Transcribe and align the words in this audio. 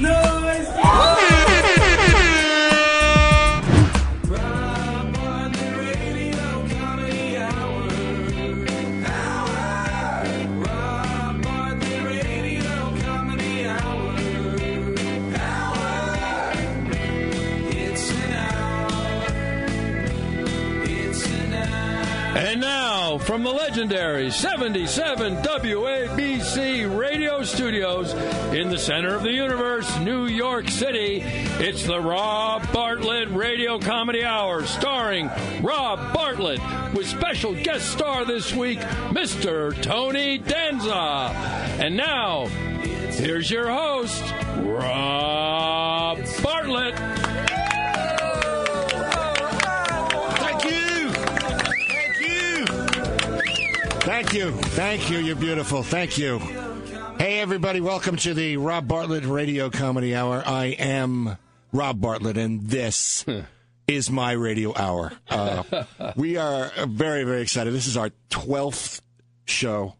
noise. 0.00 0.99
From 23.40 23.56
the 23.56 23.58
legendary 23.58 24.30
77 24.30 25.36
WABC 25.36 26.98
radio 26.98 27.42
studios 27.42 28.12
in 28.52 28.68
the 28.68 28.76
center 28.76 29.14
of 29.14 29.22
the 29.22 29.32
universe, 29.32 29.98
New 30.00 30.26
York 30.26 30.68
City, 30.68 31.22
it's 31.58 31.84
the 31.84 31.98
Rob 31.98 32.70
Bartlett 32.70 33.30
Radio 33.30 33.78
Comedy 33.78 34.24
Hour, 34.24 34.66
starring 34.66 35.30
Rob 35.62 36.12
Bartlett 36.12 36.60
with 36.92 37.06
special 37.06 37.54
guest 37.54 37.90
star 37.90 38.26
this 38.26 38.54
week, 38.54 38.80
Mr. 39.08 39.80
Tony 39.80 40.36
Danza. 40.36 41.32
And 41.80 41.96
now, 41.96 42.46
here's 42.46 43.50
your 43.50 43.70
host, 43.70 44.22
Rob 44.58 46.18
Bartlett. 46.42 47.19
Thank 54.10 54.34
you. 54.34 54.50
Thank 54.50 55.08
you. 55.08 55.18
You're 55.18 55.36
beautiful. 55.36 55.84
Thank 55.84 56.18
you. 56.18 56.40
Hey, 57.20 57.38
everybody. 57.38 57.80
Welcome 57.80 58.16
to 58.16 58.34
the 58.34 58.56
Rob 58.56 58.88
Bartlett 58.88 59.24
Radio 59.24 59.70
Comedy 59.70 60.16
Hour. 60.16 60.42
I 60.44 60.74
am 60.80 61.38
Rob 61.70 62.00
Bartlett, 62.00 62.36
and 62.36 62.62
this 62.62 63.24
is 63.86 64.10
my 64.10 64.32
radio 64.32 64.74
hour. 64.74 65.12
Uh, 65.28 65.84
we 66.16 66.36
are 66.36 66.72
very, 66.88 67.22
very 67.22 67.42
excited. 67.42 67.72
This 67.72 67.86
is 67.86 67.96
our 67.96 68.10
12th 68.30 69.00
show. 69.44 69.94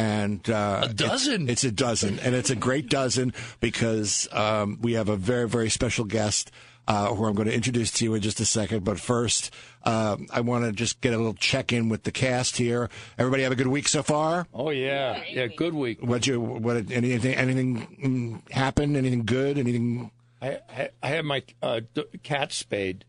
And 0.00 0.48
uh, 0.48 0.80
A 0.84 0.94
dozen? 0.94 1.42
It's, 1.42 1.62
it's 1.62 1.64
a 1.64 1.70
dozen, 1.72 2.18
and 2.20 2.34
it's 2.34 2.48
a 2.48 2.56
great 2.56 2.88
dozen 2.88 3.34
because 3.60 4.28
um, 4.32 4.78
we 4.80 4.94
have 4.94 5.10
a 5.10 5.16
very, 5.16 5.46
very 5.46 5.68
special 5.68 6.06
guest 6.06 6.50
uh, 6.88 7.14
who 7.14 7.26
I'm 7.26 7.34
going 7.34 7.48
to 7.48 7.54
introduce 7.54 7.90
to 7.92 8.04
you 8.04 8.14
in 8.14 8.22
just 8.22 8.40
a 8.40 8.46
second. 8.46 8.82
But 8.82 8.98
first, 8.98 9.52
uh, 9.84 10.16
I 10.32 10.40
want 10.40 10.64
to 10.64 10.72
just 10.72 11.02
get 11.02 11.12
a 11.12 11.18
little 11.18 11.34
check 11.34 11.70
in 11.72 11.90
with 11.90 12.04
the 12.04 12.12
cast 12.12 12.56
here. 12.56 12.88
Everybody 13.18 13.42
have 13.42 13.52
a 13.52 13.56
good 13.56 13.66
week 13.66 13.88
so 13.88 14.02
far? 14.02 14.46
Oh, 14.54 14.70
yeah. 14.70 15.22
Yeah, 15.28 15.48
good 15.48 15.74
week. 15.74 16.02
What 16.02 16.26
you 16.26 16.40
what 16.40 16.90
anything 16.90 17.34
anything 17.34 17.86
mm, 18.02 18.50
happen? 18.50 18.96
Anything 18.96 19.24
good? 19.24 19.58
Anything? 19.58 20.10
I, 20.40 20.60
I, 20.68 20.88
I 21.02 21.08
had 21.08 21.24
my 21.26 21.42
uh, 21.62 21.82
cat 22.22 22.52
spayed. 22.52 23.04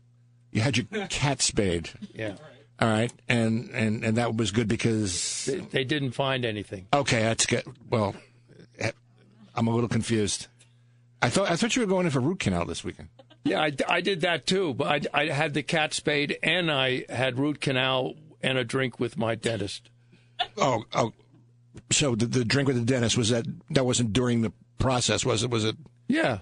You 0.50 0.60
had 0.60 0.76
your 0.76 1.06
cat 1.06 1.40
spayed. 1.40 1.88
Yeah. 2.14 2.34
All 2.80 2.88
right, 2.88 3.12
and 3.28 3.70
and 3.70 4.04
and 4.04 4.16
that 4.16 4.34
was 4.36 4.50
good 4.50 4.66
because 4.66 5.44
They, 5.46 5.58
they 5.60 5.84
didn't 5.84 6.12
find 6.12 6.44
anything. 6.44 6.86
okay, 6.92 7.20
that's 7.22 7.46
good. 7.46 7.64
Well, 7.88 8.14
eh, 8.78 8.90
I'm 9.54 9.68
a 9.68 9.70
little 9.74 9.88
confused. 9.88 10.48
I 11.20 11.28
thought 11.28 11.50
I 11.50 11.56
thought 11.56 11.76
you 11.76 11.82
were 11.82 11.86
going 11.88 12.06
in 12.06 12.12
for 12.12 12.20
root 12.20 12.40
canal 12.40 12.64
this 12.64 12.82
weekend. 12.82 13.08
Yeah, 13.44 13.60
I, 13.60 13.72
I 13.88 14.00
did 14.00 14.20
that 14.22 14.46
too. 14.46 14.74
But 14.74 15.06
I, 15.14 15.22
I 15.22 15.26
had 15.28 15.54
the 15.54 15.62
cat 15.62 15.94
spayed 15.94 16.38
and 16.42 16.70
I 16.72 17.04
had 17.08 17.38
root 17.38 17.60
canal 17.60 18.14
and 18.42 18.56
a 18.58 18.64
drink 18.64 18.98
with 18.98 19.16
my 19.16 19.34
dentist. 19.36 19.88
Oh, 20.56 20.84
oh. 20.92 21.12
So 21.90 22.14
the, 22.16 22.26
the 22.26 22.44
drink 22.44 22.66
with 22.68 22.76
the 22.76 22.84
dentist 22.84 23.16
was 23.16 23.28
that 23.30 23.46
that 23.70 23.84
wasn't 23.86 24.12
during 24.12 24.42
the 24.42 24.52
process, 24.78 25.24
was 25.24 25.42
it? 25.44 25.50
Was 25.50 25.64
it 25.64 25.76
Yeah. 26.08 26.38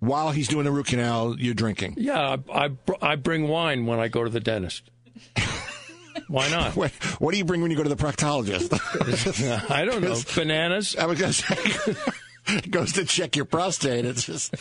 while 0.00 0.30
he's 0.32 0.48
doing 0.48 0.64
the 0.64 0.70
root 0.70 0.86
canal? 0.86 1.36
You're 1.38 1.54
drinking. 1.54 1.94
Yeah, 1.96 2.36
I, 2.52 2.64
I, 2.64 2.68
br- 2.68 2.92
I 3.00 3.16
bring 3.16 3.48
wine 3.48 3.86
when 3.86 3.98
I 4.00 4.08
go 4.08 4.24
to 4.24 4.30
the 4.30 4.40
dentist. 4.40 4.90
Why 6.28 6.48
not? 6.50 6.76
What, 6.76 6.90
what 7.20 7.32
do 7.32 7.38
you 7.38 7.44
bring 7.44 7.62
when 7.62 7.70
you 7.70 7.76
go 7.76 7.82
to 7.82 7.88
the 7.88 7.96
proctologist? 7.96 8.72
I 9.70 9.84
don't 9.84 10.02
know. 10.02 10.18
Bananas? 10.34 10.96
I 10.96 11.06
was 11.06 11.18
gonna 11.20 11.32
say, 11.32 11.56
it 12.48 12.70
goes 12.70 12.92
to 12.92 13.04
check 13.04 13.36
your 13.36 13.44
prostate. 13.44 14.04
It's 14.04 14.24
just, 14.24 14.54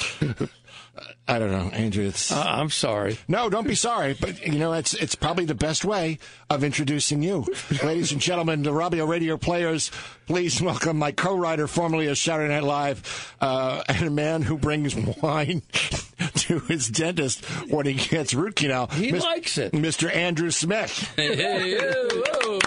I 1.27 1.39
don't 1.39 1.51
know, 1.51 1.69
Andrew. 1.73 2.05
It's 2.07 2.31
Uh, 2.31 2.41
I'm 2.45 2.69
sorry. 2.69 3.17
no, 3.27 3.49
don't 3.49 3.67
be 3.67 3.75
sorry, 3.75 4.15
but 4.19 4.45
you 4.45 4.59
know, 4.59 4.73
it's 4.73 4.93
it's 4.93 5.15
probably 5.15 5.45
the 5.45 5.55
best 5.55 5.83
way 5.83 6.19
of 6.49 6.63
introducing 6.63 7.21
you, 7.21 7.45
ladies 7.83 8.11
and 8.13 8.21
gentlemen, 8.21 8.63
the 8.63 8.71
Robbio 8.71 9.07
Radio 9.07 9.37
players. 9.37 9.91
Please 10.27 10.61
welcome 10.61 10.97
my 10.97 11.11
co-writer, 11.11 11.67
formerly 11.67 12.07
of 12.07 12.17
Saturday 12.17 12.53
Night 12.53 12.63
Live, 12.63 13.35
uh, 13.41 13.81
and 13.87 14.05
a 14.07 14.09
man 14.09 14.41
who 14.41 14.57
brings 14.57 14.93
wine 15.21 15.61
to 16.35 16.59
his 16.61 16.87
dentist 16.89 17.43
when 17.69 17.85
he 17.85 17.93
gets 17.93 18.33
root 18.33 18.55
canal. 18.55 18.87
He 18.87 19.11
Mis- 19.11 19.23
likes 19.23 19.57
it. 19.57 19.71
Mr. 19.73 20.13
Andrew 20.13 20.51
Smith. 20.51 21.13
Hey, 21.15 21.77
whoa. 21.77 22.59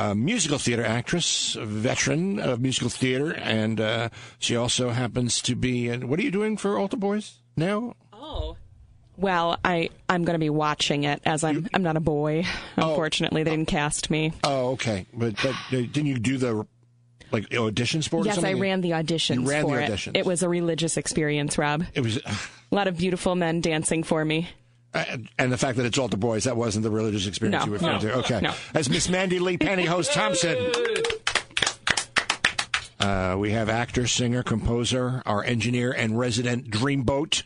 A 0.00 0.14
musical 0.14 0.56
theater 0.58 0.82
actress, 0.84 1.56
a 1.56 1.66
veteran 1.66 2.38
of 2.38 2.58
musical 2.60 2.88
theater, 2.88 3.34
and 3.34 3.78
uh, 3.78 4.08
she 4.38 4.56
also 4.56 4.90
happens 4.90 5.42
to 5.42 5.54
be. 5.54 5.90
In, 5.90 6.08
what 6.08 6.18
are 6.18 6.22
you 6.22 6.30
doing 6.30 6.56
for 6.56 6.78
Altar 6.78 6.96
Boyz 6.96 7.34
now? 7.54 7.94
Oh, 8.10 8.56
well, 9.18 9.58
I 9.62 9.90
I'm 10.08 10.24
going 10.24 10.34
to 10.34 10.40
be 10.40 10.48
watching 10.48 11.04
it 11.04 11.20
as 11.26 11.44
I'm 11.44 11.68
I'm 11.74 11.82
not 11.82 11.98
a 11.98 12.00
boy. 12.00 12.46
Unfortunately, 12.76 13.42
they 13.42 13.50
didn't 13.50 13.68
cast 13.68 14.08
me. 14.08 14.32
Oh, 14.42 14.70
okay. 14.70 15.06
But 15.12 15.34
but 15.42 15.54
uh, 15.54 15.82
didn't 15.92 16.06
you 16.06 16.18
do 16.18 16.38
the 16.38 16.66
like 17.30 17.50
auditions 17.50 18.08
for 18.08 18.20
it? 18.20 18.22
or 18.22 18.24
yes, 18.26 18.42
I 18.42 18.54
ran 18.54 18.80
the 18.80 18.92
auditions 18.92 19.42
You 19.42 19.48
ran 19.50 19.64
for 19.64 19.76
the 19.76 19.92
it. 19.92 20.10
It 20.14 20.26
was 20.26 20.42
a 20.42 20.48
religious 20.48 20.96
experience, 20.96 21.58
Rob. 21.58 21.84
It 21.92 22.00
was, 22.00 22.16
A 22.16 22.74
lot 22.74 22.88
of 22.88 22.96
beautiful 22.96 23.34
men 23.34 23.60
dancing 23.60 24.02
for 24.02 24.24
me. 24.24 24.48
And 24.92 25.52
the 25.52 25.56
fact 25.58 25.76
that 25.76 25.86
it's 25.86 25.98
Altar 25.98 26.16
Boyz 26.16 26.44
that 26.44 26.56
wasn't 26.56 26.82
the 26.82 26.90
religious 26.90 27.26
experience 27.26 27.64
No, 27.64 27.66
you 27.66 27.72
referred 27.74 27.92
no, 27.92 27.98
to. 28.00 28.12
Okay, 28.18 28.40
no. 28.40 28.52
as 28.74 28.90
Miss 28.90 29.08
Mandy 29.08 29.38
Lee 29.38 29.56
Pantyhose 29.56 30.12
Thompson. 30.12 30.56
Uh, 32.98 33.36
we 33.38 33.52
have 33.52 33.68
actor, 33.68 34.06
singer, 34.06 34.42
composer, 34.42 35.22
our 35.24 35.42
engineer 35.44 35.90
and 35.92 36.18
resident 36.18 36.70
dreamboat, 36.70 37.44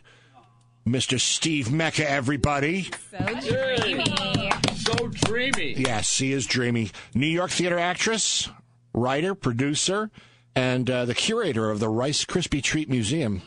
Mr. 0.87 1.19
Steve 1.19 1.71
Mecca. 1.71 2.09
Everybody. 2.09 2.89
So 3.11 3.77
dreamy. 3.79 4.51
So 4.75 5.07
dreamy. 5.07 5.73
Yes, 5.77 6.17
he 6.17 6.33
is 6.33 6.45
dreamy. 6.45 6.91
New 7.13 7.27
York 7.27 7.51
theater 7.51 7.79
actress, 7.79 8.49
writer, 8.93 9.33
producer, 9.33 10.11
and 10.55 10.89
uh, 10.89 11.05
the 11.05 11.15
curator 11.15 11.69
of 11.69 11.79
the 11.79 11.89
Rice 11.89 12.25
Krispie 12.25 12.63
Treat 12.63 12.89
Museum, 12.89 13.41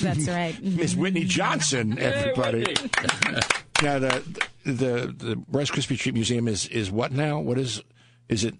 That's 0.00 0.28
right. 0.28 0.60
Miss 0.62 0.94
Whitney 0.94 1.24
Johnson. 1.24 1.98
Everybody. 1.98 2.74
now 3.82 3.98
the 3.98 4.44
the 4.64 5.14
the 5.16 5.42
Rice 5.48 5.70
Krispie 5.70 5.98
Treat 5.98 6.14
Museum 6.14 6.48
is 6.48 6.66
is 6.68 6.90
what 6.90 7.12
now? 7.12 7.40
What 7.40 7.58
is 7.58 7.82
is 8.28 8.44
it? 8.44 8.54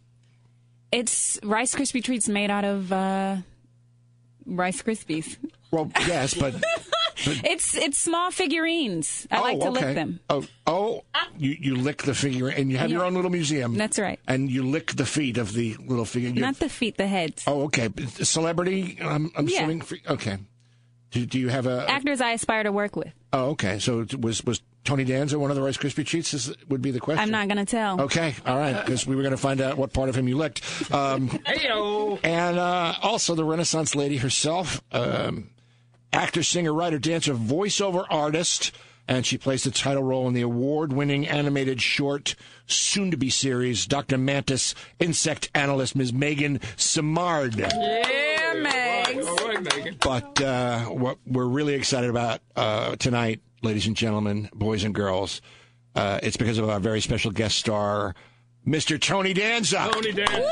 It's 0.93 1.39
Rice 1.43 1.75
Krispie 1.75 2.03
treats 2.03 2.29
made 2.29 2.51
out 2.51 2.65
of 2.65 2.93
uh, 2.93 3.37
Rice 4.47 4.83
Krispies. 4.83 5.37
Well, 5.71 5.91
yes, 6.07 6.33
but 6.35 6.55
It's 7.19 7.75
it's 7.77 7.99
small 7.99 8.31
figurines. 8.31 9.27
I 9.31 9.38
oh, 9.38 9.43
like 9.43 9.60
to 9.60 9.69
okay. 9.69 9.87
lick 9.87 9.94
them. 9.94 10.21
Oh, 10.28 10.44
oh, 10.66 11.03
you 11.38 11.56
you 11.59 11.77
lick 11.77 12.03
the 12.03 12.15
figure, 12.15 12.49
and 12.49 12.71
you 12.71 12.77
have 12.78 12.91
your 12.91 13.04
own 13.04 13.15
little 13.15 13.31
museum. 13.31 13.75
That's 13.77 13.99
right. 13.99 14.21
And 14.28 14.50
you 14.50 14.62
lick 14.62 14.93
the 14.93 15.06
feet 15.06 15.38
of 15.38 15.53
the 15.53 15.77
little 15.87 16.04
figure. 16.04 16.31
You- 16.31 16.41
Not 16.41 16.59
the 16.59 16.69
feet, 16.69 16.97
the 16.97 17.06
heads. 17.06 17.44
oh, 17.47 17.65
okay. 17.65 17.88
Celebrity. 18.22 18.99
I'm, 19.00 19.31
I'm 19.37 19.49
Yeah. 19.49 19.59
assuming. 19.59 19.81
fe- 19.81 20.03
Okay. 20.09 20.38
Do, 21.12 21.25
do 21.25 21.38
you 21.38 21.49
have 21.49 21.66
a? 21.66 21.88
Actors 21.88 22.21
I 22.21 22.32
aspire 22.32 22.65
to 22.65 22.72
work 22.72 22.97
with. 22.97 23.12
Oh, 23.33 23.50
okay. 23.50 23.78
So 23.78 24.00
it 24.00 24.21
was 24.21 24.44
was 24.44 24.60
Tony 24.84 25.04
Danza 25.04 25.38
one 25.38 25.50
of 25.50 25.56
the 25.56 25.62
Rice 25.62 25.77
Krispie 25.77 26.04
treats? 26.06 26.34
Is, 26.34 26.53
would 26.69 26.83
be 26.83 26.91
the 26.91 27.00
question. 27.00 27.22
I'm 27.22 27.31
not 27.31 27.48
going 27.48 27.65
to 27.65 27.71
tell. 27.71 28.00
Okay, 28.03 28.34
all 28.47 28.56
right, 28.56 28.84
because 28.84 29.06
we 29.06 29.16
were 29.16 29.22
going 29.22 29.33
to 29.33 29.37
find 29.37 29.60
out 29.60 29.77
what 29.77 29.93
part 29.93 30.09
of 30.09 30.15
him 30.15 30.28
you 30.28 30.37
licked. 30.37 30.62
Um, 30.93 31.28
Heyo. 31.28 32.19
and 32.22 32.59
uh, 32.59 32.95
also 33.03 33.34
the 33.34 33.45
Renaissance 33.45 33.95
lady 33.95 34.16
herself, 34.16 34.80
um, 34.92 35.51
actor, 36.13 36.43
singer, 36.43 36.73
writer, 36.73 36.99
dancer, 36.99 37.35
voiceover 37.35 38.07
artist, 38.11 38.73
and 39.09 39.25
she 39.25 39.39
plays 39.39 39.63
the 39.63 39.71
title 39.71 40.03
role 40.03 40.27
in 40.27 40.35
the 40.35 40.43
award-winning 40.43 41.27
animated 41.29 41.81
short, 41.81 42.35
soon-to-be 42.67 43.31
series, 43.31 43.87
Dr. 43.87 44.19
Mantis, 44.19 44.75
insect 44.99 45.51
analyst, 45.55 45.95
Ms. 45.95 46.13
Megan 46.13 46.61
Simard. 46.77 47.55
Yeah, 47.55 48.55
Megs. 48.55 49.27
All 49.27 49.49
right, 49.49 49.63
Megan. 49.63 49.97
But 50.01 50.41
uh, 50.41 50.81
what 50.87 51.19
we're 51.27 51.47
really 51.47 51.75
excited 51.75 52.11
about 52.11 52.41
uh, 52.57 52.97
tonight, 52.97 53.41
ladies 53.63 53.87
and 53.87 53.97
gentlemen, 53.97 54.49
boys 54.53 54.83
and 54.85 54.95
girls, 54.95 55.41
uh, 55.95 56.21
it's 56.23 56.37
because 56.37 56.59
of 56.59 56.69
our 56.69 56.81
very 56.81 57.01
special 57.01 57.31
guest 57.31 57.59
star, 57.59 58.15
Mr. 58.67 59.01
Tony 59.01 59.33
Danza. 59.33 59.89
Tony 59.93 60.13
Dan. 60.13 60.49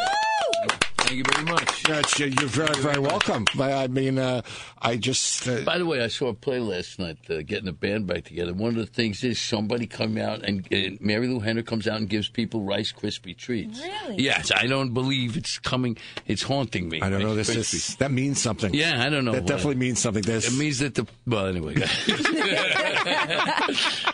Thank 1.07 1.19
you 1.19 1.25
very 1.35 1.45
much. 1.45 1.89
Yeah, 1.89 1.99
it's- 1.99 2.19
you're 2.19 2.49
very, 2.49 2.75
very 2.81 2.99
welcome. 2.99 3.45
I 3.61 3.85
I 3.85 3.87
mean, 3.89 4.19
uh, 4.19 4.41
I 4.81 4.97
just. 4.97 5.47
Uh, 5.47 5.61
By 5.61 5.77
the 5.79 5.85
way, 5.87 6.03
I 6.03 6.09
saw 6.09 6.29
a 6.29 6.35
play 6.35 6.59
last 6.61 6.99
night, 6.99 7.19
uh, 7.29 7.43
getting 7.43 7.69
a 7.69 7.73
band 7.73 8.07
back 8.07 8.25
together. 8.25 8.55
One 8.55 8.71
of 8.71 8.77
the 8.77 8.87
things 8.87 9.23
is 9.23 9.39
somebody 9.39 9.87
come 9.87 10.17
out 10.17 10.43
and, 10.43 10.67
and 10.73 10.99
Marilu 11.01 11.43
Henner 11.45 11.63
comes 11.63 11.87
out 11.87 11.99
and 11.99 12.09
gives 12.09 12.29
people 12.29 12.63
Rice 12.63 12.91
Krispie 12.93 13.37
treats. 13.37 13.81
Really? 13.81 14.23
Yes, 14.23 14.51
I 14.55 14.67
don't 14.67 14.95
believe 14.95 15.37
it's 15.37 15.59
coming. 15.59 15.97
It's 16.27 16.43
haunting 16.43 16.89
me. 16.89 17.03
I 17.03 17.11
don't 17.11 17.23
know. 17.23 17.35
This 17.35 17.51
Krispies. 17.51 17.75
is 17.75 17.97
that 17.97 18.11
means 18.11 18.41
something. 18.41 18.73
Yeah, 18.75 19.05
I 19.05 19.11
don't 19.11 19.25
know 19.27 19.33
That 19.33 19.43
what. 19.43 19.49
definitely 19.49 19.77
means 19.77 19.99
something. 20.01 20.23
This. 20.23 20.49
It 20.53 20.57
means 20.59 20.79
that 20.79 20.95
the 20.95 21.07
well, 21.27 21.47
anyway. 21.47 21.75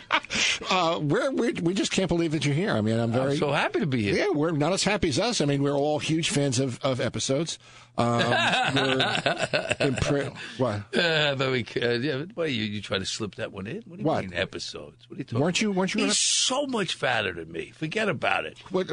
uh, 0.69 0.99
we're, 1.01 1.31
we're 1.31 1.53
we 1.61 1.73
just 1.73 1.91
can't 1.91 2.07
believe 2.07 2.31
that 2.31 2.45
you're 2.45 2.55
here. 2.55 2.71
I 2.71 2.81
mean, 2.81 2.99
I'm 2.99 3.11
very 3.11 3.33
I'm 3.33 3.37
so 3.37 3.51
happy 3.51 3.79
to 3.79 3.85
be 3.85 4.03
here. 4.03 4.15
Yeah, 4.15 4.29
we're 4.29 4.51
not 4.51 4.73
as 4.73 4.83
happy 4.83 5.09
as 5.09 5.19
us. 5.19 5.41
I 5.41 5.45
mean, 5.45 5.61
we're 5.63 5.73
all 5.75 5.99
huge 5.99 6.29
fans 6.29 6.59
of, 6.59 6.79
of 6.83 6.99
episodes. 7.01 7.59
Um, 7.97 8.17
we're 8.19 8.97
impre- 9.79 10.35
what? 10.57 10.95
Uh, 10.97 11.35
very, 11.35 11.65
uh, 11.81 11.89
yeah, 11.91 12.23
well, 12.35 12.47
you, 12.47 12.63
you 12.63 12.81
try 12.81 12.97
to 12.97 13.05
slip 13.05 13.35
that 13.35 13.51
one 13.51 13.67
in. 13.67 13.83
What 13.85 13.97
do 13.97 14.01
you 14.03 14.07
What? 14.07 14.23
mean 14.23 14.33
episodes? 14.33 15.09
What 15.09 15.15
are 15.15 15.19
you 15.19 15.23
talking 15.25 15.39
Weren't 15.41 15.61
you- 15.61 15.71
weren't 15.71 15.93
you 15.93 15.99
He's 16.01 16.07
gonna- 16.07 16.13
so 16.13 16.67
much 16.67 16.93
fatter 16.95 17.33
than 17.33 17.51
me. 17.51 17.71
Forget 17.75 18.07
about 18.09 18.45
it. 18.45 18.57
what 18.69 18.89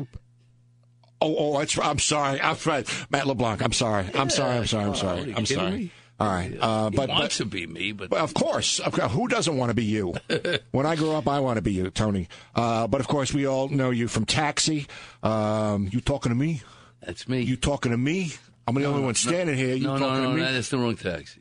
oh, 1.20 1.56
oh, 1.56 1.80
I'm 1.82 1.98
sorry. 1.98 2.40
I'm 2.40 2.56
right. 2.66 3.06
Matt 3.10 3.26
LeBlanc. 3.26 3.62
I'm 3.62 3.72
sorry. 3.72 4.06
I'm 4.14 4.30
sorry. 4.30 4.56
I'm 4.58 4.66
sorry. 4.66 4.84
I'm 4.88 4.94
sorry. 4.94 5.34
I'm 5.34 5.46
sorry. 5.46 5.90
All 6.20 6.26
right. 6.28 6.56
Uh, 6.60 6.90
He 6.90 6.96
but, 6.96 7.08
wants 7.08 7.38
but 7.38 7.44
to 7.44 7.50
be 7.50 7.66
me, 7.66 7.92
but 7.92 8.10
Well, 8.10 8.24
of 8.24 8.34
course. 8.34 8.80
Who 9.10 9.28
doesn't 9.28 9.56
want 9.56 9.70
to 9.70 9.74
be 9.74 9.84
you? 9.84 10.14
when 10.72 10.84
I 10.86 10.96
grow 10.96 11.14
up, 11.16 11.28
I 11.28 11.40
want 11.40 11.56
to 11.58 11.62
be 11.62 11.72
you, 11.72 11.90
Tony. 11.90 12.28
Uh, 12.54 12.86
but 12.88 13.00
of 13.00 13.06
course, 13.08 13.32
we 13.32 13.46
all 13.46 13.68
know 13.68 13.90
you 13.90 14.08
from 14.08 14.24
Taxi. 14.24 14.86
Um, 15.22 15.88
you 15.92 16.00
talking 16.00 16.30
to 16.30 16.36
me? 16.36 16.62
that's 17.00 17.28
me. 17.28 17.42
You 17.42 17.56
talking 17.56 17.92
to 17.92 17.98
me? 17.98 18.32
I'm 18.66 18.74
the 18.74 18.84
only 18.84 19.02
one 19.02 19.14
standing 19.14 19.56
here. 19.56 19.74
You 19.74 19.86
no, 19.86 19.96
no, 19.96 20.06
talking 20.08 20.22
no, 20.24 20.30
to 20.30 20.34
me? 20.36 20.42
no, 20.42 20.52
that's 20.52 20.68
the 20.68 20.78
wrong 20.78 20.96
taxi. 20.96 21.40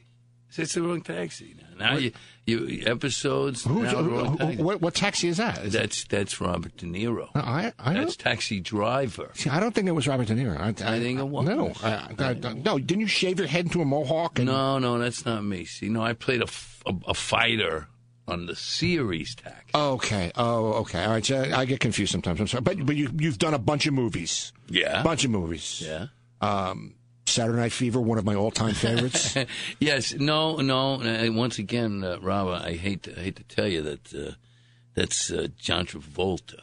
It's 0.60 0.74
the 0.74 0.82
wrong 0.82 1.02
taxi. 1.02 1.56
Now, 1.78 1.92
now 1.94 1.98
you, 1.98 2.12
you 2.46 2.84
episodes. 2.86 3.64
Who's, 3.64 3.92
now 3.92 4.02
who, 4.04 4.24
who- 4.26 4.38
taxi. 4.38 4.62
what, 4.64 4.82
what 4.82 4.94
taxi 4.96 5.28
is 5.28 5.38
that? 5.38 5.60
Is 5.66 5.74
That's 5.74 6.04
that's 6.06 6.40
Robert 6.42 6.76
De 6.78 6.86
Niro. 6.86 7.30
I, 7.36 7.74
I, 7.80 7.94
That's 7.94 8.16
Taxi 8.16 8.60
Driver. 8.60 9.32
see, 9.36 9.50
I 9.50 9.60
don't 9.60 9.74
think 9.76 9.88
it 9.88 9.92
was 9.92 10.08
Robert 10.08 10.28
De 10.28 10.36
Niro. 10.36 10.60
I, 10.60 10.70
I 10.70 11.00
think 11.00 11.20
it 11.20 11.28
was. 11.28 11.46
No, 11.46 11.74
I, 11.84 12.10
I, 12.20 12.30
I- 12.30 12.54
no. 12.54 12.78
Didn't 12.80 13.02
you 13.02 13.08
shave 13.08 13.40
your 13.40 13.48
head 13.48 13.66
into 13.66 13.82
a 13.82 13.86
mohawk? 13.86 14.40
And, 14.40 14.48
No, 14.48 14.80
no, 14.80 14.98
that's 15.00 15.26
not 15.26 15.44
me. 15.44 15.66
See, 15.66 15.90
no, 15.90 16.02
I 16.02 16.14
played 16.14 16.42
a, 16.42 16.46
f- 16.48 16.82
a, 16.86 16.94
a 17.10 17.14
fighter 17.14 17.88
on 18.28 18.46
the 18.46 18.56
series 18.56 19.36
Taxi. 19.36 19.72
Okay. 19.74 20.32
Oh, 20.36 20.74
okay. 20.82 21.04
All 21.04 21.12
right. 21.12 21.26
So 21.26 21.42
I 21.42 21.64
get 21.66 21.80
confused 21.80 22.12
sometimes. 22.12 22.42
I'm 22.42 22.48
sorry, 22.48 22.62
but 22.62 22.86
but 22.86 22.96
you 22.96 23.10
you've 23.18 23.38
done 23.38 23.54
a 23.54 23.60
bunch 23.60 23.88
of 23.88 23.94
movies. 23.94 24.52
Yeah. 24.68 25.02
bunch 25.04 25.24
of 25.24 25.32
movies. 25.32 25.82
Yeah. 25.86 26.08
Um, 26.42 26.94
Saturday 27.38 27.60
Night 27.60 27.72
Fever, 27.72 28.02
one 28.02 28.18
of 28.18 28.26
my 28.26 28.34
all-time 28.36 28.74
favorites. 28.74 29.36
Yes, 29.80 30.14
no, 30.14 30.58
no. 30.58 30.98
Once 31.34 31.60
again, 31.60 32.04
uh, 32.04 32.18
Rob, 32.20 32.48
I 32.48 32.74
hate 32.74 33.04
to, 33.04 33.12
I 33.20 33.24
hate 33.26 33.36
to 33.36 33.44
tell 33.44 33.68
you 33.68 33.82
that 33.84 34.14
uh, 34.14 34.32
that's 34.96 35.32
uh, 35.32 35.48
John 35.58 35.86
Travolta. 35.86 36.62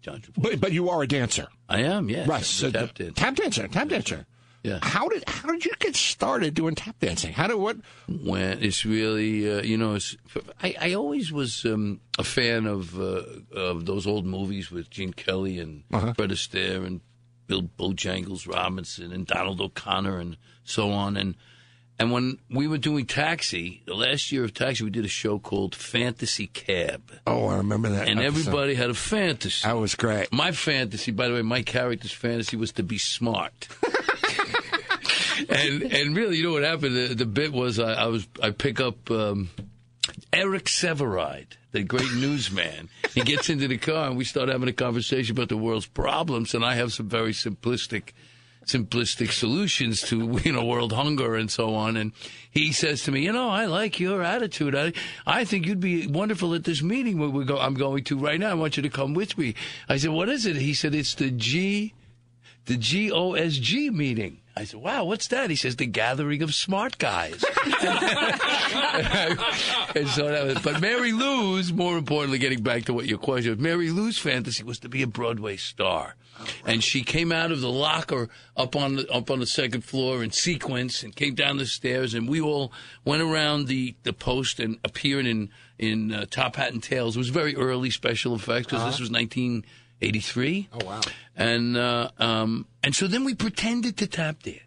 John 0.00 0.20
Travolta. 0.20 0.42
but 0.42 0.60
but 0.60 0.72
you 0.72 0.88
are 0.88 1.02
a 1.02 1.06
dancer, 1.08 1.48
I 1.68 1.80
am, 1.82 2.08
yes. 2.08 2.26
right? 2.28 2.42
So- 2.44 2.70
tap 2.70 2.94
dancer. 2.94 3.12
Tap 3.14 3.34
dancer. 3.36 3.68
Tap 3.68 3.88
dancer. 3.88 4.26
Yeah. 4.62 4.78
How 4.82 5.08
did 5.08 5.22
how 5.28 5.52
did 5.52 5.64
you 5.64 5.72
get 5.78 5.94
started 5.94 6.54
doing 6.54 6.74
tap 6.74 6.98
dancing? 6.98 7.32
How 7.32 7.46
did 7.46 7.54
what? 7.56 7.76
when 8.08 8.62
it's 8.64 8.84
really 8.84 9.48
uh, 9.58 9.62
you 9.62 9.76
know 9.76 9.94
it's, 9.94 10.16
I, 10.60 10.74
I 10.80 10.94
always 10.94 11.30
was 11.30 11.64
um, 11.64 12.00
a 12.18 12.24
fan 12.24 12.66
of 12.66 12.98
uh, 12.98 13.22
of 13.54 13.84
those 13.86 14.06
old 14.08 14.26
movies 14.26 14.70
with 14.72 14.90
Gene 14.90 15.12
Kelly 15.12 15.60
and 15.60 15.84
Uh-huh. 15.92 16.14
Fred 16.14 16.30
Astaire 16.30 16.84
and 16.84 17.00
Bill 17.46 17.62
Bojangles 17.62 18.46
Robinson 18.48 19.12
and 19.12 19.26
Donald 19.26 19.60
O'Connor 19.60 20.18
and 20.18 20.36
so 20.64 20.90
on 20.90 21.16
and 21.16 21.34
and 21.98 22.12
when 22.12 22.38
we 22.50 22.68
were 22.68 22.76
doing 22.78 23.06
Taxi 23.06 23.82
the 23.86 23.94
last 23.94 24.30
year 24.30 24.44
of 24.44 24.52
Taxi 24.52 24.84
we 24.84 24.90
did 24.90 25.04
a 25.04 25.08
show 25.08 25.38
called 25.38 25.74
Fantasy 25.74 26.46
Cab 26.48 27.02
Oh, 27.26 27.46
I 27.46 27.56
remember 27.56 27.88
that. 27.90 28.08
and 28.08 28.20
episode. 28.20 28.40
everybody 28.40 28.74
had 28.74 28.90
a 28.90 28.94
fantasy. 28.94 29.66
That 29.66 29.76
was 29.76 29.94
great. 29.94 30.32
My 30.32 30.52
fantasy, 30.52 31.10
by 31.12 31.28
the 31.28 31.34
way, 31.34 31.42
my 31.42 31.62
character's 31.62 32.12
fantasy 32.12 32.56
was 32.56 32.72
to 32.72 32.82
be 32.82 32.98
smart. 32.98 33.68
and 35.48 35.82
and 35.82 36.16
really, 36.16 36.36
you 36.38 36.42
know 36.44 36.52
what 36.52 36.62
happened? 36.62 36.96
The, 36.96 37.14
the 37.14 37.26
bit 37.26 37.52
was 37.52 37.78
I, 37.78 37.92
I 37.94 38.06
was 38.06 38.26
I 38.42 38.50
pick 38.50 38.80
up 38.80 39.10
um, 39.10 39.50
Eric 40.32 40.64
Sevareid, 40.66 41.46
the 41.76 41.84
great 41.84 42.12
newsman. 42.14 42.88
He 43.12 43.20
gets 43.20 43.50
into 43.50 43.68
the 43.68 43.76
car 43.76 44.08
and 44.08 44.16
we 44.16 44.24
start 44.24 44.48
having 44.48 44.68
a 44.68 44.72
conversation 44.72 45.36
about 45.36 45.50
the 45.50 45.58
world's 45.58 45.86
problems, 45.86 46.54
and 46.54 46.64
I 46.64 46.74
have 46.74 46.92
some 46.92 47.08
very 47.08 47.32
simplistic 47.32 48.12
simplistic 48.64 49.30
solutions 49.30 50.00
to 50.00 50.40
you 50.44 50.52
know 50.52 50.64
world 50.64 50.92
hunger 50.92 51.34
and 51.36 51.50
so 51.50 51.74
on. 51.74 51.98
And 51.98 52.12
he 52.50 52.72
says 52.72 53.02
to 53.02 53.12
me 53.12 53.24
you 53.24 53.32
know 53.32 53.50
I 53.50 53.66
like 53.66 54.00
your 54.00 54.22
attitude. 54.22 54.74
I 54.74 54.94
I 55.26 55.44
think 55.44 55.66
you'd 55.66 55.80
be 55.80 56.06
wonderful 56.06 56.54
at 56.54 56.64
this 56.64 56.82
meeting 56.82 57.18
where 57.18 57.28
we 57.28 57.44
go 57.44 57.58
I'm 57.58 57.74
going 57.74 58.04
to 58.04 58.18
right 58.18 58.40
now. 58.40 58.50
I 58.50 58.54
want 58.54 58.78
you 58.78 58.82
to 58.82 58.88
come 58.88 59.12
with 59.12 59.36
me. 59.36 59.54
I 59.86 59.98
said 59.98 60.10
what 60.10 60.30
is 60.30 60.46
it? 60.46 60.56
He 60.56 60.72
said 60.72 60.94
it's 60.94 61.14
the 61.14 61.30
G 61.30 61.92
the 62.64 62.78
GOSG 62.78 63.92
meeting. 63.92 64.40
I 64.58 64.64
said, 64.64 64.80
wow, 64.80 65.04
what's 65.04 65.28
that? 65.28 65.50
He 65.50 65.56
says, 65.56 65.76
the 65.76 65.84
gathering 65.84 66.42
of 66.42 66.54
smart 66.54 66.96
guys. 66.96 67.44
and 69.94 70.08
so 70.08 70.28
that 70.30 70.44
was, 70.46 70.58
but 70.60 70.80
Mary 70.80 71.12
Lou's, 71.12 71.74
more 71.74 71.98
importantly, 71.98 72.38
getting 72.38 72.62
back 72.62 72.86
to 72.86 72.94
what 72.94 73.04
your 73.04 73.18
question 73.18 73.50
was, 73.50 73.58
Mary 73.60 73.90
Lou's 73.90 74.16
fantasy 74.16 74.64
was 74.64 74.78
to 74.78 74.88
be 74.88 75.02
a 75.02 75.06
Broadway 75.06 75.58
star. 75.58 76.14
And 76.64 76.82
she 76.82 77.02
came 77.02 77.32
out 77.32 77.52
of 77.52 77.60
the 77.60 77.70
locker 77.70 78.30
up 78.56 78.74
on 78.76 78.96
the, 78.96 79.06
up 79.10 79.30
on 79.30 79.40
the 79.40 79.46
second 79.46 79.84
floor 79.84 80.22
in 80.22 80.30
sequence 80.30 81.02
and 81.02 81.14
came 81.14 81.34
down 81.34 81.58
the 81.58 81.66
stairs 81.66 82.14
and 82.14 82.26
we 82.26 82.40
all 82.40 82.72
went 83.04 83.20
around 83.20 83.66
the, 83.66 83.94
the 84.04 84.14
post 84.14 84.58
and 84.58 84.78
appeared 84.84 85.26
in, 85.26 85.50
in 85.78 86.12
uh, 86.12 86.24
Top 86.30 86.56
Hat 86.56 86.72
and 86.72 86.82
Tails. 86.82 87.14
It 87.14 87.18
was 87.18 87.28
very 87.28 87.54
early 87.56 87.90
special 87.90 88.34
effects 88.34 88.68
because 88.68 88.84
this 88.86 89.00
was 89.00 89.10
1983. 89.10 90.68
Oh 90.72 90.86
wow. 90.86 91.00
And 91.36 91.76
uh, 91.76 92.10
um, 92.18 92.66
and 92.86 92.94
so 92.94 93.08
then 93.08 93.24
we 93.24 93.34
pretended 93.34 93.96
to 93.96 94.06
tap 94.06 94.44
dance. 94.44 94.60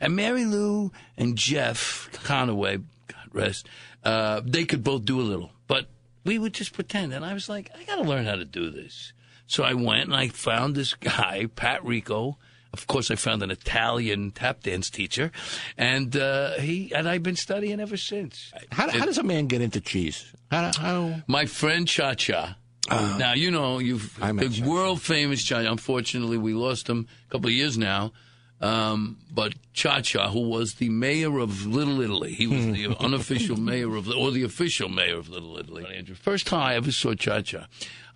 And 0.00 0.16
Mary 0.16 0.44
Lou 0.44 0.90
and 1.16 1.38
Jeff 1.38 2.10
Conaway, 2.24 2.82
God 3.06 3.28
rest, 3.32 3.68
uh, 4.02 4.40
they 4.44 4.64
could 4.64 4.82
both 4.82 5.04
do 5.04 5.20
a 5.20 5.22
little, 5.22 5.52
but 5.68 5.86
we 6.24 6.36
would 6.36 6.52
just 6.52 6.72
pretend. 6.72 7.14
And 7.14 7.24
I 7.24 7.32
was 7.32 7.48
like, 7.48 7.70
I 7.78 7.84
got 7.84 7.94
to 7.94 8.02
learn 8.02 8.24
how 8.24 8.34
to 8.34 8.44
do 8.44 8.70
this. 8.70 9.12
So 9.46 9.62
I 9.62 9.74
went 9.74 10.06
and 10.06 10.16
I 10.16 10.28
found 10.30 10.74
this 10.74 10.94
guy, 10.94 11.46
Pat 11.54 11.84
Rico. 11.84 12.38
Of 12.72 12.88
course, 12.88 13.12
I 13.12 13.14
found 13.14 13.40
an 13.44 13.52
Italian 13.52 14.32
tap 14.32 14.64
dance 14.64 14.90
teacher, 14.90 15.30
and 15.78 16.16
uh, 16.16 16.54
he 16.54 16.92
and 16.92 17.08
I've 17.08 17.22
been 17.22 17.36
studying 17.36 17.78
ever 17.78 17.96
since. 17.96 18.52
How, 18.72 18.90
how 18.90 19.04
does 19.04 19.16
a 19.16 19.22
man 19.22 19.46
get 19.46 19.60
into 19.62 19.80
cheese? 19.80 20.34
How, 20.50 20.72
how 20.76 21.22
My 21.28 21.46
friend 21.46 21.86
Cha 21.86 22.14
Cha. 22.14 22.56
Now 22.90 23.32
you 23.32 23.50
know 23.50 23.78
you've 23.78 24.22
I 24.22 24.32
the 24.32 24.62
world 24.66 25.00
famous 25.00 25.42
Cha. 25.42 25.58
Unfortunately, 25.58 26.38
we 26.38 26.54
lost 26.54 26.88
him 26.88 27.06
a 27.28 27.32
couple 27.32 27.48
of 27.48 27.54
years 27.54 27.78
now. 27.78 28.12
Um, 28.60 29.18
but 29.30 29.52
Cha 29.74 30.00
Cha, 30.00 30.30
who 30.30 30.48
was 30.48 30.74
the 30.74 30.88
mayor 30.88 31.38
of 31.38 31.66
Little 31.66 32.00
Italy, 32.00 32.32
he 32.32 32.46
was 32.46 32.64
the 32.66 32.96
unofficial 33.00 33.58
mayor 33.58 33.94
of, 33.94 34.08
or 34.08 34.30
the 34.30 34.42
official 34.42 34.88
mayor 34.88 35.18
of 35.18 35.28
Little 35.28 35.58
Italy. 35.58 36.02
First 36.14 36.46
time 36.46 36.62
I 36.62 36.74
ever 36.76 36.90
saw 36.92 37.14
Cha 37.14 37.42
Cha, 37.42 37.66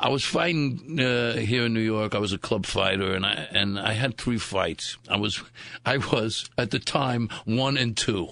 I 0.01 0.09
was 0.09 0.25
fighting 0.25 0.99
uh, 1.01 1.35
here 1.35 1.67
in 1.67 1.75
New 1.75 1.81
York. 1.81 2.15
I 2.15 2.19
was 2.19 2.33
a 2.33 2.39
club 2.39 2.65
fighter, 2.65 3.15
and 3.15 3.27
I 3.27 3.49
and 3.51 3.79
I 3.79 3.93
had 3.93 4.17
three 4.17 4.39
fights. 4.39 4.97
I 5.09 5.17
was, 5.17 5.43
I 5.85 5.99
was 5.99 6.49
at 6.57 6.71
the 6.71 6.79
time 6.79 7.29
one 7.45 7.77
and 7.77 7.97
two. 7.97 8.29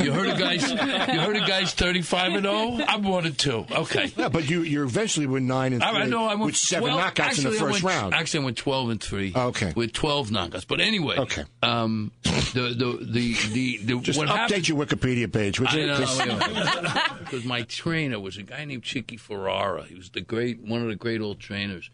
You 0.00 0.12
heard 0.12 0.28
a 0.28 0.36
guys? 0.36 0.68
You 0.70 0.76
heard 0.76 1.36
of 1.36 1.46
guys 1.46 1.72
thirty-five 1.72 2.32
and 2.34 2.42
zero? 2.42 2.78
I'm 2.86 3.02
one 3.04 3.26
and 3.26 3.38
two. 3.38 3.64
Okay. 3.70 4.12
yeah, 4.16 4.28
but 4.28 4.48
you 4.50 4.62
you 4.62 4.82
eventually 4.82 5.26
were 5.26 5.40
nine 5.40 5.72
and 5.72 5.80
three 5.82 5.90
I, 5.90 6.02
I 6.02 6.06
know 6.06 6.24
I 6.24 6.34
went 6.34 6.46
with 6.46 6.56
seven 6.56 6.90
12 6.90 7.00
knockouts 7.00 7.20
actually, 7.20 7.44
in 7.44 7.50
the 7.52 7.58
first 7.58 7.82
went, 7.82 7.96
round. 7.96 8.14
Actually, 8.14 8.40
I 8.40 8.44
went 8.46 8.56
twelve 8.58 8.90
and 8.90 9.00
three. 9.00 9.32
Okay. 9.34 9.72
with 9.76 9.92
twelve 9.92 10.30
knockouts. 10.30 10.66
But 10.66 10.80
anyway, 10.80 11.16
Okay. 11.18 11.44
Um, 11.62 12.10
the 12.24 12.74
the 12.76 13.06
the 13.06 13.36
the, 13.52 13.76
the 13.84 14.00
Just 14.00 14.18
what 14.18 14.28
update 14.28 14.36
happened? 14.36 14.68
your 14.68 14.84
Wikipedia 14.84 15.32
page, 15.32 15.60
would 15.60 15.68
I 15.68 15.86
know, 15.86 17.18
because 17.20 17.44
my 17.44 17.62
trainer 17.62 18.18
was 18.18 18.36
a 18.38 18.42
guy 18.42 18.64
named 18.64 18.82
Chicky 18.82 19.16
Ferrara. 19.16 19.84
He 19.84 19.94
was 19.94 20.10
the 20.10 20.20
great, 20.20 20.60
one 20.60 20.82
of 20.82 20.88
the 20.88 20.96
great 20.96 21.20
old 21.20 21.38
trainers. 21.38 21.88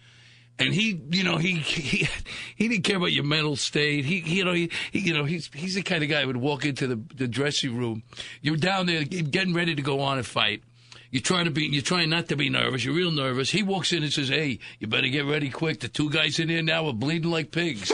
And 0.60 0.74
he, 0.74 1.00
you 1.10 1.22
know, 1.22 1.36
he 1.36 1.54
he 1.56 2.08
he 2.56 2.68
didn't 2.68 2.82
care 2.84 2.96
about 2.96 3.12
your 3.12 3.24
mental 3.24 3.54
state. 3.56 4.04
He, 4.04 4.20
he 4.20 4.38
you 4.38 4.44
know, 4.44 4.52
he, 4.52 4.70
he, 4.90 4.98
you 5.00 5.14
know, 5.14 5.24
he's 5.24 5.48
he's 5.54 5.74
the 5.76 5.82
kind 5.82 6.02
of 6.02 6.10
guy 6.10 6.22
who 6.22 6.26
would 6.28 6.36
walk 6.36 6.64
into 6.64 6.86
the, 6.88 7.00
the 7.14 7.28
dressing 7.28 7.76
room. 7.76 8.02
You're 8.42 8.56
down 8.56 8.86
there 8.86 9.04
getting 9.04 9.54
ready 9.54 9.74
to 9.76 9.82
go 9.82 10.00
on 10.00 10.18
a 10.18 10.22
fight. 10.24 10.62
You're 11.10 11.22
trying 11.22 11.46
to 11.46 11.50
be, 11.50 11.64
you're 11.64 11.80
trying 11.80 12.10
not 12.10 12.28
to 12.28 12.36
be 12.36 12.50
nervous. 12.50 12.84
You're 12.84 12.92
real 12.94 13.10
nervous. 13.10 13.50
He 13.50 13.62
walks 13.62 13.92
in 13.92 14.02
and 14.02 14.12
says, 14.12 14.28
"Hey, 14.28 14.58
you 14.78 14.88
better 14.88 15.08
get 15.08 15.24
ready 15.24 15.48
quick. 15.48 15.80
The 15.80 15.88
two 15.88 16.10
guys 16.10 16.38
in 16.38 16.48
there 16.48 16.62
now 16.62 16.86
are 16.86 16.92
bleeding 16.92 17.30
like 17.30 17.50
pigs." 17.50 17.88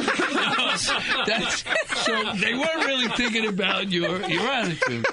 That's, 1.27 1.65
so 2.05 2.33
they 2.35 2.55
weren't 2.55 2.85
really 2.87 3.09
thinking 3.11 3.47
about 3.47 3.91
your 3.91 4.21
your 4.29 4.43
attitude. 4.49 5.07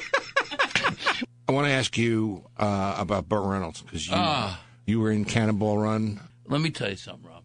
I 1.48 1.52
want 1.52 1.68
to 1.68 1.72
ask 1.74 1.98
you 1.98 2.46
uh, 2.58 2.96
about 2.98 3.28
Burt 3.30 3.46
Reynolds 3.46 3.82
because 3.82 4.08
you 4.08 4.14
Ah. 4.16 4.60
you 4.86 5.00
were 5.00 5.12
in 5.12 5.26
Cannonball 5.26 5.78
Run. 5.78 6.20
Let 6.48 6.62
me 6.62 6.70
tell 6.72 6.90
you 6.90 6.96
something, 6.96 7.30
Rob. 7.30 7.41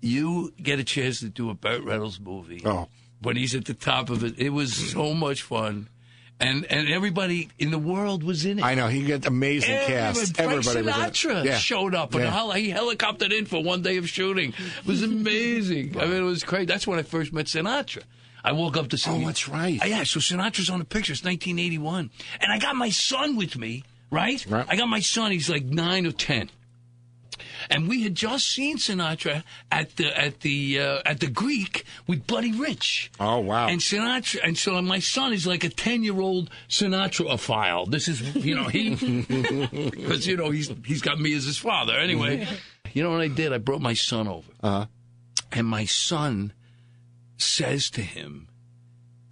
You 0.00 0.52
get 0.62 0.78
a 0.78 0.84
chance 0.84 1.20
to 1.20 1.28
do 1.28 1.50
a 1.50 1.54
Burt 1.54 1.82
Reynolds 1.84 2.20
movie. 2.20 2.62
Oh. 2.64 2.88
When 3.22 3.36
he's 3.36 3.54
at 3.54 3.66
the 3.66 3.74
top 3.74 4.08
of 4.10 4.24
it, 4.24 4.38
it 4.38 4.48
was 4.50 4.74
so 4.74 5.12
much 5.14 5.42
fun. 5.42 5.88
And 6.42 6.64
and 6.70 6.88
everybody 6.88 7.50
in 7.58 7.70
the 7.70 7.78
world 7.78 8.22
was 8.24 8.46
in 8.46 8.58
it. 8.60 8.64
I 8.64 8.74
know 8.74 8.86
he 8.88 9.02
got 9.06 9.26
amazing 9.26 9.76
cast. 9.86 10.36
Frank 10.36 10.40
Everybody 10.40 10.56
was 10.56 10.76
in 10.76 10.88
it. 10.88 10.92
Sinatra 10.94 11.44
Yeah. 11.44 11.58
showed 11.58 11.94
up 11.94 12.14
and 12.14 12.24
Yeah. 12.24 12.30
hel- 12.30 12.52
he 12.52 12.70
helicoptered 12.70 13.30
in 13.30 13.44
for 13.44 13.62
one 13.62 13.82
day 13.82 13.98
of 13.98 14.08
shooting. 14.08 14.54
It 14.78 14.86
was 14.86 15.02
amazing. 15.02 15.98
I 16.00 16.06
mean, 16.06 16.16
it 16.16 16.20
was 16.22 16.42
crazy. 16.42 16.64
That's 16.64 16.86
when 16.86 16.98
I 16.98 17.02
first 17.02 17.34
met 17.34 17.44
Sinatra. 17.44 18.04
I 18.42 18.52
woke 18.52 18.78
up 18.78 18.88
to 18.88 18.96
see. 18.96 19.10
Oh, 19.10 19.18
that's 19.26 19.48
right. 19.48 19.78
Yeah, 19.86 20.04
so 20.04 20.18
Sinatra's 20.18 20.70
on 20.70 20.78
the 20.78 20.86
picture. 20.86 21.12
It's 21.12 21.22
1981, 21.22 22.08
and 22.40 22.50
I 22.50 22.58
got 22.58 22.74
my 22.74 22.88
son 22.88 23.36
with 23.36 23.58
me. 23.58 23.84
Right? 24.10 24.44
Right. 24.48 24.64
I 24.66 24.76
got 24.76 24.88
my 24.88 25.00
son. 25.00 25.30
He's 25.32 25.50
like 25.50 25.64
nine 25.66 26.06
or 26.06 26.10
ten. 26.12 26.50
And 27.68 27.88
we 27.88 28.02
had 28.02 28.14
just 28.14 28.46
seen 28.50 28.78
Sinatra 28.78 29.42
at 29.70 29.96
the 29.96 30.16
at 30.18 30.40
the 30.40 30.80
uh, 30.80 30.98
at 31.04 31.20
the 31.20 31.26
Greek 31.28 31.84
with 32.06 32.26
Buddy 32.26 32.52
Rich. 32.52 33.10
Oh, 33.20 33.40
wow. 33.40 33.68
And 33.68 33.80
Sinatra, 33.80 34.38
and 34.44 34.56
so 34.56 34.80
my 34.82 34.98
son 35.00 35.32
is 35.32 35.46
like 35.46 35.64
a 35.64 35.68
ten 35.68 36.02
year 36.02 36.20
old 36.20 36.48
Sinatra 36.68 37.38
file. 37.38 37.86
This 37.86 38.08
is 38.08 38.34
you 38.36 38.54
know 38.54 38.64
he 38.64 38.94
because 39.90 40.26
you 40.26 40.36
know 40.36 40.50
he's 40.50 40.70
he's 40.86 41.02
got 41.02 41.20
me 41.20 41.34
as 41.34 41.44
his 41.44 41.58
father 41.58 41.94
anyway. 41.98 42.46
you 42.92 43.02
know 43.02 43.10
what 43.10 43.20
I 43.20 43.28
did? 43.28 43.52
I 43.52 43.58
brought 43.58 43.80
my 43.82 43.94
son 43.94 44.26
over, 44.28 44.50
Uh-huh. 44.62 44.86
and 45.52 45.66
my 45.66 45.84
son 45.84 46.52
says 47.36 47.90
to 47.90 48.02
him 48.02 48.48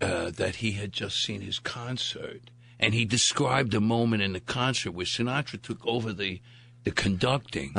uh, 0.00 0.30
that 0.30 0.56
he 0.56 0.72
had 0.72 0.92
just 0.92 1.22
seen 1.22 1.40
his 1.40 1.58
concert, 1.58 2.50
and 2.80 2.94
he 2.94 3.04
described 3.04 3.74
a 3.74 3.80
moment 3.80 4.22
in 4.22 4.32
the 4.32 4.40
concert 4.40 4.92
where 4.92 5.06
Sinatra 5.06 5.60
took 5.60 5.84
over 5.86 6.12
the 6.12 6.40
the 6.84 6.90
conducting. 6.92 7.72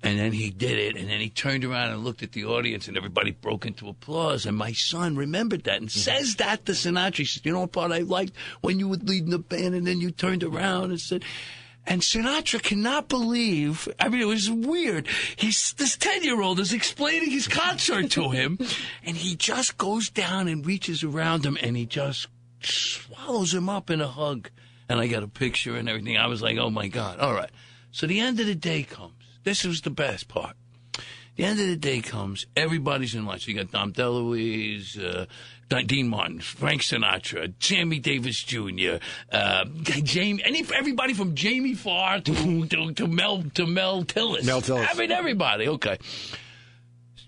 And 0.00 0.16
then 0.16 0.32
he 0.32 0.50
did 0.50 0.78
it, 0.78 0.96
and 0.96 1.10
then 1.10 1.20
he 1.20 1.28
turned 1.28 1.64
around 1.64 1.90
and 1.90 2.04
looked 2.04 2.22
at 2.22 2.30
the 2.30 2.44
audience, 2.44 2.86
and 2.86 2.96
everybody 2.96 3.32
broke 3.32 3.66
into 3.66 3.88
applause. 3.88 4.46
And 4.46 4.56
my 4.56 4.70
son 4.70 5.16
remembered 5.16 5.64
that 5.64 5.80
and 5.80 5.88
mm-hmm. 5.88 5.98
says 5.98 6.36
that 6.36 6.64
to 6.66 6.72
Sinatra. 6.72 7.16
He 7.16 7.24
says, 7.24 7.44
"You 7.44 7.52
know 7.52 7.60
what 7.60 7.72
part 7.72 7.90
I 7.90 8.00
liked 8.00 8.34
when 8.60 8.78
you 8.78 8.88
were 8.88 8.96
leading 8.96 9.30
the 9.30 9.40
band, 9.40 9.74
and 9.74 9.86
then 9.86 10.00
you 10.00 10.10
turned 10.12 10.44
around 10.44 10.90
and 10.90 11.00
said." 11.00 11.24
And 11.84 12.02
Sinatra 12.02 12.62
cannot 12.62 13.08
believe. 13.08 13.88
I 13.98 14.08
mean, 14.08 14.20
it 14.20 14.26
was 14.26 14.50
weird. 14.50 15.08
He's 15.36 15.72
this 15.72 15.96
ten-year-old 15.96 16.60
is 16.60 16.72
explaining 16.72 17.30
his 17.30 17.48
concert 17.48 18.10
to 18.12 18.30
him, 18.30 18.58
and 19.02 19.16
he 19.16 19.34
just 19.34 19.78
goes 19.78 20.10
down 20.10 20.46
and 20.46 20.64
reaches 20.64 21.02
around 21.02 21.44
him, 21.44 21.58
and 21.60 21.76
he 21.76 21.86
just 21.86 22.28
swallows 22.62 23.52
him 23.52 23.68
up 23.68 23.90
in 23.90 24.00
a 24.00 24.08
hug. 24.08 24.50
And 24.88 25.00
I 25.00 25.08
got 25.08 25.24
a 25.24 25.28
picture 25.28 25.76
and 25.76 25.88
everything. 25.88 26.16
I 26.16 26.28
was 26.28 26.40
like, 26.40 26.56
oh 26.56 26.70
my 26.70 26.86
god! 26.86 27.18
All 27.18 27.34
right. 27.34 27.50
So 27.90 28.06
the 28.06 28.20
end 28.20 28.38
of 28.38 28.46
the 28.46 28.54
day 28.54 28.84
comes. 28.84 29.17
This 29.44 29.64
was 29.64 29.82
the 29.82 29.90
best 29.90 30.28
part. 30.28 30.56
The 31.36 31.44
end 31.44 31.60
of 31.60 31.68
the 31.68 31.76
day 31.76 32.00
comes. 32.00 32.46
Everybody's 32.56 33.14
in 33.14 33.24
line. 33.24 33.38
So 33.38 33.52
you 33.52 33.56
got 33.56 33.70
Dom 33.70 33.92
DeLuise, 33.92 34.98
uh, 34.98 35.26
Dean 35.82 36.08
Martin, 36.08 36.40
Frank 36.40 36.82
Sinatra, 36.82 37.52
Sammy 37.60 38.00
Davis 38.00 38.42
Jr., 38.42 38.96
uh, 39.30 39.64
Jamie, 39.82 40.42
any 40.44 40.66
everybody 40.74 41.14
from 41.14 41.36
Jamie 41.36 41.74
Farr 41.74 42.20
to, 42.20 42.66
to 42.66 42.92
to 42.92 43.06
Mel 43.06 43.44
to 43.54 43.66
Mel 43.66 44.02
Tillis. 44.02 44.44
Mel 44.44 44.62
Tillis. 44.62 44.88
I 44.90 44.94
mean 44.94 45.12
everybody. 45.12 45.68
Okay. 45.68 45.98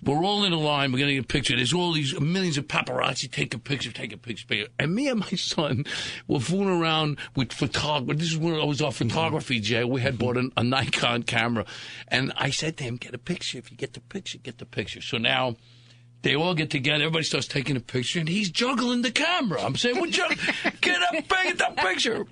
We're 0.02 0.24
all 0.24 0.44
in 0.44 0.52
a 0.52 0.58
line. 0.58 0.92
We're 0.92 0.98
going 0.98 1.08
to 1.08 1.14
get 1.14 1.24
a 1.24 1.26
picture. 1.26 1.56
There's 1.56 1.74
all 1.74 1.92
these 1.92 2.18
millions 2.18 2.56
of 2.56 2.66
paparazzi. 2.66 3.30
Take 3.30 3.54
a 3.54 3.58
picture, 3.58 3.92
take 3.92 4.12
a 4.12 4.16
picture, 4.16 4.46
picture. 4.46 4.68
And 4.78 4.94
me 4.94 5.08
and 5.08 5.20
my 5.20 5.26
son 5.36 5.84
were 6.26 6.40
fooling 6.40 6.80
around 6.80 7.18
with 7.36 7.52
photography. 7.52 8.18
This 8.18 8.32
is 8.32 8.38
when 8.38 8.54
I 8.54 8.64
was 8.64 8.80
our 8.80 8.92
photography, 8.92 9.60
Jay. 9.60 9.84
We 9.84 10.00
had 10.00 10.18
bought 10.18 10.36
an, 10.36 10.52
a 10.56 10.64
Nikon 10.64 11.24
camera. 11.24 11.66
And 12.08 12.32
I 12.36 12.50
said 12.50 12.76
to 12.78 12.84
him, 12.84 12.96
get 12.96 13.14
a 13.14 13.18
picture. 13.18 13.58
If 13.58 13.70
you 13.70 13.76
get 13.76 13.92
the 13.92 14.00
picture, 14.00 14.38
get 14.38 14.58
the 14.58 14.66
picture. 14.66 15.02
So 15.02 15.18
now 15.18 15.56
they 16.22 16.34
all 16.34 16.54
get 16.54 16.70
together. 16.70 17.04
Everybody 17.04 17.24
starts 17.24 17.46
taking 17.46 17.76
a 17.76 17.80
picture. 17.80 18.20
And 18.20 18.28
he's 18.28 18.50
juggling 18.50 19.02
the 19.02 19.10
camera. 19.10 19.62
I'm 19.62 19.76
saying, 19.76 19.96
well, 19.96 20.10
jug- 20.10 20.38
get 20.80 21.00
a 21.12 21.22
get 21.22 21.58
the 21.58 21.72
picture. 21.76 22.26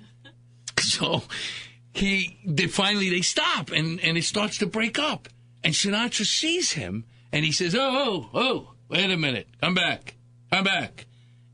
So 0.79 1.23
he 1.93 2.39
they 2.45 2.67
finally 2.67 3.09
they 3.09 3.21
stop 3.21 3.71
and 3.71 3.99
and 3.99 4.17
it 4.17 4.23
starts 4.23 4.57
to 4.59 4.65
break 4.65 4.99
up 4.99 5.27
and 5.63 5.73
Sinatra 5.73 6.25
sees 6.25 6.73
him 6.73 7.05
and 7.31 7.45
he 7.45 7.51
says 7.51 7.75
oh 7.75 7.79
oh 7.81 8.29
oh 8.33 8.73
wait 8.89 9.09
a 9.09 9.17
minute. 9.17 9.47
Come 9.61 9.73
back. 9.73 10.15
Come 10.51 10.63
back. 10.63 11.05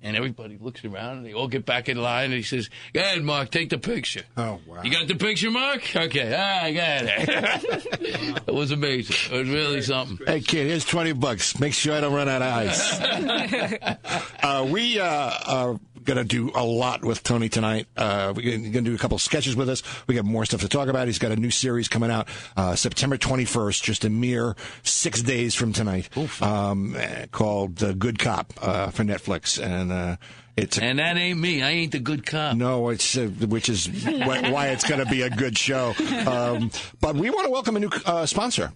And 0.01 0.15
everybody 0.15 0.59
looks 0.59 0.85
around 0.85 1.17
and 1.17 1.25
they 1.25 1.33
all 1.33 1.47
get 1.47 1.65
back 1.65 1.89
in 1.89 1.97
line 1.97 2.25
and 2.25 2.35
he 2.35 2.43
says 2.43 2.69
go 2.93 2.99
ahead 2.99 3.23
Mark 3.23 3.49
take 3.49 3.69
the 3.69 3.79
picture. 3.79 4.23
Oh, 4.37 4.59
wow. 4.67 4.83
you 4.83 4.91
got 4.91 5.07
the 5.07 5.15
picture 5.15 5.49
Mark? 5.49 5.95
Okay 5.95 6.33
ah, 6.37 6.63
I 6.63 6.73
got 6.73 7.01
it. 7.05 8.41
It 8.47 8.53
was 8.53 8.71
amazing. 8.71 9.35
It 9.35 9.39
was 9.39 9.49
really 9.49 9.81
something. 9.81 10.25
Hey 10.25 10.41
kid, 10.41 10.67
here's 10.67 10.85
twenty 10.85 11.13
bucks. 11.13 11.59
Make 11.59 11.73
sure 11.73 11.95
I 11.95 12.01
don't 12.01 12.13
run 12.13 12.29
out 12.29 12.41
of 12.41 12.53
ice. 12.53 12.99
uh, 14.43 14.67
we 14.69 14.99
uh, 14.99 15.31
are 15.45 15.79
going 16.05 16.17
to 16.17 16.23
do 16.23 16.51
a 16.55 16.63
lot 16.63 17.03
with 17.03 17.23
Tony 17.23 17.49
tonight. 17.49 17.87
Uh, 17.97 18.33
we're 18.35 18.57
going 18.57 18.71
to 18.71 18.81
do 18.81 18.95
a 18.95 18.97
couple 18.97 19.17
sketches 19.17 19.55
with 19.55 19.69
us. 19.69 19.83
We 20.07 20.15
got 20.15 20.25
more 20.25 20.45
stuff 20.45 20.61
to 20.61 20.69
talk 20.69 20.87
about. 20.87 21.07
He's 21.07 21.19
got 21.19 21.31
a 21.31 21.35
new 21.35 21.51
series 21.51 21.87
coming 21.87 22.11
out 22.11 22.27
uh, 22.55 22.75
September 22.75 23.17
21st, 23.17 23.81
just 23.81 24.05
a 24.05 24.09
mere 24.09 24.55
six 24.83 25.21
days 25.21 25.55
from 25.55 25.73
tonight, 25.73 26.09
um, 26.41 26.95
eh, 26.95 27.25
called 27.31 27.83
uh, 27.83 27.93
Good 27.93 28.19
Cop 28.19 28.53
uh, 28.61 28.91
for 28.91 29.03
Netflix, 29.03 29.61
and 29.61 29.91
uh, 29.91 30.15
it's 30.55 30.77
a 30.77 30.83
and 30.83 30.99
that 30.99 31.17
ain't 31.17 31.39
me 31.39 31.61
I 31.61 31.71
ain't 31.71 31.91
the 31.91 31.99
good 31.99 32.25
cop 32.25 32.55
no, 32.55 32.87
it's 32.89 33.17
uh, 33.17 33.25
which 33.25 33.67
is 33.67 33.87
wh- 33.87 34.51
why 34.51 34.67
it's 34.67 34.87
going 34.87 35.03
to 35.03 35.09
be 35.09 35.21
a 35.21 35.29
good 35.29 35.57
show. 35.57 35.93
Um, 36.25 36.71
but 37.01 37.15
we 37.15 37.29
want 37.29 37.45
to 37.45 37.51
welcome 37.51 37.75
a 37.75 37.79
new 37.79 37.89
uh, 38.05 38.25
sponsor. 38.25 38.71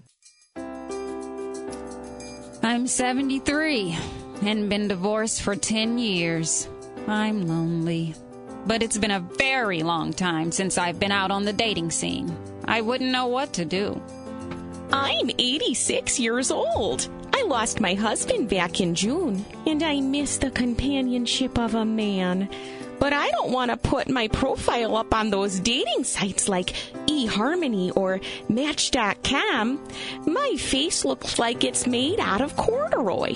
I'm 2.62 2.88
73 2.88 3.98
and 4.41 4.69
been 4.69 4.88
divorced 4.88 5.41
for 5.41 5.55
10 5.55 5.98
years. 5.98 6.67
I'm 7.08 7.48
lonely. 7.48 8.15
But 8.65 8.84
it's 8.84 8.98
been 8.98 9.12
a 9.12 9.20
very 9.20 9.84
long 9.84 10.13
time 10.13 10.51
since 10.51 10.77
I've 10.77 11.00
been 11.00 11.12
out 11.12 11.32
on 11.32 11.46
the 11.46 11.53
dating 11.53 11.91
scene. 11.91 12.36
I 12.65 12.82
wouldn't 12.82 13.12
know 13.12 13.27
what 13.27 13.53
to 13.53 13.65
do. 13.65 14.01
I'm 14.91 15.29
86 15.38 16.20
years 16.20 16.51
old. 16.51 17.10
I 17.34 17.44
lost 17.44 17.79
my 17.79 17.94
husband 17.94 18.50
back 18.50 18.82
in 18.82 18.96
June, 18.96 19.46
and 19.65 19.82
I 19.82 20.01
miss 20.01 20.38
the 20.38 20.51
companionship 20.51 21.58
of 21.58 21.75
a 21.75 21.86
man. 21.86 22.50
But 23.00 23.13
I 23.13 23.29
don't 23.29 23.51
want 23.51 23.72
to 23.72 23.77
put 23.77 24.10
my 24.10 24.27
profile 24.27 24.98
up 24.98 25.13
on 25.13 25.29
those 25.29 25.60
dating 25.60 26.03
sites 26.03 26.50
like 26.50 26.74
eHarmony 27.08 27.96
or 27.96 28.20
Match.com. 28.50 29.88
My 30.25 30.56
face 30.58 31.06
looks 31.06 31.39
like 31.39 31.63
it's 31.63 31.88
made 31.88 32.20
out 32.20 32.41
of 32.41 32.58
corduroy. 32.58 33.36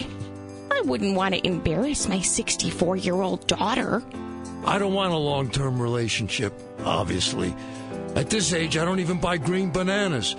I 0.73 0.81
wouldn't 0.85 1.15
want 1.15 1.35
to 1.35 1.45
embarrass 1.45 2.07
my 2.07 2.19
64 2.19 2.97
year 2.97 3.21
old 3.21 3.45
daughter. 3.47 4.03
I 4.65 4.77
don't 4.77 4.93
want 4.93 5.13
a 5.13 5.17
long 5.17 5.49
term 5.49 5.81
relationship, 5.81 6.53
obviously. 6.83 7.53
At 8.15 8.29
this 8.29 8.53
age, 8.53 8.77
I 8.77 8.85
don't 8.85 8.99
even 8.99 9.19
buy 9.19 9.37
green 9.37 9.71
bananas. 9.71 10.35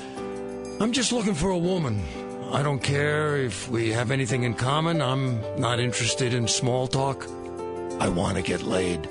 I'm 0.80 0.92
just 0.92 1.12
looking 1.12 1.34
for 1.34 1.50
a 1.50 1.58
woman. 1.58 2.02
I 2.52 2.62
don't 2.62 2.82
care 2.82 3.36
if 3.36 3.68
we 3.68 3.90
have 3.90 4.10
anything 4.10 4.44
in 4.44 4.54
common. 4.54 5.02
I'm 5.02 5.40
not 5.60 5.80
interested 5.80 6.34
in 6.34 6.48
small 6.48 6.86
talk. 6.86 7.26
I 8.00 8.08
want 8.08 8.36
to 8.36 8.42
get 8.42 8.62
laid. 8.62 9.08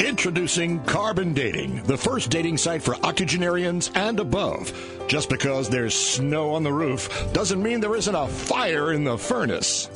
Introducing 0.00 0.80
Carbon 0.84 1.34
Dating, 1.34 1.82
the 1.84 1.96
first 1.96 2.30
dating 2.30 2.58
site 2.58 2.82
for 2.82 2.94
octogenarians 2.96 3.90
and 3.94 4.20
above. 4.20 4.72
Just 5.08 5.28
because 5.28 5.68
there's 5.68 5.94
snow 5.94 6.54
on 6.54 6.62
the 6.62 6.72
roof 6.72 7.32
doesn't 7.32 7.62
mean 7.62 7.80
there 7.80 7.96
isn't 7.96 8.14
a 8.14 8.28
fire 8.28 8.92
in 8.92 9.04
the 9.04 9.18
furnace. 9.18 9.90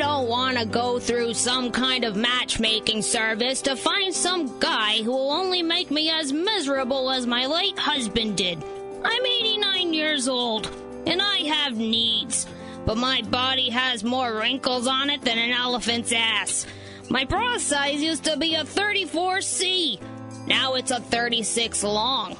I 0.00 0.02
don't 0.02 0.28
want 0.28 0.56
to 0.56 0.64
go 0.64 0.98
through 0.98 1.34
some 1.34 1.70
kind 1.70 2.04
of 2.04 2.16
matchmaking 2.16 3.02
service 3.02 3.60
to 3.60 3.76
find 3.76 4.14
some 4.14 4.58
guy 4.58 5.02
who 5.02 5.10
will 5.10 5.30
only 5.30 5.62
make 5.62 5.90
me 5.90 6.08
as 6.08 6.32
miserable 6.32 7.10
as 7.10 7.26
my 7.26 7.44
late 7.44 7.78
husband 7.78 8.38
did. 8.38 8.64
I'm 9.04 9.26
89 9.26 9.92
years 9.92 10.26
old, 10.26 10.74
and 11.06 11.20
I 11.20 11.40
have 11.48 11.76
needs, 11.76 12.46
but 12.86 12.96
my 12.96 13.20
body 13.20 13.68
has 13.68 14.02
more 14.02 14.38
wrinkles 14.38 14.86
on 14.86 15.10
it 15.10 15.20
than 15.20 15.36
an 15.36 15.52
elephant's 15.52 16.12
ass. 16.12 16.66
My 17.10 17.26
bra 17.26 17.58
size 17.58 18.02
used 18.02 18.24
to 18.24 18.38
be 18.38 18.54
a 18.54 18.64
34C. 18.64 20.00
Now 20.46 20.76
it's 20.76 20.92
a 20.92 21.00
36 21.00 21.84
long. 21.84 22.38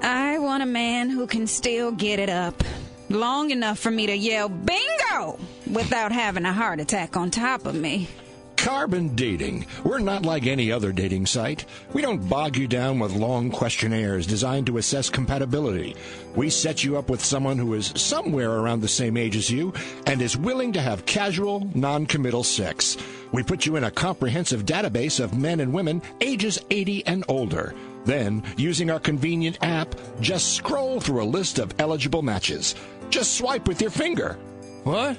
I 0.00 0.38
want 0.38 0.62
a 0.62 0.66
man 0.66 1.10
who 1.10 1.26
can 1.26 1.46
still 1.46 1.92
get 1.92 2.18
it 2.18 2.30
up. 2.30 2.64
Long 3.10 3.50
enough 3.50 3.80
for 3.80 3.90
me 3.90 4.06
to 4.06 4.14
yell 4.14 4.48
bingo 4.48 5.36
without 5.68 6.12
having 6.12 6.44
a 6.44 6.52
heart 6.52 6.78
attack 6.78 7.16
on 7.16 7.32
top 7.32 7.66
of 7.66 7.74
me. 7.74 8.06
Carbon 8.54 9.16
Dating. 9.16 9.66
We're 9.82 9.98
not 9.98 10.24
like 10.24 10.46
any 10.46 10.70
other 10.70 10.92
dating 10.92 11.26
site. 11.26 11.64
We 11.92 12.02
don't 12.02 12.28
bog 12.28 12.56
you 12.56 12.68
down 12.68 13.00
with 13.00 13.16
long 13.16 13.50
questionnaires 13.50 14.28
designed 14.28 14.66
to 14.66 14.78
assess 14.78 15.10
compatibility. 15.10 15.96
We 16.36 16.50
set 16.50 16.84
you 16.84 16.96
up 16.98 17.10
with 17.10 17.24
someone 17.24 17.58
who 17.58 17.74
is 17.74 17.92
somewhere 17.96 18.52
around 18.52 18.80
the 18.80 18.86
same 18.86 19.16
age 19.16 19.34
as 19.34 19.50
you 19.50 19.72
and 20.06 20.22
is 20.22 20.36
willing 20.36 20.72
to 20.74 20.80
have 20.80 21.04
casual, 21.04 21.68
non 21.74 22.06
committal 22.06 22.44
sex. 22.44 22.96
We 23.32 23.42
put 23.42 23.66
you 23.66 23.74
in 23.74 23.82
a 23.82 23.90
comprehensive 23.90 24.66
database 24.66 25.18
of 25.18 25.36
men 25.36 25.58
and 25.58 25.72
women 25.72 26.00
ages 26.20 26.60
80 26.70 27.06
and 27.08 27.24
older. 27.26 27.74
Then, 28.04 28.44
using 28.56 28.88
our 28.88 29.00
convenient 29.00 29.58
app, 29.62 29.94
just 30.20 30.54
scroll 30.54 31.00
through 31.00 31.22
a 31.22 31.24
list 31.24 31.58
of 31.58 31.74
eligible 31.80 32.22
matches. 32.22 32.74
Just 33.10 33.36
swipe 33.36 33.68
with 33.68 33.82
your 33.82 33.90
finger. 33.90 34.38
What? 34.84 35.18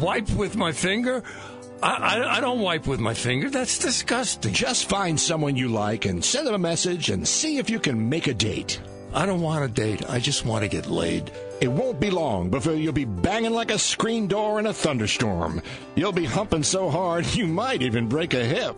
Wipe 0.00 0.30
with 0.30 0.56
my 0.56 0.72
finger? 0.72 1.22
I, 1.82 1.88
I, 1.88 2.36
I 2.36 2.40
don't 2.40 2.60
wipe 2.60 2.86
with 2.86 3.00
my 3.00 3.14
finger. 3.14 3.48
That's 3.48 3.78
disgusting. 3.78 4.52
Just 4.52 4.88
find 4.88 5.18
someone 5.18 5.56
you 5.56 5.68
like 5.68 6.04
and 6.04 6.24
send 6.24 6.46
them 6.46 6.54
a 6.54 6.58
message 6.58 7.10
and 7.10 7.26
see 7.26 7.58
if 7.58 7.70
you 7.70 7.78
can 7.78 8.08
make 8.08 8.26
a 8.26 8.34
date. 8.34 8.80
I 9.12 9.26
don't 9.26 9.40
want 9.40 9.64
a 9.64 9.68
date. 9.68 10.08
I 10.08 10.20
just 10.20 10.44
want 10.44 10.62
to 10.62 10.68
get 10.68 10.86
laid. 10.86 11.32
It 11.60 11.68
won't 11.68 12.00
be 12.00 12.10
long 12.10 12.48
before 12.48 12.74
you'll 12.74 12.92
be 12.92 13.04
banging 13.04 13.52
like 13.52 13.70
a 13.70 13.78
screen 13.78 14.26
door 14.26 14.58
in 14.58 14.66
a 14.66 14.72
thunderstorm. 14.72 15.62
You'll 15.94 16.12
be 16.12 16.24
humping 16.24 16.62
so 16.62 16.90
hard 16.90 17.26
you 17.34 17.46
might 17.46 17.82
even 17.82 18.08
break 18.08 18.34
a 18.34 18.44
hip. 18.44 18.76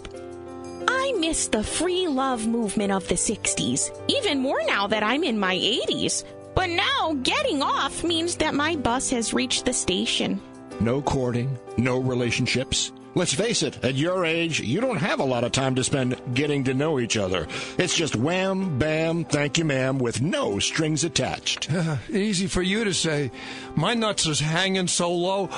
I 0.89 1.13
miss 1.19 1.49
the 1.49 1.63
free 1.63 2.09
love 2.09 2.47
movement 2.47 2.93
of 2.93 3.07
the 3.09 3.15
60s, 3.15 3.91
even 4.09 4.39
more 4.39 4.61
now 4.67 4.87
that 4.87 5.03
I'm 5.03 5.23
in 5.23 5.39
my 5.39 5.57
80s. 5.57 6.25
But 6.55 6.71
now 6.71 7.15
getting 7.23 7.63
off 7.63 8.05
means 8.05 8.37
that 8.37 8.55
my 8.55 8.77
bus 8.77 9.11
has 9.11 9.35
reached 9.35 9.65
the 9.65 9.73
station. 9.73 10.41
No 10.81 11.03
courting, 11.03 11.59
no 11.77 11.99
relationships. 11.99 12.93
Let's 13.15 13.35
face 13.35 13.63
it, 13.63 13.85
at 13.85 13.95
your 13.95 14.25
age, 14.25 14.61
you 14.61 14.81
don't 14.81 14.97
have 14.97 15.21
a 15.21 15.25
lot 15.25 15.45
of 15.45 15.53
time 15.53 15.75
to 15.75 15.85
spend 15.85 16.19
getting 16.33 16.65
to 16.65 16.73
know 16.73 16.99
each 16.99 17.19
other. 17.19 17.47
It's 17.77 17.95
just 17.95 18.17
wham, 18.17 18.79
bam, 18.79 19.25
thank 19.25 19.59
you, 19.59 19.67
ma'am, 19.67 19.99
with 19.99 20.23
no 20.23 20.59
strings 20.59 21.05
attached. 21.05 21.69
Easy 22.11 22.47
for 22.47 22.63
you 22.63 22.85
to 22.85 22.95
say. 22.95 23.31
My 23.75 23.93
nuts 23.93 24.25
is 24.25 24.41
hanging 24.41 24.89
so 24.89 25.13
low, 25.13 25.51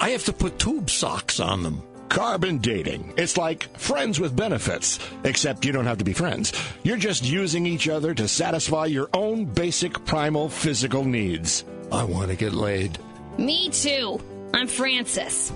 I 0.00 0.10
have 0.10 0.24
to 0.24 0.32
put 0.32 0.58
tube 0.58 0.90
socks 0.90 1.38
on 1.38 1.62
them. 1.62 1.82
Carbon 2.08 2.58
dating. 2.58 3.12
It's 3.16 3.36
like 3.36 3.76
friends 3.78 4.18
with 4.18 4.34
benefits, 4.34 4.98
except 5.24 5.64
you 5.64 5.72
don't 5.72 5.86
have 5.86 5.98
to 5.98 6.04
be 6.04 6.12
friends. 6.12 6.52
You're 6.82 6.96
just 6.96 7.24
using 7.24 7.66
each 7.66 7.88
other 7.88 8.14
to 8.14 8.26
satisfy 8.26 8.86
your 8.86 9.08
own 9.12 9.44
basic 9.44 10.04
primal 10.04 10.48
physical 10.48 11.04
needs. 11.04 11.64
I 11.92 12.04
want 12.04 12.30
to 12.30 12.36
get 12.36 12.52
laid. 12.52 12.98
Me 13.36 13.68
too. 13.70 14.20
I'm 14.54 14.66
Francis. 14.66 15.52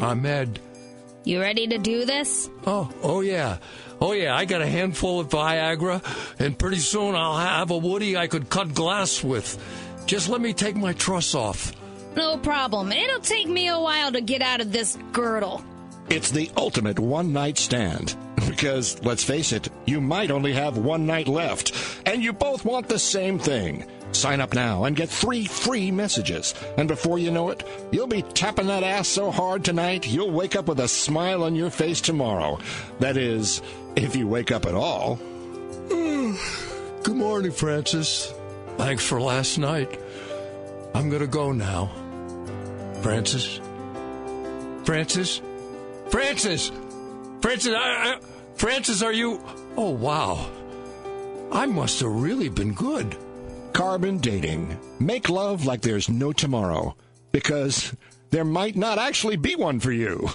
I'm 0.00 0.24
Ed. 0.24 0.60
You 1.24 1.40
ready 1.40 1.66
to 1.66 1.78
do 1.78 2.04
this? 2.04 2.48
Oh, 2.66 2.88
oh 3.02 3.20
yeah. 3.20 3.58
Oh 4.00 4.12
yeah, 4.12 4.36
I 4.36 4.44
got 4.44 4.62
a 4.62 4.66
handful 4.66 5.18
of 5.18 5.28
Viagra, 5.28 6.00
and 6.38 6.56
pretty 6.56 6.78
soon 6.78 7.16
I'll 7.16 7.38
have 7.38 7.70
a 7.70 7.78
Woody 7.78 8.16
I 8.16 8.28
could 8.28 8.48
cut 8.48 8.74
glass 8.74 9.24
with. 9.24 9.58
Just 10.06 10.28
let 10.28 10.40
me 10.40 10.52
take 10.52 10.76
my 10.76 10.92
truss 10.92 11.34
off. 11.34 11.72
No 12.14 12.36
problem. 12.36 12.92
It'll 12.92 13.20
take 13.20 13.48
me 13.48 13.68
a 13.68 13.78
while 13.78 14.12
to 14.12 14.20
get 14.20 14.40
out 14.40 14.60
of 14.60 14.70
this 14.70 14.96
girdle. 15.12 15.64
It's 16.08 16.30
the 16.30 16.50
ultimate 16.56 16.98
one 16.98 17.32
night 17.32 17.58
stand. 17.58 18.16
Because, 18.48 19.02
let's 19.02 19.24
face 19.24 19.52
it, 19.52 19.68
you 19.86 20.00
might 20.00 20.30
only 20.30 20.52
have 20.52 20.78
one 20.78 21.06
night 21.06 21.26
left, 21.26 21.72
and 22.06 22.22
you 22.22 22.32
both 22.32 22.64
want 22.64 22.88
the 22.88 22.98
same 22.98 23.38
thing. 23.38 23.84
Sign 24.12 24.40
up 24.40 24.54
now 24.54 24.84
and 24.84 24.96
get 24.96 25.08
three 25.08 25.46
free 25.46 25.90
messages. 25.90 26.54
And 26.78 26.86
before 26.88 27.18
you 27.18 27.30
know 27.30 27.50
it, 27.50 27.64
you'll 27.90 28.06
be 28.06 28.22
tapping 28.22 28.68
that 28.68 28.82
ass 28.82 29.08
so 29.08 29.30
hard 29.30 29.64
tonight, 29.64 30.06
you'll 30.06 30.30
wake 30.30 30.54
up 30.56 30.68
with 30.68 30.80
a 30.80 30.88
smile 30.88 31.42
on 31.42 31.54
your 31.54 31.70
face 31.70 32.00
tomorrow. 32.00 32.58
That 33.00 33.16
is, 33.16 33.60
if 33.96 34.14
you 34.14 34.28
wake 34.28 34.52
up 34.52 34.64
at 34.64 34.74
all. 34.74 35.16
Hmm. 35.16 36.34
Good 37.02 37.16
morning, 37.16 37.52
Francis. 37.52 38.32
Thanks 38.78 39.04
for 39.04 39.20
last 39.20 39.58
night. 39.58 39.98
I'm 40.94 41.10
gonna 41.10 41.26
go 41.26 41.52
now. 41.52 41.90
Francis? 43.02 43.60
Francis? 44.84 45.40
Francis! 46.10 46.70
Francis, 47.40 47.74
I, 47.74 47.78
I, 48.14 48.20
Francis, 48.54 49.02
are 49.02 49.12
you. 49.12 49.40
Oh, 49.76 49.90
wow. 49.90 50.50
I 51.52 51.66
must 51.66 52.00
have 52.00 52.10
really 52.10 52.48
been 52.48 52.72
good. 52.72 53.16
Carbon 53.72 54.18
dating. 54.18 54.78
Make 54.98 55.28
love 55.28 55.66
like 55.66 55.82
there's 55.82 56.08
no 56.08 56.32
tomorrow. 56.32 56.96
Because 57.32 57.94
there 58.30 58.44
might 58.44 58.76
not 58.76 58.98
actually 58.98 59.36
be 59.36 59.54
one 59.54 59.80
for 59.80 59.92
you. 59.92 60.28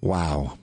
Wow. 0.00 0.58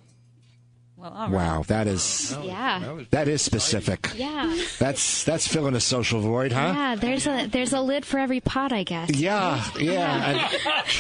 Well, 1.06 1.14
right. 1.14 1.32
Wow, 1.32 1.64
that 1.68 1.86
is 1.88 2.36
Yeah. 2.44 2.98
that 3.12 3.28
is 3.28 3.42
specific. 3.42 4.10
Yeah. 4.16 4.56
That's 4.80 5.24
that's 5.24 5.48
filling 5.48 5.76
a 5.76 5.80
social 5.80 6.20
void, 6.20 6.52
huh? 6.52 6.74
Yeah, 6.76 6.96
there's 6.96 7.28
a 7.28 7.46
there's 7.48 7.74
a 7.74 7.82
lid 7.82 8.06
for 8.06 8.18
every 8.20 8.40
pot, 8.40 8.72
I 8.74 8.84
guess. 8.84 9.12
Yeah, 9.12 9.64
yeah. 9.80 10.50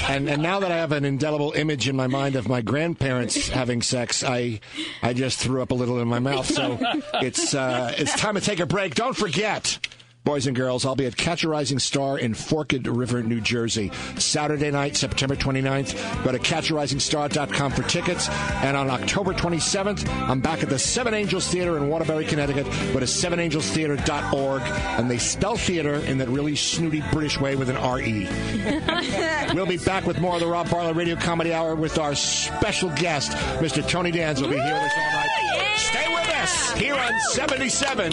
And, 0.07 0.09
and 0.09 0.29
and 0.29 0.43
now 0.43 0.59
that 0.59 0.71
I 0.71 0.77
have 0.77 0.91
an 0.91 1.05
indelible 1.05 1.53
image 1.53 1.87
in 1.89 1.95
my 1.95 2.07
mind 2.07 2.35
of 2.35 2.47
my 2.47 2.61
grandparents 2.61 3.47
having 3.49 3.81
sex, 3.81 4.23
I 4.23 4.59
I 5.01 5.13
just 5.13 5.39
threw 5.39 5.61
up 5.61 5.71
a 5.71 5.75
little 5.75 5.99
in 5.99 6.07
my 6.07 6.19
mouth. 6.19 6.45
So 6.45 6.77
it's 7.15 7.55
uh, 7.55 7.93
it's 7.97 8.15
time 8.15 8.35
to 8.35 8.41
take 8.41 8.59
a 8.59 8.65
break. 8.67 8.93
Don't 8.95 9.15
forget. 9.17 9.79
Boys 10.25 10.47
and 10.47 10.55
girls, 10.55 10.85
I'll 10.87 10.95
be 10.95 11.05
at 11.05 11.15
Catch 11.15 11.43
a 11.43 11.49
Rising 11.49 11.77
Star 11.77 12.17
in 12.17 12.33
Forked 12.33 12.87
River, 12.87 13.21
New 13.21 13.39
Jersey. 13.39 13.91
Saturday 14.17 14.71
night, 14.71 14.95
September 14.97 15.35
29th. 15.35 16.23
Go 16.23 16.31
to 16.31 16.39
catcharisingstar.com 16.39 17.71
for 17.71 17.83
tickets. 17.83 18.27
And 18.63 18.75
on 18.75 18.89
October 18.89 19.33
27th, 19.33 20.09
I'm 20.27 20.41
back 20.41 20.63
at 20.63 20.69
the 20.69 20.79
Seven 20.79 21.13
Angels 21.13 21.47
Theater 21.47 21.77
in 21.77 21.89
Waterbury, 21.89 22.25
Connecticut. 22.25 22.65
Go 22.91 22.99
to 22.99 23.05
sevenangelstheater.org. 23.05 24.61
And 24.63 25.11
they 25.11 25.19
spell 25.19 25.57
theater 25.57 25.93
in 25.93 26.17
that 26.17 26.29
really 26.29 26.55
snooty 26.55 27.03
British 27.11 27.39
way 27.39 27.55
with 27.55 27.69
an 27.69 27.77
R-E. 27.77 28.27
We'll 29.53 29.67
be 29.67 29.77
back 29.77 30.05
with 30.05 30.19
more 30.19 30.33
of 30.33 30.41
the 30.41 30.47
Rob 30.47 30.69
Bartlett 30.69 30.95
Radio 30.95 31.15
Comedy 31.15 31.53
Hour 31.53 31.75
with 31.75 31.97
our 31.97 32.15
special 32.15 32.89
guest, 32.89 33.31
Mr. 33.61 33.87
Tony 33.87 34.11
Danza 34.11 34.43
will 34.43 34.49
be 34.49 34.55
here 34.57 34.73
with 34.73 34.83
us 34.83 34.91
all 34.97 35.11
night. 35.11 35.29
Stay 35.77 36.07
with 36.09 36.29
us 36.29 36.73
here 36.73 36.95
on 36.95 37.13
77 37.31 38.11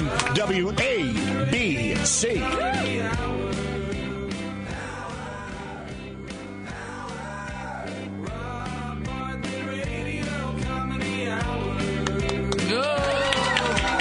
WABC. 2.03 2.43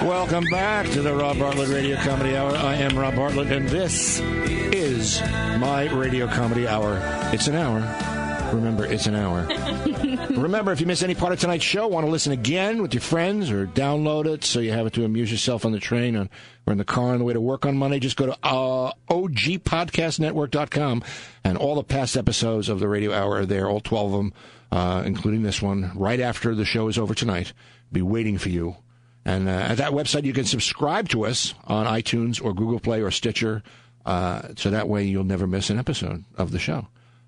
Welcome 0.01 0.45
back 0.49 0.89
to 0.91 1.01
the 1.01 1.13
Rob 1.13 1.37
Bartlett 1.37 1.69
Radio 1.69 1.95
Comedy 1.97 2.35
Hour. 2.35 2.55
I 2.55 2.75
am 2.75 2.97
Rob 2.97 3.15
Bartlett, 3.15 3.51
and 3.51 3.69
this 3.69 4.19
is 4.19 5.21
my 5.59 5.87
Radio 5.91 6.27
Comedy 6.27 6.67
Hour. 6.67 6.99
It's 7.33 7.47
an 7.47 7.55
hour. 7.55 8.10
Remember, 8.53 8.85
it's 8.85 9.05
an 9.07 9.15
hour. 9.15 9.47
Remember, 10.29 10.71
if 10.71 10.81
you 10.81 10.87
miss 10.87 11.03
any 11.03 11.15
part 11.15 11.33
of 11.33 11.39
tonight's 11.39 11.63
show, 11.63 11.87
want 11.87 12.05
to 12.05 12.11
listen 12.11 12.31
again 12.31 12.81
with 12.81 12.93
your 12.93 13.01
friends 13.01 13.49
or 13.49 13.67
download 13.67 14.25
it 14.25 14.43
so 14.43 14.59
you 14.59 14.71
have 14.71 14.87
it 14.87 14.93
to 14.93 15.05
amuse 15.05 15.31
yourself 15.31 15.65
on 15.65 15.71
the 15.71 15.79
train 15.79 16.15
or 16.15 16.27
in 16.67 16.77
the 16.77 16.85
car 16.85 17.13
on 17.13 17.19
the 17.19 17.25
way 17.25 17.33
to 17.33 17.41
work 17.41 17.65
on 17.65 17.77
Monday, 17.77 17.99
just 17.99 18.17
go 18.17 18.27
to 18.27 18.37
uh, 18.43 18.91
ogpodcastnetwork.com 19.09 21.03
and 21.43 21.57
all 21.57 21.75
the 21.75 21.83
past 21.83 22.15
episodes 22.17 22.69
of 22.69 22.79
the 22.79 22.87
Radio 22.87 23.13
Hour 23.13 23.37
are 23.37 23.45
there, 23.45 23.69
all 23.69 23.81
12 23.81 24.13
of 24.13 24.17
them, 24.17 24.33
uh, 24.71 25.03
including 25.05 25.43
this 25.43 25.61
one, 25.61 25.91
right 25.95 26.19
after 26.19 26.55
the 26.55 26.65
show 26.65 26.87
is 26.87 26.97
over 26.97 27.13
tonight. 27.13 27.53
Be 27.91 28.01
waiting 28.01 28.37
for 28.37 28.49
you. 28.49 28.77
And 29.25 29.47
uh, 29.47 29.51
at 29.51 29.77
that 29.77 29.91
website, 29.91 30.23
you 30.23 30.33
can 30.33 30.45
subscribe 30.45 31.09
to 31.09 31.25
us 31.25 31.53
on 31.65 31.85
iTunes 31.85 32.43
or 32.43 32.53
Google 32.53 32.79
Play 32.79 33.01
or 33.01 33.11
Stitcher, 33.11 33.61
uh, 34.05 34.41
so 34.55 34.71
that 34.71 34.87
way 34.89 35.03
you'll 35.03 35.23
never 35.23 35.45
miss 35.45 35.69
an 35.69 35.77
episode 35.77 36.23
of 36.37 36.51
the 36.51 36.57
show. 36.57 36.87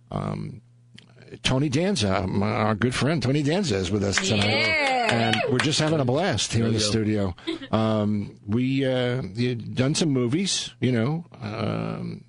Um, 0.10 0.63
Tony 1.42 1.70
Danza, 1.70 2.28
my, 2.28 2.48
our 2.52 2.76
good 2.76 2.94
friend 2.94 3.22
Tony 3.24 3.42
Danza, 3.44 3.76
is 3.78 3.90
with 3.90 4.04
us 4.04 4.18
tonight, 4.18 4.46
and 5.12 5.36
we're 5.52 5.58
just 5.60 5.80
having 5.80 6.00
a 6.00 6.06
blast 6.06 6.54
here 6.54 6.66
in 6.68 6.74
the 6.74 6.80
studio. 6.80 7.36
Um, 7.72 8.40
we 8.48 8.86
uh, 8.86 9.22
you 9.34 9.56
done 9.56 9.96
some 9.96 10.10
movies, 10.10 10.74
you 10.80 10.92
know, 10.92 11.26
um, 11.42 12.24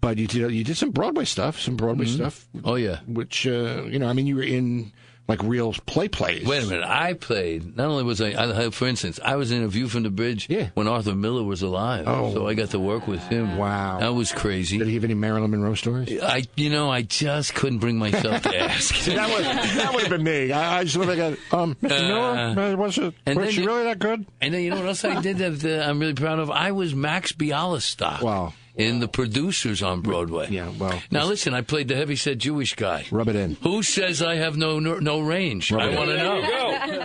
but 0.00 0.18
you 0.18 0.26
did 0.26 0.52
you 0.52 0.64
did 0.64 0.76
some 0.76 0.90
Broadway 0.90 1.24
stuff, 1.24 1.58
some 1.60 1.76
Broadway 1.76 2.06
stuff, 2.06 2.46
Oh, 2.64 2.74
yeah. 2.76 3.00
which 3.06 3.46
uh, 3.46 3.84
you 3.84 3.98
know, 3.98 4.08
I 4.08 4.12
mean, 4.12 4.26
you 4.26 4.36
were 4.36 4.42
in 4.42 4.92
like 5.28 5.42
real 5.42 5.72
play 5.86 6.08
plays. 6.08 6.46
Wait 6.46 6.62
a 6.64 6.66
minute. 6.66 6.84
I 6.86 7.12
played. 7.12 7.76
Not 7.76 7.88
only 7.88 8.02
was 8.02 8.20
I, 8.20 8.30
I, 8.66 8.70
for 8.70 8.88
instance, 8.88 9.20
I 9.22 9.36
was 9.36 9.52
in 9.52 9.62
A 9.62 9.68
View 9.68 9.86
from 9.88 10.02
the 10.04 10.10
Bridge 10.10 10.46
Yeah. 10.48 10.70
when 10.74 10.88
Arthur 10.88 11.14
Miller 11.14 11.44
was 11.44 11.60
alive. 11.62 12.04
Oh. 12.08 12.32
So 12.32 12.48
I 12.48 12.54
got 12.54 12.70
to 12.70 12.78
work 12.78 13.06
with 13.06 13.22
him. 13.24 13.58
Wow. 13.58 13.98
That 14.00 14.14
was 14.14 14.32
crazy. 14.32 14.78
Did 14.78 14.86
he 14.88 14.94
have 14.94 15.04
any 15.04 15.12
Marilyn 15.14 15.50
Monroe 15.50 15.74
stories? 15.74 16.18
I, 16.22 16.44
you 16.56 16.70
know, 16.70 16.90
I 16.90 17.02
just 17.02 17.54
couldn't 17.54 17.78
bring 17.78 17.98
myself 17.98 18.42
to 18.42 18.56
ask. 18.60 18.94
See, 18.94 19.14
that 19.14 19.28
would 19.28 19.44
that 19.44 19.92
would 19.92 20.00
have 20.02 20.10
been 20.10 20.24
me. 20.24 20.50
I, 20.50 20.78
I 20.78 20.84
just 20.84 20.96
would 20.96 21.08
have 21.08 21.38
got 21.50 21.58
um, 21.60 21.74
Mr. 21.82 21.90
Uh, 21.92 22.54
Miller, 22.54 22.76
was 22.78 22.96
it 22.98 23.14
and 23.26 23.38
was 23.38 23.52
she 23.52 23.60
you- 23.60 23.66
really 23.66 23.84
that 23.84 23.98
good? 23.98 24.24
And 24.40 24.54
then 24.54 24.62
you 24.62 24.70
know 24.70 24.76
what 24.76 24.86
else 24.86 25.04
I 25.04 25.20
did 25.20 25.38
that 25.38 25.62
uh, 25.64 25.88
I'm 25.88 25.98
really 25.98 26.14
proud 26.14 26.38
of? 26.38 26.50
I 26.50 26.72
was 26.72 26.94
Max 26.94 27.32
Bialystock. 27.32 28.22
Wow. 28.22 28.54
In 28.78 29.00
the 29.00 29.08
producers 29.08 29.82
on 29.82 30.00
Broadway. 30.02 30.46
Yeah, 30.50 30.70
well, 30.78 31.02
Now 31.10 31.24
listen, 31.24 31.52
I 31.52 31.62
played 31.62 31.88
the 31.88 31.96
heavyset 31.96 32.38
Jewish 32.38 32.74
guy. 32.76 33.06
Rub 33.10 33.28
it 33.28 33.34
in, 33.36 33.56
Who 33.62 33.82
says 33.82 34.22
I 34.22 34.36
have 34.36 34.56
no 34.56 34.78
no, 34.78 35.00
no 35.00 35.20
range? 35.20 35.72
Rub 35.72 35.82
I 35.82 35.88
it 35.90 35.96
want 35.96 36.10
to 36.10 36.16
in. 36.16 36.22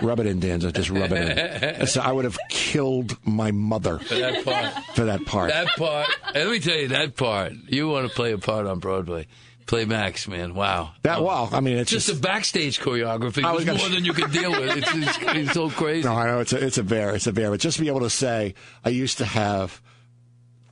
rub 0.08 0.20
it 0.20 0.26
in, 0.26 0.38
Danza. 0.38 0.70
Just 0.70 0.90
rub 0.90 1.10
it 1.12 1.38
in. 1.80 1.86
So 1.88 2.00
I 2.00 2.12
would 2.12 2.24
have 2.24 2.38
killed 2.48 3.16
my 3.26 3.50
mother 3.50 3.98
for 3.98 4.14
That 4.14 4.44
part. 4.44 4.84
for 4.94 5.04
that 5.06 5.26
part. 5.26 5.50
That 5.50 5.66
part. 5.76 6.08
Let 6.34 6.48
me 6.48 6.60
tell 6.60 6.76
you 6.76 6.88
that 6.88 7.16
part. 7.16 7.52
You 7.68 7.88
want 7.88 8.08
to 8.08 8.14
play 8.14 8.32
a 8.32 8.38
part 8.38 8.66
on 8.66 8.78
Broadway? 8.78 9.26
Play 9.66 9.84
Max, 9.86 10.28
man. 10.28 10.54
Wow. 10.54 10.92
That 11.02 11.22
well, 11.24 11.48
I 11.50 11.60
mean, 11.60 11.78
it's 11.78 11.90
Just 11.90 12.06
just. 12.06 12.20
the 12.22 12.28
backstage 12.28 12.78
choreography 12.80 13.42
I 13.42 13.50
was 13.52 13.60
was 13.60 13.64
gonna- 13.64 13.78
more 13.78 13.88
than 13.88 14.04
you 14.04 14.12
could 14.12 14.30
deal 14.30 14.50
with. 14.52 14.76
It's, 14.76 14.94
it's, 14.94 15.18
it's 15.22 15.52
so 15.54 15.70
crazy. 15.70 16.06
no, 16.06 16.14
I 16.14 16.26
know 16.26 16.40
it's 16.40 16.52
a 16.52 16.64
it's 16.64 16.78
a 16.78 16.84
bear. 16.84 17.14
It's 17.14 17.26
a 17.26 17.32
bear. 17.32 17.50
But 17.50 17.60
just 17.60 17.78
to 17.78 17.82
be 17.82 17.88
able 17.88 18.00
to 18.00 18.10
say, 18.10 18.54
I 18.84 18.90
used 18.90 19.18
to 19.18 19.24
have 19.24 19.80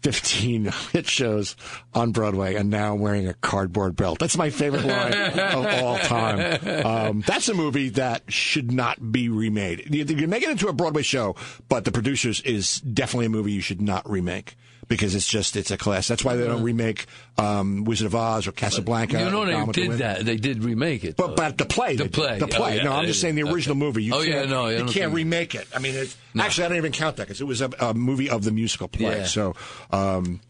15 0.02 0.64
hit 0.92 1.06
shows 1.06 1.56
on 1.94 2.12
Broadway, 2.12 2.54
and 2.54 2.70
now 2.70 2.94
I'm 2.94 3.00
wearing 3.00 3.28
a 3.28 3.34
cardboard 3.34 3.96
belt. 3.96 4.18
That's 4.18 4.36
my 4.36 4.50
favorite 4.50 4.84
line 4.84 5.12
of 5.38 5.66
all 5.82 5.98
time. 5.98 6.86
Um, 6.86 7.24
that's 7.26 7.48
a 7.48 7.54
movie 7.54 7.90
that 7.90 8.30
should 8.32 8.72
not 8.72 9.12
be 9.12 9.28
remade. 9.28 9.94
You, 9.94 10.04
you 10.04 10.28
make 10.28 10.42
it 10.42 10.50
into 10.50 10.68
a 10.68 10.72
Broadway 10.72 11.02
show, 11.02 11.36
but 11.68 11.84
the 11.84 11.92
producers 11.92 12.40
is 12.42 12.80
definitely 12.80 13.26
a 13.26 13.30
movie 13.30 13.52
you 13.52 13.60
should 13.60 13.80
not 13.80 14.08
remake 14.08 14.56
because 14.88 15.14
it's 15.14 15.26
just 15.28 15.56
it's 15.56 15.70
a 15.70 15.76
class. 15.78 16.08
That's 16.08 16.24
why 16.24 16.36
they 16.36 16.46
don't 16.46 16.62
remake 16.62 17.06
um, 17.38 17.84
Wizard 17.84 18.06
of 18.06 18.14
Oz 18.14 18.46
or 18.46 18.52
Casablanca. 18.52 19.18
You 19.18 19.30
know 19.30 19.44
they 19.44 19.52
Gone 19.52 19.66
with 19.66 19.76
the 19.76 19.88
did 19.88 19.98
that. 19.98 20.24
They 20.24 20.36
did 20.36 20.62
remake 20.64 21.04
it. 21.04 21.16
But 21.16 21.36
but 21.36 21.56
the 21.58 21.64
play, 21.64 21.96
The 21.96 22.08
play. 22.08 22.38
the 22.38 22.46
play. 22.48 22.72
Oh, 22.72 22.74
yeah, 22.76 22.82
no, 22.84 22.92
I'm 22.92 23.06
just 23.06 23.20
saying 23.20 23.34
the 23.36 23.42
original 23.44 23.76
Okay. 23.76 23.84
movie. 23.86 24.04
You 24.04 24.14
Oh, 24.14 24.20
yeah, 24.20 24.32
can't, 24.40 24.50
no, 24.50 24.68
you 24.68 24.84
can't 24.86 25.12
remake 25.14 25.54
it. 25.54 25.66
I 25.74 25.78
mean, 25.78 25.94
it's, 25.94 26.16
actually, 26.38 26.64
I 26.64 26.68
don't 26.68 26.78
even 26.78 26.92
count 26.92 27.16
that 27.16 27.24
because 27.26 27.40
it 27.40 27.44
was 27.46 27.60
a, 27.60 27.70
a 27.80 27.94
movie 27.94 28.28
of 28.30 28.44
the 28.44 28.52
musical 28.52 28.88
play. 28.88 29.18
Yeah. 29.18 29.24
So. 29.26 29.54
Um, 29.90 30.40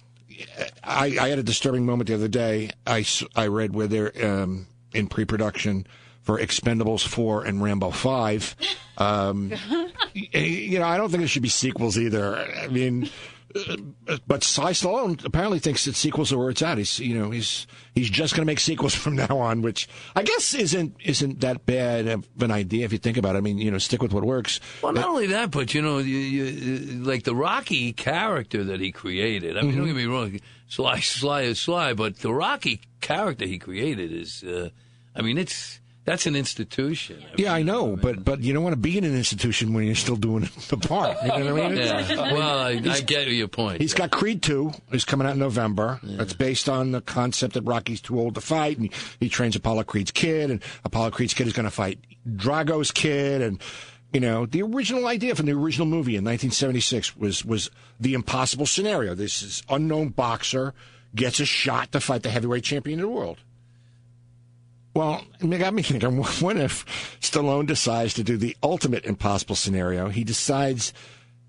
I, 0.83 1.17
I 1.21 1.29
had 1.29 1.39
a 1.39 1.43
disturbing 1.43 1.87
moment 1.87 2.09
the 2.09 2.15
other 2.15 2.27
day. 2.27 2.71
I, 2.87 3.05
I 3.37 3.47
read 3.47 3.75
where 3.75 3.87
they're 3.87 4.13
um, 4.43 4.67
in 4.93 5.07
pre-production 5.07 5.87
for 6.23 6.39
Expendables 6.39 7.07
4 7.07 7.45
and 7.45 7.63
Rambo 7.63 7.91
5. 7.91 8.57
Um, 8.99 9.53
you 10.15 10.79
know, 10.79 10.87
I 10.87 10.97
don't 10.97 11.11
think 11.11 11.21
there 11.21 11.29
should 11.29 11.43
be 11.43 11.49
sequels 11.49 11.99
either. 11.99 12.37
I 12.37 12.69
mean, 12.69 13.09
but 14.27 14.43
Sly 14.43 14.73
Stallone 14.73 15.25
apparently 15.25 15.59
thinks 15.59 15.85
that 15.85 15.95
sequels 15.95 16.33
are 16.33 16.39
where 16.39 16.51
it's 16.51 16.63
at. 16.63 16.79
He's, 16.79 16.99
you 16.99 17.19
know, 17.19 17.31
he's 17.31 17.67
he's 17.95 18.11
just 18.11 18.35
going 18.35 18.43
to 18.43 18.47
make 18.47 18.61
sequels 18.61 18.95
from 19.03 19.17
now 19.17 19.39
on, 19.39 19.63
which 19.63 19.89
I 20.15 20.23
guess 20.23 20.55
isn't 20.55 20.97
isn't 21.05 21.41
that 21.41 21.67
bad 21.67 22.07
of 22.09 22.29
an 22.41 22.51
idea 22.51 22.85
if 22.85 22.93
you 22.93 22.99
think 22.99 23.17
about 23.17 23.35
it. 23.35 23.39
I 23.39 23.41
mean, 23.43 23.59
you 23.59 23.71
know, 23.71 23.79
stick 23.79 24.03
with 24.03 24.13
what 24.13 24.25
works. 24.25 24.61
Well, 24.83 24.93
not 24.93 25.09
only 25.09 25.29
that, 25.29 25.51
but 25.51 25.75
you 25.75 25.83
know, 25.83 25.99
you, 25.99 26.19
you, 26.19 27.05
like 27.05 27.25
the 27.25 27.35
Rocky 27.35 27.93
character 27.93 28.65
that 28.65 28.81
he 28.81 28.93
created. 28.93 29.59
I 29.59 29.63
mean, 29.63 29.77
don't 29.77 29.87
get 29.87 29.97
me 29.97 30.07
wrong, 30.07 30.39
Sly, 30.69 31.01
Sly 31.01 31.43
is 31.43 31.61
Sly, 31.61 31.93
but 31.93 32.21
the 32.21 32.33
Rocky 32.33 32.81
character 33.03 33.45
he 33.45 33.59
created 33.59 34.11
is, 34.11 34.43
uh, 34.43 34.71
I 35.15 35.21
mean, 35.21 35.37
it's 35.37 35.82
that's 36.05 36.27
an 36.27 36.35
institution. 36.35 37.25
Yeah, 37.37 37.55
I 37.55 37.63
know, 37.63 37.97
but 37.97 38.25
but 38.25 38.41
you 38.41 38.53
don't 38.53 38.65
want 38.65 38.73
to 38.73 38.81
be 38.81 38.99
in 38.99 39.05
an 39.05 39.17
institution 39.17 39.73
when 39.73 39.85
you're 39.85 39.95
still 39.95 40.17
doing 40.17 40.49
the 40.69 40.77
part. 40.77 41.17
You 41.23 41.45
know 41.45 41.55
what 41.55 41.65
I 41.65 41.69
mean? 41.69 41.79
Yeah. 41.79 42.33
Well, 42.33 42.59
I, 42.59 42.81
I 42.91 43.01
get 43.01 43.29
your 43.29 43.49
point. 43.49 43.81
He's 43.81 43.95
got 43.95 44.11
Creed 44.11 44.43
2 44.43 44.73
is 44.91 45.05
coming 45.05 45.27
out 45.27 45.35
in 45.35 45.39
November. 45.39 46.01
That's 46.03 46.33
based 46.33 46.69
on 46.69 46.91
the 46.93 47.01
concept 47.01 47.55
that 47.55 47.63
Rocky's 47.63 48.01
too 48.01 48.19
old 48.19 48.35
to 48.35 48.41
fight, 48.41 48.79
and 48.79 48.87
he, 48.87 48.93
he 49.21 49.29
trains 49.29 49.55
Apollo 49.55 49.85
Creed's 49.85 50.11
kid, 50.11 50.51
and 50.51 50.63
Apollo 50.85 51.13
Creed's 51.13 51.35
kid 51.35 51.47
is 51.47 51.53
going 51.53 51.65
to 51.65 51.71
fight 51.71 51.99
Drago's 52.37 52.91
kid, 52.91 53.43
and 53.43 53.61
you 54.13 54.21
know 54.21 54.47
the 54.47 54.63
original 54.63 55.07
idea 55.07 55.35
from 55.35 55.47
the 55.47 55.53
original 55.53 55.87
movie 55.87 56.17
in 56.17 56.25
1976 56.25 57.17
was 57.17 57.45
was 57.45 57.71
the 58.01 58.15
impossible 58.15 58.67
scenario. 58.67 59.15
This 59.15 59.43
is 59.43 59.63
unknown 59.69 60.09
boxer 60.09 60.75
gets 61.15 61.41
a 61.41 61.45
shot 61.45 61.93
to 61.93 62.01
fight 62.01 62.23
the 62.23 62.31
heavyweight 62.31 62.65
champion 62.65 62.99
of 62.99 63.05
the 63.05 63.09
world. 63.13 63.39
Well, 64.95 65.25
it 65.41 65.59
got 65.59 65.73
me 65.73 65.83
thinking, 65.83 66.17
what 66.19 66.57
if 66.57 67.19
Stallone 67.21 67.67
decides 67.67 68.15
to 68.15 68.23
do 68.23 68.37
the 68.37 68.57
ultimate 68.63 69.05
impossible 69.07 69.57
scenario? 69.57 70.09
He 70.11 70.23
decides 70.23 70.93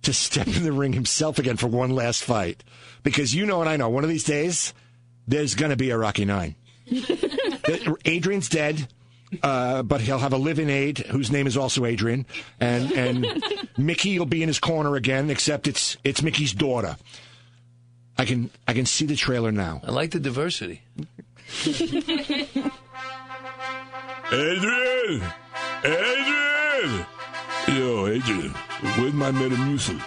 to 0.03 0.13
step 0.13 0.47
in 0.47 0.63
the 0.63 0.71
ring 0.71 0.93
himself 0.93 1.39
again 1.39 1.57
for 1.57 1.67
one 1.67 1.89
last 1.89 2.23
fight. 2.23 2.63
Because 3.03 3.35
you 3.35 3.45
know 3.45 3.59
and 3.59 3.69
I 3.69 3.75
know, 3.75 3.89
one 3.89 4.03
of 4.03 4.09
these 4.09 4.23
days, 4.23 4.73
there's 5.27 5.55
going 5.55 5.71
to 5.71 5.75
be 5.75 5.89
a 5.89 5.97
Rocky 5.97 6.23
Nine. 6.25 6.55
Adrian's 8.05 8.49
dead. 8.49 8.87
Uh, 9.41 9.81
but 9.81 9.99
he'll 9.99 10.19
have 10.19 10.33
a 10.33 10.37
live-in 10.37 10.69
aide 10.69 10.99
whose 10.99 11.31
name 11.31 11.47
is 11.47 11.57
also 11.57 11.85
Adrian, 11.85 12.23
and 12.59 12.91
and 12.91 13.43
Mickey 13.79 14.19
will 14.19 14.27
be 14.27 14.43
in 14.43 14.47
his 14.47 14.59
corner 14.59 14.95
again, 14.95 15.31
except 15.31 15.67
it's 15.67 15.97
it's 16.03 16.21
Mickey's 16.21 16.53
daughter. 16.53 16.97
I 18.15 18.25
can 18.25 18.51
I 18.67 18.73
can 18.73 18.85
see 18.85 19.07
the 19.07 19.15
trailer 19.15 19.51
now. 19.51 19.81
I 19.83 19.89
like 19.89 20.11
the 20.11 20.19
diversity. 20.19 20.83
Adrian! 24.31 25.23
Adrian! 25.83 27.05
Yo, 27.67 28.07
Adrian, 28.07 28.51
where's 28.97 29.13
my 29.13 29.31
Metamucil? 29.31 30.01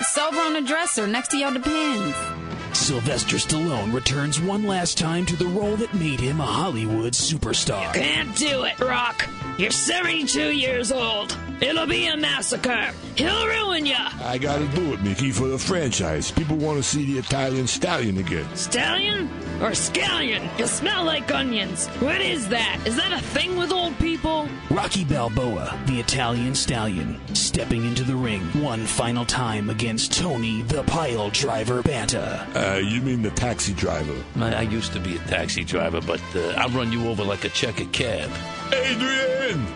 It's 0.00 0.18
over 0.18 0.40
on 0.40 0.54
the 0.54 0.62
dresser 0.62 1.06
next 1.06 1.28
to 1.28 1.38
your 1.38 1.52
Depends. 1.52 2.41
Sylvester 2.82 3.36
Stallone 3.36 3.94
returns 3.94 4.40
one 4.40 4.64
last 4.64 4.98
time 4.98 5.24
to 5.26 5.36
the 5.36 5.46
role 5.46 5.76
that 5.76 5.94
made 5.94 6.18
him 6.18 6.40
a 6.40 6.44
Hollywood 6.44 7.12
superstar. 7.12 7.94
Can't 7.94 8.34
do 8.34 8.64
it, 8.64 8.80
Rock. 8.80 9.28
You're 9.56 9.70
72 9.70 10.50
years 10.50 10.90
old. 10.90 11.38
It'll 11.60 11.86
be 11.86 12.08
a 12.08 12.16
massacre. 12.16 12.90
He'll 13.14 13.46
ruin 13.46 13.86
ya. 13.86 14.10
I 14.24 14.36
gotta 14.36 14.66
do 14.68 14.94
it, 14.94 15.02
Mickey, 15.02 15.30
for 15.30 15.46
the 15.46 15.58
franchise. 15.58 16.32
People 16.32 16.56
want 16.56 16.78
to 16.78 16.82
see 16.82 17.04
the 17.04 17.20
Italian 17.20 17.68
stallion 17.68 18.18
again. 18.18 18.48
Stallion 18.56 19.30
or 19.60 19.70
scallion? 19.70 20.42
You 20.58 20.66
smell 20.66 21.04
like 21.04 21.32
onions. 21.32 21.86
What 22.00 22.20
is 22.20 22.48
that? 22.48 22.80
Is 22.84 22.96
that 22.96 23.12
a 23.12 23.20
thing 23.20 23.56
with 23.56 23.70
old 23.70 23.96
people? 24.00 24.48
Rocky 24.70 25.04
Balboa, 25.04 25.78
the 25.86 26.00
Italian 26.00 26.54
stallion, 26.56 27.20
stepping 27.34 27.84
into 27.84 28.02
the 28.02 28.16
ring 28.16 28.40
one 28.60 28.84
final 28.84 29.24
time 29.24 29.70
against 29.70 30.18
Tony 30.18 30.62
the 30.62 30.82
Pile 30.84 31.30
Driver 31.30 31.82
Banta. 31.82 32.44
Uh, 32.54 32.71
you 32.78 33.00
mean 33.00 33.22
the 33.22 33.30
taxi 33.30 33.72
driver? 33.74 34.14
I, 34.36 34.54
I 34.54 34.60
used 34.62 34.92
to 34.92 35.00
be 35.00 35.16
a 35.16 35.18
taxi 35.20 35.64
driver, 35.64 36.00
but 36.00 36.22
uh, 36.34 36.54
I'll 36.56 36.70
run 36.70 36.92
you 36.92 37.08
over 37.08 37.24
like 37.24 37.44
a 37.44 37.48
checkered 37.48 37.92
cab. 37.92 38.30
Adrian! 38.72 39.66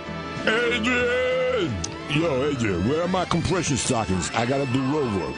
Adrian! 0.47 1.75
Yo, 2.11 2.45
Adrian, 2.51 2.89
where 2.89 3.03
are 3.03 3.09
my 3.09 3.25
compression 3.25 3.77
stockings? 3.77 4.31
I 4.31 4.47
gotta 4.47 4.67
do 4.73 4.81
road 4.93 5.13
work. 5.21 5.35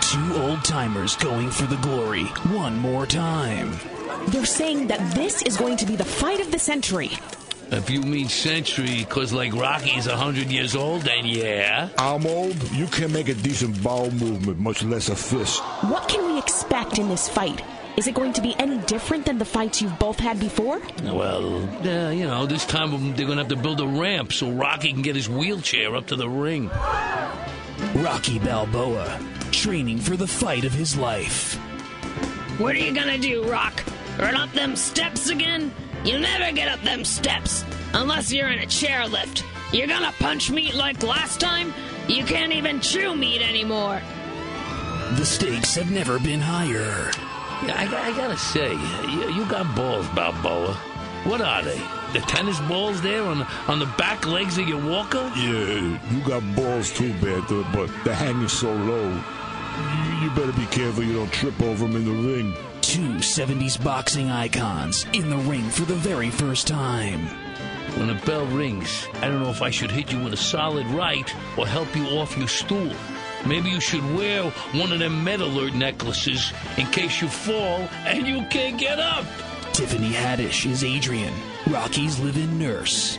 Two 0.00 0.34
old 0.36 0.64
timers 0.64 1.16
going 1.16 1.50
for 1.50 1.66
the 1.66 1.76
glory 1.76 2.24
one 2.54 2.76
more 2.78 3.06
time. 3.06 3.72
They're 4.28 4.44
saying 4.44 4.86
that 4.86 5.14
this 5.14 5.42
is 5.42 5.56
going 5.56 5.76
to 5.78 5.86
be 5.86 5.96
the 5.96 6.04
fight 6.04 6.40
of 6.40 6.50
the 6.50 6.58
century. 6.58 7.10
If 7.72 7.88
you 7.88 8.02
mean 8.02 8.28
century, 8.28 8.98
because 8.98 9.32
like 9.32 9.54
Rocky's 9.54 10.06
a 10.06 10.14
hundred 10.14 10.52
years 10.52 10.76
old, 10.76 11.02
then 11.02 11.24
yeah. 11.24 11.88
I'm 11.96 12.26
old. 12.26 12.70
You 12.70 12.86
can't 12.86 13.12
make 13.12 13.30
a 13.30 13.34
decent 13.34 13.82
bowel 13.82 14.10
movement, 14.10 14.58
much 14.58 14.82
less 14.82 15.08
a 15.08 15.16
fist. 15.16 15.62
What 15.84 16.06
can 16.06 16.26
we 16.26 16.38
expect 16.38 16.98
in 16.98 17.08
this 17.08 17.30
fight? 17.30 17.62
Is 17.96 18.06
it 18.06 18.14
going 18.14 18.34
to 18.34 18.42
be 18.42 18.54
any 18.58 18.76
different 18.78 19.24
than 19.24 19.38
the 19.38 19.46
fights 19.46 19.80
you've 19.80 19.98
both 19.98 20.18
had 20.18 20.38
before? 20.38 20.82
Well, 21.02 21.62
uh, 21.86 22.10
you 22.10 22.26
know, 22.26 22.44
this 22.44 22.66
time 22.66 22.90
they're 23.16 23.26
going 23.26 23.38
to 23.38 23.44
have 23.44 23.48
to 23.48 23.56
build 23.56 23.80
a 23.80 23.86
ramp 23.86 24.32
so 24.32 24.50
Rocky 24.50 24.92
can 24.92 25.02
get 25.02 25.16
his 25.16 25.28
wheelchair 25.28 25.96
up 25.96 26.06
to 26.08 26.16
the 26.16 26.28
ring. 26.28 26.70
Rocky 27.96 28.38
Balboa, 28.38 29.18
training 29.50 29.98
for 29.98 30.16
the 30.16 30.26
fight 30.26 30.64
of 30.64 30.72
his 30.72 30.96
life. 30.96 31.54
What 32.58 32.74
are 32.74 32.78
you 32.78 32.92
gonna 32.94 33.18
do, 33.18 33.44
Rock? 33.44 33.82
Run 34.18 34.36
up 34.36 34.52
them 34.52 34.76
steps 34.76 35.30
again? 35.30 35.72
You'll 36.04 36.20
never 36.20 36.50
get 36.52 36.66
up 36.66 36.82
them 36.82 37.04
steps 37.04 37.64
unless 37.94 38.32
you're 38.32 38.50
in 38.50 38.58
a 38.58 38.66
chairlift. 38.66 39.44
You're 39.72 39.86
gonna 39.86 40.12
punch 40.18 40.50
meat 40.50 40.74
like 40.74 41.00
last 41.02 41.40
time? 41.40 41.72
You 42.08 42.24
can't 42.24 42.52
even 42.52 42.80
chew 42.80 43.14
meat 43.14 43.40
anymore. 43.40 44.02
The 45.16 45.24
stakes 45.24 45.76
have 45.76 45.92
never 45.92 46.18
been 46.18 46.40
higher. 46.40 47.12
I, 47.70 47.86
I 47.86 48.16
gotta 48.16 48.36
say, 48.36 48.72
you, 48.72 49.32
you 49.32 49.46
got 49.48 49.76
balls, 49.76 50.08
Balboa. 50.08 50.74
What 51.24 51.40
are 51.40 51.62
they? 51.62 51.80
The 52.12 52.20
tennis 52.26 52.58
balls 52.62 53.00
there 53.00 53.22
on 53.22 53.38
the, 53.38 53.46
on 53.68 53.78
the 53.78 53.86
back 53.96 54.26
legs 54.26 54.58
of 54.58 54.66
your 54.66 54.84
walker? 54.84 55.30
Yeah, 55.36 55.98
you 56.10 56.20
got 56.26 56.42
balls 56.56 56.92
too, 56.92 57.12
Banta, 57.20 57.64
but 57.72 57.88
they're 58.04 58.14
hanging 58.14 58.48
so 58.48 58.72
low. 58.74 59.08
You, 59.08 60.24
you 60.24 60.30
better 60.30 60.52
be 60.52 60.66
careful 60.66 61.04
you 61.04 61.14
don't 61.14 61.32
trip 61.32 61.58
over 61.62 61.86
them 61.86 61.94
in 61.94 62.04
the 62.04 62.28
ring. 62.28 62.54
Two 62.82 63.14
70s 63.14 63.82
boxing 63.82 64.28
icons 64.28 65.06
in 65.14 65.30
the 65.30 65.36
ring 65.38 65.62
for 65.70 65.82
the 65.82 65.94
very 65.94 66.30
first 66.30 66.66
time. 66.66 67.20
When 67.96 68.08
the 68.08 68.20
bell 68.26 68.44
rings, 68.46 69.08
I 69.22 69.28
don't 69.28 69.42
know 69.42 69.48
if 69.50 69.62
I 69.62 69.70
should 69.70 69.90
hit 69.90 70.12
you 70.12 70.22
with 70.22 70.34
a 70.34 70.36
solid 70.36 70.86
right 70.88 71.32
or 71.56 71.66
help 71.66 71.94
you 71.96 72.04
off 72.18 72.36
your 72.36 72.48
stool. 72.48 72.92
Maybe 73.46 73.70
you 73.70 73.80
should 73.80 74.04
wear 74.14 74.50
one 74.74 74.92
of 74.92 74.98
them 74.98 75.24
med 75.24 75.40
alert 75.40 75.74
necklaces 75.74 76.52
in 76.76 76.86
case 76.86 77.22
you 77.22 77.28
fall 77.28 77.80
and 78.04 78.26
you 78.26 78.44
can't 78.50 78.78
get 78.78 78.98
up. 79.00 79.24
Tiffany 79.72 80.10
Haddish 80.10 80.70
is 80.70 80.84
Adrian, 80.84 81.32
Rocky's 81.70 82.20
live-in 82.20 82.58
nurse. 82.58 83.18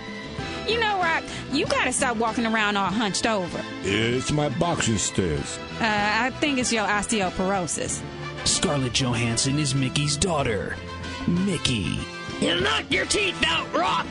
You 0.67 0.80
know, 0.80 0.99
Rock, 0.99 1.23
you 1.52 1.65
gotta 1.65 1.91
stop 1.91 2.17
walking 2.17 2.45
around 2.45 2.78
all 2.78 2.91
hunched 2.91 3.26
over. 3.26 3.62
It's 3.84 4.32
my 4.32 4.49
boxing 4.49 4.97
stairs. 4.97 5.58
Uh, 5.80 5.82
I 5.82 6.30
think 6.39 6.60
it's 6.60 6.71
your 6.71 6.86
osteoporosis. 6.86 8.02
Scarlett 8.45 8.93
Johansson 8.93 9.60
is 9.60 9.73
Mickey's 9.73 10.17
daughter, 10.17 10.75
Mickey. 11.27 11.99
You'll 12.41 12.62
knock 12.62 12.84
your 12.89 13.06
teeth 13.06 13.41
out, 13.45 13.71
Rock. 13.73 14.08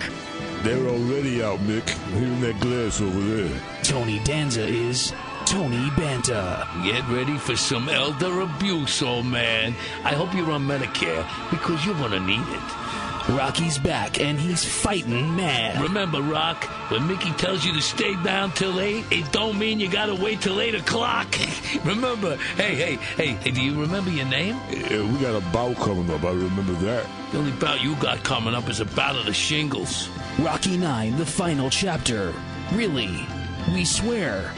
They're 0.63 0.87
already 0.89 1.43
out, 1.43 1.59
Mick. 1.61 1.89
Here's 1.89 2.41
that 2.41 2.61
glass 2.61 3.01
over 3.01 3.21
there. 3.21 3.61
Tony 3.83 4.21
Danza 4.25 4.67
is 4.67 5.13
Tony 5.45 5.91
Banta. 5.97 6.67
Get 6.85 7.07
ready 7.09 7.37
for 7.37 7.57
some 7.57 7.89
elder 7.89 8.41
abuse, 8.41 9.03
old 9.03 9.27
man. 9.27 9.75
I 10.05 10.15
hope 10.15 10.33
you're 10.35 10.51
on 10.51 10.67
Medicare 10.67 11.27
because 11.51 11.85
you're 11.85 11.95
gonna 11.97 12.21
need 12.21 12.41
it. 12.41 13.02
Rocky's 13.29 13.79
back 13.79 14.21
and 14.21 14.39
he's 14.39 14.65
fighting 14.65 15.37
mad. 15.37 15.81
Remember, 15.81 16.21
Rock, 16.21 16.65
when 16.91 17.07
Mickey 17.07 17.31
tells 17.33 17.65
you 17.65 17.73
to 17.73 17.81
stay 17.81 18.15
down 18.23 18.51
till 18.53 18.81
8, 18.81 19.05
it 19.11 19.31
don't 19.33 19.59
mean 19.59 19.79
you 19.79 19.89
gotta 19.89 20.15
wait 20.15 20.41
till 20.41 20.61
8 20.61 20.75
o'clock. 20.75 21.29
remember, 21.85 22.37
hey, 22.57 22.75
hey, 22.75 22.97
hey, 23.17 23.33
hey, 23.35 23.51
do 23.53 23.63
you 23.63 23.81
remember 23.81 24.11
your 24.11 24.27
name? 24.27 24.57
Yeah, 24.71 25.03
we 25.03 25.21
got 25.21 25.41
a 25.41 25.53
bout 25.53 25.77
coming 25.77 26.11
up. 26.11 26.25
I 26.25 26.31
remember 26.31 26.73
that. 26.85 27.07
The 27.31 27.39
only 27.39 27.53
bout 27.53 27.83
you 27.83 27.95
got 27.97 28.25
coming 28.25 28.55
up 28.55 28.69
is 28.69 28.81
a 28.81 28.85
bout 28.85 29.17
of 29.17 29.27
the 29.27 29.33
shingles. 29.33 30.09
Rocky 30.41 30.77
9, 30.77 31.17
the 31.17 31.27
final 31.27 31.71
chapter. 31.71 32.35
Really, 32.73 33.27
we 33.73 33.85
swear. 33.85 34.53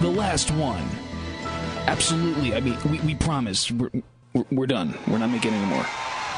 The 0.00 0.10
last 0.10 0.50
one. 0.50 0.88
Absolutely. 1.86 2.54
I 2.54 2.60
mean, 2.60 2.76
we, 2.90 3.00
we 3.00 3.14
promise. 3.14 3.70
We're, 3.70 3.90
we're, 4.32 4.44
we're 4.50 4.66
done. 4.66 4.98
We're 5.06 5.18
not 5.18 5.30
making 5.30 5.54
any 5.54 5.66
more. 5.66 5.86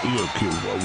Look, 0.03 0.31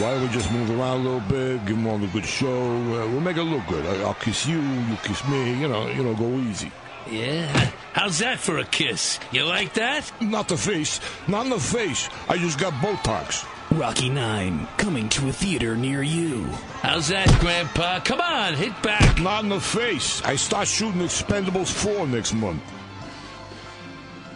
why 0.01 0.11
don't 0.11 0.23
we 0.23 0.27
just 0.27 0.51
move 0.51 0.69
around 0.71 0.99
a 0.99 1.03
little 1.03 1.19
bit, 1.21 1.65
give 1.65 1.77
them 1.77 1.87
all 1.87 2.03
a 2.03 2.07
good 2.07 2.25
show? 2.25 2.47
Uh, 2.47 3.07
we'll 3.07 3.21
make 3.21 3.37
it 3.37 3.43
look 3.43 3.65
good. 3.67 3.85
I, 3.85 4.03
I'll 4.03 4.13
kiss 4.15 4.45
you, 4.45 4.59
you 4.59 4.97
kiss 5.03 5.25
me. 5.29 5.57
You 5.59 5.69
know, 5.69 5.87
you 5.87 6.03
know, 6.03 6.13
go 6.15 6.27
easy. 6.39 6.69
Yeah? 7.09 7.71
How's 7.93 8.19
that 8.19 8.39
for 8.39 8.57
a 8.57 8.65
kiss? 8.65 9.19
You 9.31 9.45
like 9.45 9.73
that? 9.75 10.11
Not 10.21 10.49
the 10.49 10.57
face. 10.57 10.99
Not 11.29 11.45
in 11.45 11.51
the 11.51 11.59
face. 11.59 12.09
I 12.27 12.37
just 12.37 12.59
got 12.59 12.73
Botox. 12.73 13.47
Rocky 13.71 14.09
9, 14.09 14.67
coming 14.77 15.07
to 15.09 15.29
a 15.29 15.31
theater 15.31 15.75
near 15.77 16.03
you. 16.03 16.43
How's 16.81 17.07
that, 17.07 17.27
Grandpa? 17.39 17.99
Come 18.01 18.19
on, 18.21 18.53
hit 18.53 18.79
back. 18.83 19.19
Not 19.21 19.43
in 19.43 19.49
the 19.49 19.59
face. 19.59 20.21
I 20.23 20.35
start 20.35 20.67
shooting 20.67 21.01
Expendables 21.01 21.71
4 21.71 22.05
next 22.07 22.33
month. 22.33 22.61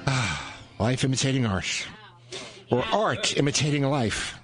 Ah, 0.08 0.56
life 0.80 1.04
imitating 1.04 1.46
art. 1.46 1.86
Or 2.72 2.84
art 2.94 3.38
imitating 3.38 3.84
life. 3.84 4.40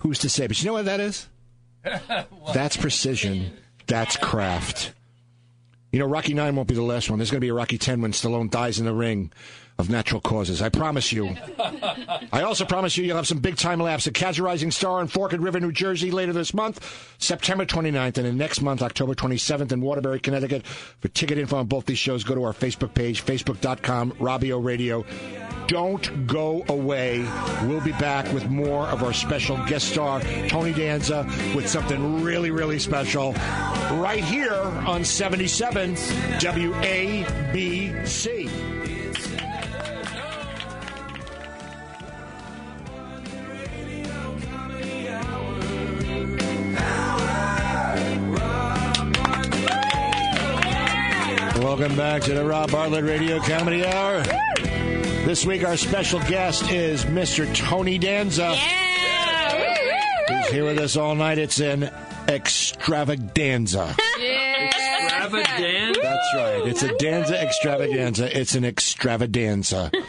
Who's 0.00 0.18
to 0.20 0.28
say? 0.28 0.46
But 0.46 0.60
you 0.60 0.66
know 0.66 0.74
what 0.74 0.86
that 0.86 1.00
is? 1.00 1.28
That's 2.54 2.76
precision. 2.76 3.52
That's 3.86 4.16
craft. 4.16 4.92
You 5.92 5.98
know, 5.98 6.06
Rocky 6.06 6.34
9 6.34 6.54
won't 6.54 6.68
be 6.68 6.74
the 6.74 6.82
last 6.82 7.10
one. 7.10 7.18
There's 7.18 7.30
going 7.30 7.40
to 7.40 7.44
be 7.44 7.48
a 7.48 7.54
Rocky 7.54 7.78
10 7.78 8.00
when 8.00 8.12
Stallone 8.12 8.50
dies 8.50 8.78
in 8.78 8.86
the 8.86 8.94
ring 8.94 9.32
of 9.80 9.90
natural 9.90 10.20
causes. 10.20 10.62
I 10.62 10.68
promise 10.68 11.10
you. 11.12 11.36
I 12.32 12.42
also 12.42 12.64
promise 12.64 12.96
you 12.96 13.04
you'll 13.04 13.16
have 13.16 13.26
some 13.26 13.38
big 13.38 13.56
time 13.56 13.80
laughs 13.80 14.06
at 14.06 14.14
Catch 14.14 14.38
a 14.38 14.42
Rising 14.42 14.70
Star 14.70 15.00
in 15.00 15.08
Forked 15.08 15.38
River, 15.38 15.58
New 15.58 15.72
Jersey 15.72 16.10
later 16.10 16.32
this 16.32 16.54
month, 16.54 17.14
September 17.18 17.64
29th, 17.66 18.18
and 18.18 18.26
then 18.26 18.36
next 18.36 18.60
month, 18.60 18.82
October 18.82 19.14
27th 19.14 19.72
in 19.72 19.80
Waterbury, 19.80 20.20
Connecticut. 20.20 20.66
For 20.66 21.08
ticket 21.08 21.38
info 21.38 21.56
on 21.56 21.66
both 21.66 21.86
these 21.86 21.98
shows, 21.98 22.22
go 22.22 22.34
to 22.34 22.44
our 22.44 22.52
Facebook 22.52 22.94
page, 22.94 23.24
facebook.com, 23.24 24.12
Robbio 24.12 24.62
Radio. 24.62 25.04
Don't 25.66 26.26
go 26.26 26.64
away. 26.68 27.20
We'll 27.62 27.80
be 27.80 27.92
back 27.92 28.30
with 28.34 28.48
more 28.50 28.86
of 28.86 29.02
our 29.02 29.12
special 29.12 29.56
guest 29.66 29.88
star, 29.88 30.20
Tony 30.48 30.72
Danza, 30.72 31.24
with 31.54 31.68
something 31.68 32.22
really, 32.22 32.50
really 32.50 32.78
special 32.78 33.32
right 33.32 34.22
here 34.22 34.52
on 34.52 35.04
77 35.04 35.94
WABC. 36.40 37.30
Back 52.00 52.22
to 52.22 52.32
the 52.32 52.42
Rob 52.42 52.72
Bartlett 52.72 53.04
Radio 53.04 53.38
Comedy 53.40 53.84
Hour. 53.84 54.22
This 55.26 55.44
week, 55.44 55.66
our 55.66 55.76
special 55.76 56.18
guest 56.20 56.70
is 56.70 57.04
Mr. 57.04 57.54
Tony 57.54 57.98
Danza. 57.98 58.54
Yeah! 58.56 60.40
He's 60.40 60.50
here 60.50 60.64
with 60.64 60.78
us 60.78 60.96
all 60.96 61.14
night. 61.14 61.36
It's 61.36 61.60
an 61.60 61.90
extravaganza. 62.26 63.94
Extravaganza. 65.20 66.00
That's 66.02 66.34
right. 66.36 66.62
It's 66.64 66.82
a 66.82 66.96
Danza 66.96 67.38
extravaganza. 67.38 68.38
It's 68.38 68.54
an 68.54 68.64
extravaganza. 68.64 69.90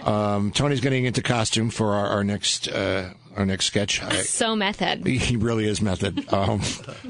Um, 0.00 0.50
Tony's 0.52 0.80
getting 0.80 1.04
into 1.04 1.22
costume 1.22 1.70
for 1.70 1.94
our, 1.94 2.06
our 2.08 2.24
next 2.24 2.68
uh, 2.68 3.12
our 3.36 3.46
next 3.46 3.66
sketch. 3.66 4.02
I, 4.02 4.22
So 4.22 4.56
method. 4.56 5.06
he 5.06 5.36
really 5.36 5.66
is 5.66 5.80
method. 5.80 6.32
Um, 6.32 6.60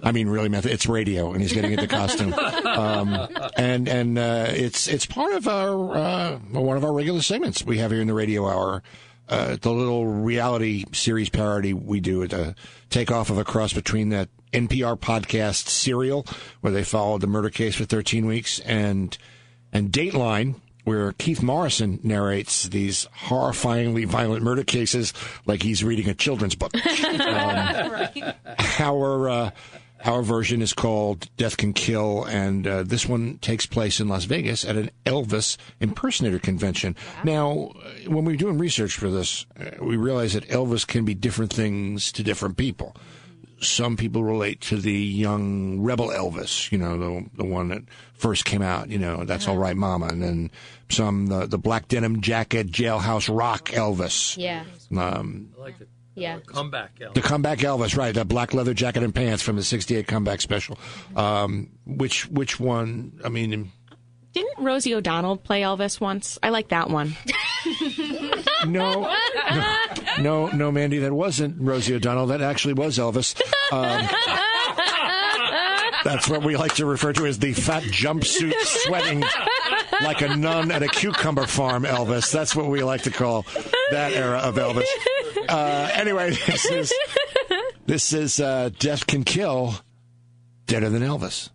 I 0.02 0.12
mean, 0.12 0.28
really 0.28 0.48
method. 0.48 0.72
It's 0.72 0.86
radio, 0.86 1.32
and 1.32 1.40
he's 1.40 1.52
getting 1.52 1.72
into 1.72 1.86
costume. 1.86 2.34
Um, 2.34 3.28
and 3.56 3.88
and 3.88 4.18
uh, 4.18 4.46
it's 4.48 4.86
it's 4.88 5.06
part 5.06 5.34
of 5.34 5.48
our 5.48 5.94
uh, 5.94 6.38
one 6.52 6.76
of 6.76 6.84
our 6.84 6.92
regular 6.92 7.22
segments 7.22 7.64
we 7.64 7.78
have 7.78 7.90
here 7.90 8.00
in 8.00 8.06
the 8.06 8.14
radio 8.14 8.46
hour. 8.48 8.82
Uh, 9.28 9.56
the 9.60 9.70
little 9.70 10.06
reality 10.06 10.84
series 10.92 11.28
parody 11.28 11.72
we 11.72 12.00
do 12.00 12.26
to 12.26 12.52
take 12.90 13.12
off 13.12 13.30
of 13.30 13.38
a 13.38 13.44
cross 13.44 13.72
between 13.72 14.08
that 14.08 14.28
NPR 14.52 14.98
podcast 14.98 15.68
Serial, 15.68 16.26
where 16.60 16.72
they 16.72 16.82
followed 16.82 17.20
the 17.20 17.28
murder 17.28 17.50
case 17.50 17.76
for 17.76 17.84
13 17.84 18.26
weeks, 18.26 18.58
and 18.60 19.16
and 19.72 19.92
Dateline, 19.92 20.56
where 20.84 21.12
Keith 21.12 21.42
Morrison 21.42 22.00
narrates 22.02 22.64
these 22.64 23.06
horrifyingly 23.26 24.06
violent 24.06 24.42
murder 24.42 24.64
cases 24.64 25.12
like 25.46 25.62
he's 25.62 25.84
reading 25.84 26.08
a 26.08 26.14
children's 26.14 26.54
book. 26.54 26.72
Um, 27.20 28.32
our 28.78 29.28
uh, 29.28 29.50
our 30.04 30.22
version 30.22 30.62
is 30.62 30.72
called 30.72 31.28
Death 31.36 31.56
Can 31.56 31.72
Kill, 31.72 32.24
and 32.24 32.66
uh, 32.66 32.82
this 32.82 33.06
one 33.06 33.38
takes 33.38 33.66
place 33.66 34.00
in 34.00 34.08
Las 34.08 34.24
Vegas 34.24 34.64
at 34.64 34.76
an 34.76 34.90
Elvis 35.04 35.56
impersonator 35.78 36.38
convention. 36.38 36.96
Now, 37.22 37.72
uh, 37.76 38.10
when 38.10 38.24
we 38.24 38.32
were 38.32 38.38
doing 38.38 38.58
research 38.58 38.94
for 38.94 39.10
this, 39.10 39.44
uh, 39.58 39.84
we 39.84 39.96
realized 39.96 40.36
that 40.36 40.48
Elvis 40.48 40.86
can 40.86 41.04
be 41.04 41.14
different 41.14 41.52
things 41.52 42.12
to 42.12 42.22
different 42.22 42.56
people. 42.56 42.96
Some 43.62 43.96
people 43.96 44.24
relate 44.24 44.60
to 44.62 44.76
the 44.76 44.92
young 44.92 45.80
rebel 45.80 46.08
Elvis, 46.08 46.72
you 46.72 46.78
know, 46.78 46.96
the 46.98 47.26
the 47.36 47.44
one 47.44 47.68
that 47.68 47.82
first 48.14 48.44
came 48.46 48.62
out, 48.62 48.88
you 48.88 48.98
know, 48.98 49.24
that's 49.24 49.46
all 49.48 49.58
right, 49.58 49.76
Mama, 49.76 50.06
and 50.06 50.22
then 50.22 50.50
some 50.88 51.26
the 51.26 51.46
the 51.46 51.58
black 51.58 51.88
denim 51.88 52.20
jacket, 52.22 52.70
jailhouse 52.70 53.28
rock 53.34 53.68
Elvis. 53.70 54.36
Yeah. 54.38 54.64
Um, 54.96 55.50
I 55.58 55.60
like 55.60 55.78
the 55.78 55.86
Yeah. 56.14 56.38
comeback, 56.46 56.98
Elvis. 57.00 57.14
the 57.14 57.20
comeback 57.22 57.58
Elvis, 57.58 57.96
right? 57.96 58.14
That 58.14 58.28
black 58.28 58.54
leather 58.54 58.72
jacket 58.74 59.02
and 59.02 59.14
pants 59.14 59.42
from 59.42 59.56
the 59.56 59.62
'68 59.62 60.06
comeback 60.06 60.40
special. 60.40 60.78
Um, 61.14 61.68
which 61.86 62.28
which 62.28 62.58
one? 62.58 63.20
I 63.24 63.28
mean, 63.28 63.70
Didn't 64.32 64.58
Rosie 64.64 64.94
O'Donnell 64.94 65.36
play 65.36 65.62
Elvis 65.62 66.00
once? 66.00 66.38
I 66.42 66.48
like 66.50 66.68
that 66.68 66.88
one. 66.88 67.14
no, 68.66 69.14
no, 69.50 69.76
no, 70.18 70.46
no, 70.48 70.72
Mandy, 70.72 70.98
that 70.98 71.12
wasn't 71.12 71.56
Rosie 71.60 71.94
O'Donnell. 71.94 72.26
That 72.28 72.42
actually 72.42 72.74
was 72.74 72.98
Elvis. 72.98 73.40
Um, 73.72 74.08
that's 76.04 76.28
what 76.28 76.44
we 76.44 76.56
like 76.56 76.74
to 76.74 76.86
refer 76.86 77.12
to 77.12 77.26
as 77.26 77.38
the 77.38 77.52
fat 77.52 77.82
jumpsuit 77.82 78.54
sweating 78.56 79.22
like 80.02 80.22
a 80.22 80.36
nun 80.36 80.70
at 80.70 80.82
a 80.82 80.88
cucumber 80.88 81.46
farm 81.46 81.84
Elvis. 81.84 82.32
That's 82.32 82.56
what 82.56 82.66
we 82.66 82.82
like 82.82 83.02
to 83.02 83.10
call 83.10 83.44
that 83.90 84.12
era 84.12 84.38
of 84.38 84.56
Elvis. 84.56 84.86
Uh, 85.48 85.90
anyway, 85.94 86.30
this 86.46 86.70
is 86.70 86.92
this 87.86 88.12
is 88.12 88.40
uh, 88.40 88.70
Death 88.78 89.06
Can 89.06 89.24
Kill, 89.24 89.74
Deader 90.66 90.90
Than 90.90 91.02
Elvis. 91.02 91.50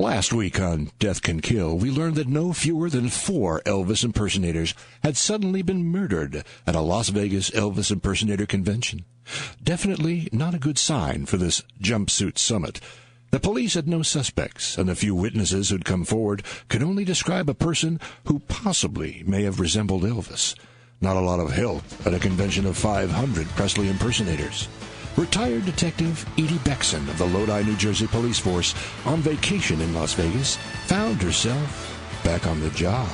Last 0.00 0.32
week 0.32 0.58
on 0.58 0.92
Death 0.98 1.20
Can 1.20 1.42
Kill, 1.42 1.76
we 1.76 1.90
learned 1.90 2.14
that 2.14 2.26
no 2.26 2.54
fewer 2.54 2.88
than 2.88 3.10
four 3.10 3.60
Elvis 3.66 4.02
impersonators 4.02 4.72
had 5.02 5.14
suddenly 5.14 5.60
been 5.60 5.84
murdered 5.84 6.42
at 6.66 6.74
a 6.74 6.80
Las 6.80 7.10
Vegas 7.10 7.50
Elvis 7.50 7.90
impersonator 7.90 8.46
convention. 8.46 9.04
Definitely 9.62 10.30
not 10.32 10.54
a 10.54 10.58
good 10.58 10.78
sign 10.78 11.26
for 11.26 11.36
this 11.36 11.62
jumpsuit 11.82 12.38
summit. 12.38 12.80
The 13.30 13.40
police 13.40 13.74
had 13.74 13.86
no 13.86 14.00
suspects, 14.00 14.78
and 14.78 14.88
the 14.88 14.94
few 14.94 15.14
witnesses 15.14 15.68
who'd 15.68 15.84
come 15.84 16.06
forward 16.06 16.44
could 16.70 16.82
only 16.82 17.04
describe 17.04 17.50
a 17.50 17.54
person 17.54 18.00
who 18.24 18.38
possibly 18.48 19.22
may 19.26 19.42
have 19.42 19.60
resembled 19.60 20.04
Elvis. 20.04 20.54
Not 21.02 21.18
a 21.18 21.20
lot 21.20 21.40
of 21.40 21.52
help 21.52 21.82
at 22.06 22.14
a 22.14 22.18
convention 22.18 22.64
of 22.64 22.78
500 22.78 23.46
Presley 23.48 23.90
impersonators. 23.90 24.66
Retired 25.16 25.64
Detective 25.64 26.24
Edie 26.38 26.58
Beckson 26.58 27.08
of 27.08 27.18
the 27.18 27.26
Lodi, 27.26 27.62
New 27.64 27.76
Jersey 27.76 28.06
Police 28.06 28.38
Force, 28.38 28.74
on 29.04 29.20
vacation 29.20 29.80
in 29.80 29.92
Las 29.92 30.14
Vegas, 30.14 30.56
found 30.86 31.22
herself 31.22 32.20
back 32.24 32.46
on 32.46 32.60
the 32.60 32.70
job. 32.70 33.08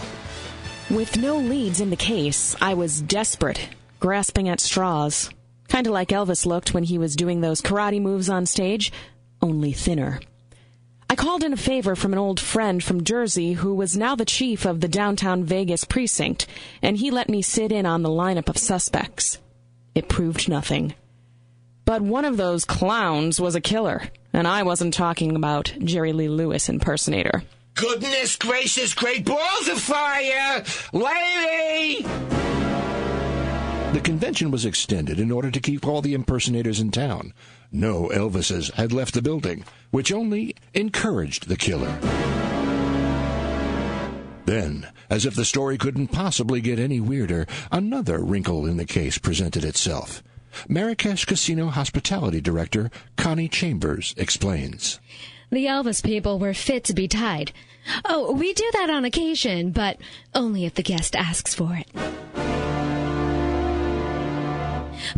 With 0.90 1.16
no 1.16 1.38
leads 1.38 1.80
in 1.80 1.90
the 1.90 1.96
case, 1.96 2.54
I 2.60 2.74
was 2.74 3.00
desperate, 3.00 3.68
grasping 3.98 4.48
at 4.48 4.60
straws. 4.60 5.30
Kind 5.68 5.86
of 5.86 5.92
like 5.92 6.08
Elvis 6.10 6.46
looked 6.46 6.74
when 6.74 6.84
he 6.84 6.98
was 6.98 7.16
doing 7.16 7.40
those 7.40 7.60
karate 7.60 8.00
moves 8.00 8.30
on 8.30 8.46
stage, 8.46 8.92
only 9.42 9.72
thinner. 9.72 10.20
I 11.08 11.16
called 11.16 11.42
in 11.42 11.52
a 11.52 11.56
favor 11.56 11.96
from 11.96 12.12
an 12.12 12.18
old 12.18 12.38
friend 12.38 12.82
from 12.84 13.04
Jersey 13.04 13.54
who 13.54 13.74
was 13.74 13.96
now 13.96 14.14
the 14.14 14.24
chief 14.24 14.64
of 14.64 14.80
the 14.80 14.88
downtown 14.88 15.44
Vegas 15.44 15.84
precinct, 15.84 16.46
and 16.82 16.96
he 16.96 17.10
let 17.10 17.28
me 17.28 17.42
sit 17.42 17.72
in 17.72 17.86
on 17.86 18.02
the 18.02 18.08
lineup 18.08 18.48
of 18.48 18.58
suspects. 18.58 19.38
It 19.94 20.08
proved 20.08 20.48
nothing. 20.48 20.94
But 21.86 22.02
one 22.02 22.24
of 22.24 22.36
those 22.36 22.64
clowns 22.64 23.40
was 23.40 23.54
a 23.54 23.60
killer, 23.60 24.02
and 24.32 24.48
I 24.48 24.64
wasn't 24.64 24.92
talking 24.92 25.36
about 25.36 25.72
Jerry 25.78 26.12
Lee 26.12 26.28
Lewis 26.28 26.68
impersonator. 26.68 27.44
Goodness 27.74 28.34
gracious, 28.34 28.92
great 28.92 29.24
balls 29.24 29.68
of 29.68 29.80
fire! 29.80 30.64
Lady! 30.92 32.02
The 33.92 34.00
convention 34.02 34.50
was 34.50 34.66
extended 34.66 35.20
in 35.20 35.30
order 35.30 35.52
to 35.52 35.60
keep 35.60 35.86
all 35.86 36.02
the 36.02 36.14
impersonators 36.14 36.80
in 36.80 36.90
town. 36.90 37.32
No 37.70 38.10
Elvises 38.12 38.72
had 38.72 38.92
left 38.92 39.14
the 39.14 39.22
building, 39.22 39.64
which 39.92 40.12
only 40.12 40.56
encouraged 40.74 41.46
the 41.46 41.56
killer. 41.56 41.96
Then, 44.44 44.88
as 45.08 45.24
if 45.24 45.36
the 45.36 45.44
story 45.44 45.78
couldn't 45.78 46.08
possibly 46.08 46.60
get 46.60 46.80
any 46.80 46.98
weirder, 46.98 47.46
another 47.70 48.18
wrinkle 48.24 48.66
in 48.66 48.76
the 48.76 48.84
case 48.84 49.18
presented 49.18 49.64
itself. 49.64 50.24
Marrakesh 50.68 51.24
Casino 51.24 51.66
Hospitality 51.68 52.40
Director 52.40 52.90
Connie 53.16 53.48
Chambers 53.48 54.14
explains. 54.16 55.00
The 55.50 55.66
Elvis 55.66 56.02
people 56.02 56.38
were 56.38 56.54
fit 56.54 56.84
to 56.84 56.94
be 56.94 57.06
tied. 57.06 57.52
Oh, 58.04 58.32
we 58.32 58.52
do 58.52 58.68
that 58.72 58.90
on 58.90 59.04
occasion, 59.04 59.70
but 59.70 59.98
only 60.34 60.64
if 60.64 60.74
the 60.74 60.82
guest 60.82 61.14
asks 61.14 61.54
for 61.54 61.76
it. 61.76 61.86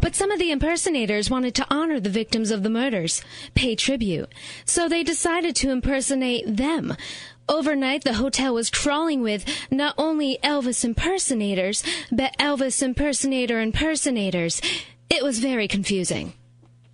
But 0.00 0.14
some 0.14 0.30
of 0.30 0.38
the 0.38 0.50
impersonators 0.50 1.30
wanted 1.30 1.54
to 1.56 1.66
honor 1.70 1.98
the 1.98 2.10
victims 2.10 2.50
of 2.50 2.62
the 2.62 2.70
murders, 2.70 3.22
pay 3.54 3.74
tribute, 3.74 4.30
so 4.64 4.88
they 4.88 5.02
decided 5.02 5.56
to 5.56 5.70
impersonate 5.70 6.56
them. 6.56 6.94
Overnight, 7.48 8.04
the 8.04 8.14
hotel 8.14 8.52
was 8.52 8.68
crawling 8.68 9.22
with 9.22 9.46
not 9.70 9.94
only 9.96 10.38
Elvis 10.44 10.84
impersonators, 10.84 11.82
but 12.12 12.36
Elvis 12.38 12.82
impersonator 12.82 13.60
impersonators. 13.60 14.60
It 15.10 15.24
was 15.24 15.38
very 15.38 15.68
confusing. 15.68 16.34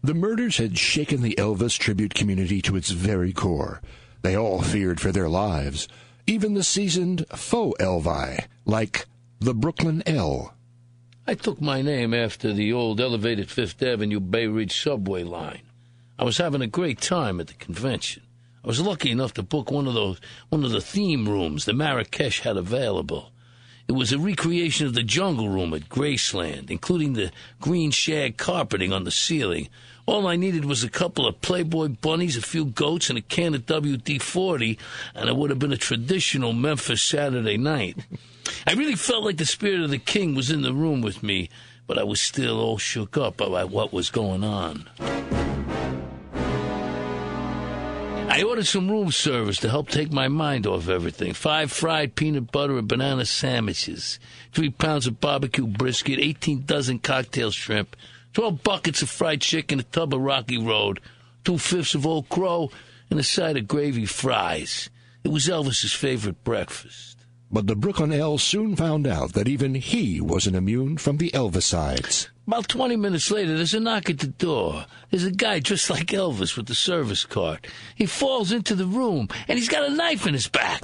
The 0.02 0.14
murders 0.14 0.58
had 0.58 0.78
shaken 0.78 1.22
the 1.22 1.34
Elvis 1.36 1.78
tribute 1.78 2.14
community 2.14 2.62
to 2.62 2.76
its 2.76 2.90
very 2.90 3.32
core. 3.32 3.80
They 4.22 4.36
all 4.36 4.62
feared 4.62 5.00
for 5.00 5.12
their 5.12 5.28
lives. 5.28 5.88
Even 6.26 6.54
the 6.54 6.62
seasoned 6.62 7.26
faux 7.34 7.80
Elvi, 7.82 8.46
like 8.64 9.06
the 9.40 9.54
Brooklyn 9.54 10.02
L. 10.06 10.54
I 11.26 11.34
took 11.34 11.60
my 11.60 11.82
name 11.82 12.14
after 12.14 12.52
the 12.52 12.72
old 12.72 13.00
elevated 13.00 13.50
Fifth 13.50 13.82
Avenue 13.82 14.20
Bay 14.20 14.46
Ridge 14.46 14.80
subway 14.80 15.24
line. 15.24 15.62
I 16.18 16.24
was 16.24 16.38
having 16.38 16.62
a 16.62 16.66
great 16.66 17.00
time 17.00 17.40
at 17.40 17.48
the 17.48 17.54
convention. 17.54 18.22
I 18.62 18.68
was 18.68 18.80
lucky 18.80 19.10
enough 19.10 19.34
to 19.34 19.42
book 19.42 19.70
one 19.70 19.86
of 19.86 19.94
those 19.94 20.20
one 20.48 20.64
of 20.64 20.70
the 20.70 20.80
theme 20.80 21.28
rooms 21.28 21.64
the 21.64 21.72
Marrakesh 21.72 22.40
had 22.40 22.56
available. 22.56 23.32
It 23.86 23.92
was 23.92 24.12
a 24.12 24.18
recreation 24.18 24.86
of 24.86 24.94
the 24.94 25.02
jungle 25.02 25.50
room 25.50 25.74
at 25.74 25.90
Graceland, 25.90 26.70
including 26.70 27.12
the 27.12 27.30
green 27.60 27.90
shag 27.90 28.38
carpeting 28.38 28.92
on 28.92 29.04
the 29.04 29.10
ceiling. 29.10 29.68
All 30.06 30.26
I 30.26 30.36
needed 30.36 30.64
was 30.64 30.82
a 30.82 30.88
couple 30.88 31.26
of 31.26 31.40
Playboy 31.42 31.88
bunnies, 32.00 32.36
a 32.36 32.42
few 32.42 32.64
goats, 32.64 33.08
and 33.08 33.18
a 33.18 33.22
can 33.22 33.54
of 33.54 33.66
WD 33.66 34.20
40, 34.20 34.78
and 35.14 35.28
it 35.28 35.36
would 35.36 35.50
have 35.50 35.58
been 35.58 35.72
a 35.72 35.76
traditional 35.76 36.52
Memphis 36.52 37.02
Saturday 37.02 37.58
night. 37.58 37.98
I 38.66 38.72
really 38.72 38.96
felt 38.96 39.24
like 39.24 39.36
the 39.36 39.46
spirit 39.46 39.80
of 39.80 39.90
the 39.90 39.98
king 39.98 40.34
was 40.34 40.50
in 40.50 40.62
the 40.62 40.74
room 40.74 41.02
with 41.02 41.22
me, 41.22 41.50
but 41.86 41.98
I 41.98 42.04
was 42.04 42.20
still 42.20 42.60
all 42.60 42.78
shook 42.78 43.16
up 43.18 43.36
by 43.36 43.64
what 43.64 43.92
was 43.92 44.10
going 44.10 44.44
on. 44.44 44.88
I 48.34 48.42
ordered 48.42 48.66
some 48.66 48.90
room 48.90 49.12
service 49.12 49.58
to 49.58 49.70
help 49.70 49.88
take 49.88 50.10
my 50.10 50.26
mind 50.26 50.66
off 50.66 50.88
everything. 50.88 51.34
Five 51.34 51.70
fried 51.70 52.16
peanut 52.16 52.50
butter 52.50 52.76
and 52.76 52.88
banana 52.88 53.26
sandwiches, 53.26 54.18
three 54.50 54.70
pounds 54.70 55.06
of 55.06 55.20
barbecue 55.20 55.68
brisket, 55.68 56.18
18 56.18 56.64
dozen 56.64 56.98
cocktail 56.98 57.52
shrimp, 57.52 57.94
12 58.32 58.64
buckets 58.64 59.02
of 59.02 59.08
fried 59.08 59.40
chicken, 59.40 59.78
a 59.78 59.84
tub 59.84 60.12
of 60.12 60.20
Rocky 60.20 60.58
Road, 60.58 60.98
two 61.44 61.58
fifths 61.58 61.94
of 61.94 62.08
Old 62.08 62.28
Crow, 62.28 62.72
and 63.08 63.20
a 63.20 63.22
side 63.22 63.56
of 63.56 63.68
gravy 63.68 64.04
fries. 64.04 64.90
It 65.22 65.28
was 65.28 65.46
Elvis's 65.46 65.92
favorite 65.92 66.42
breakfast. 66.42 67.13
But 67.50 67.66
the 67.66 67.76
Brooklyn 67.76 68.12
L 68.12 68.38
soon 68.38 68.74
found 68.74 69.06
out 69.06 69.34
that 69.34 69.48
even 69.48 69.74
he 69.74 70.20
wasn't 70.20 70.56
immune 70.56 70.98
from 70.98 71.18
the 71.18 71.32
Elvisides. 71.34 72.28
About 72.46 72.68
20 72.68 72.96
minutes 72.96 73.30
later, 73.30 73.56
there's 73.56 73.74
a 73.74 73.80
knock 73.80 74.10
at 74.10 74.18
the 74.18 74.26
door. 74.26 74.86
There's 75.10 75.24
a 75.24 75.30
guy 75.30 75.60
dressed 75.60 75.88
like 75.88 76.06
Elvis 76.08 76.56
with 76.56 76.66
the 76.66 76.74
service 76.74 77.24
cart. 77.24 77.66
He 77.94 78.06
falls 78.06 78.52
into 78.52 78.74
the 78.74 78.86
room, 78.86 79.28
and 79.48 79.58
he's 79.58 79.68
got 79.68 79.88
a 79.88 79.94
knife 79.94 80.26
in 80.26 80.34
his 80.34 80.48
back. 80.48 80.82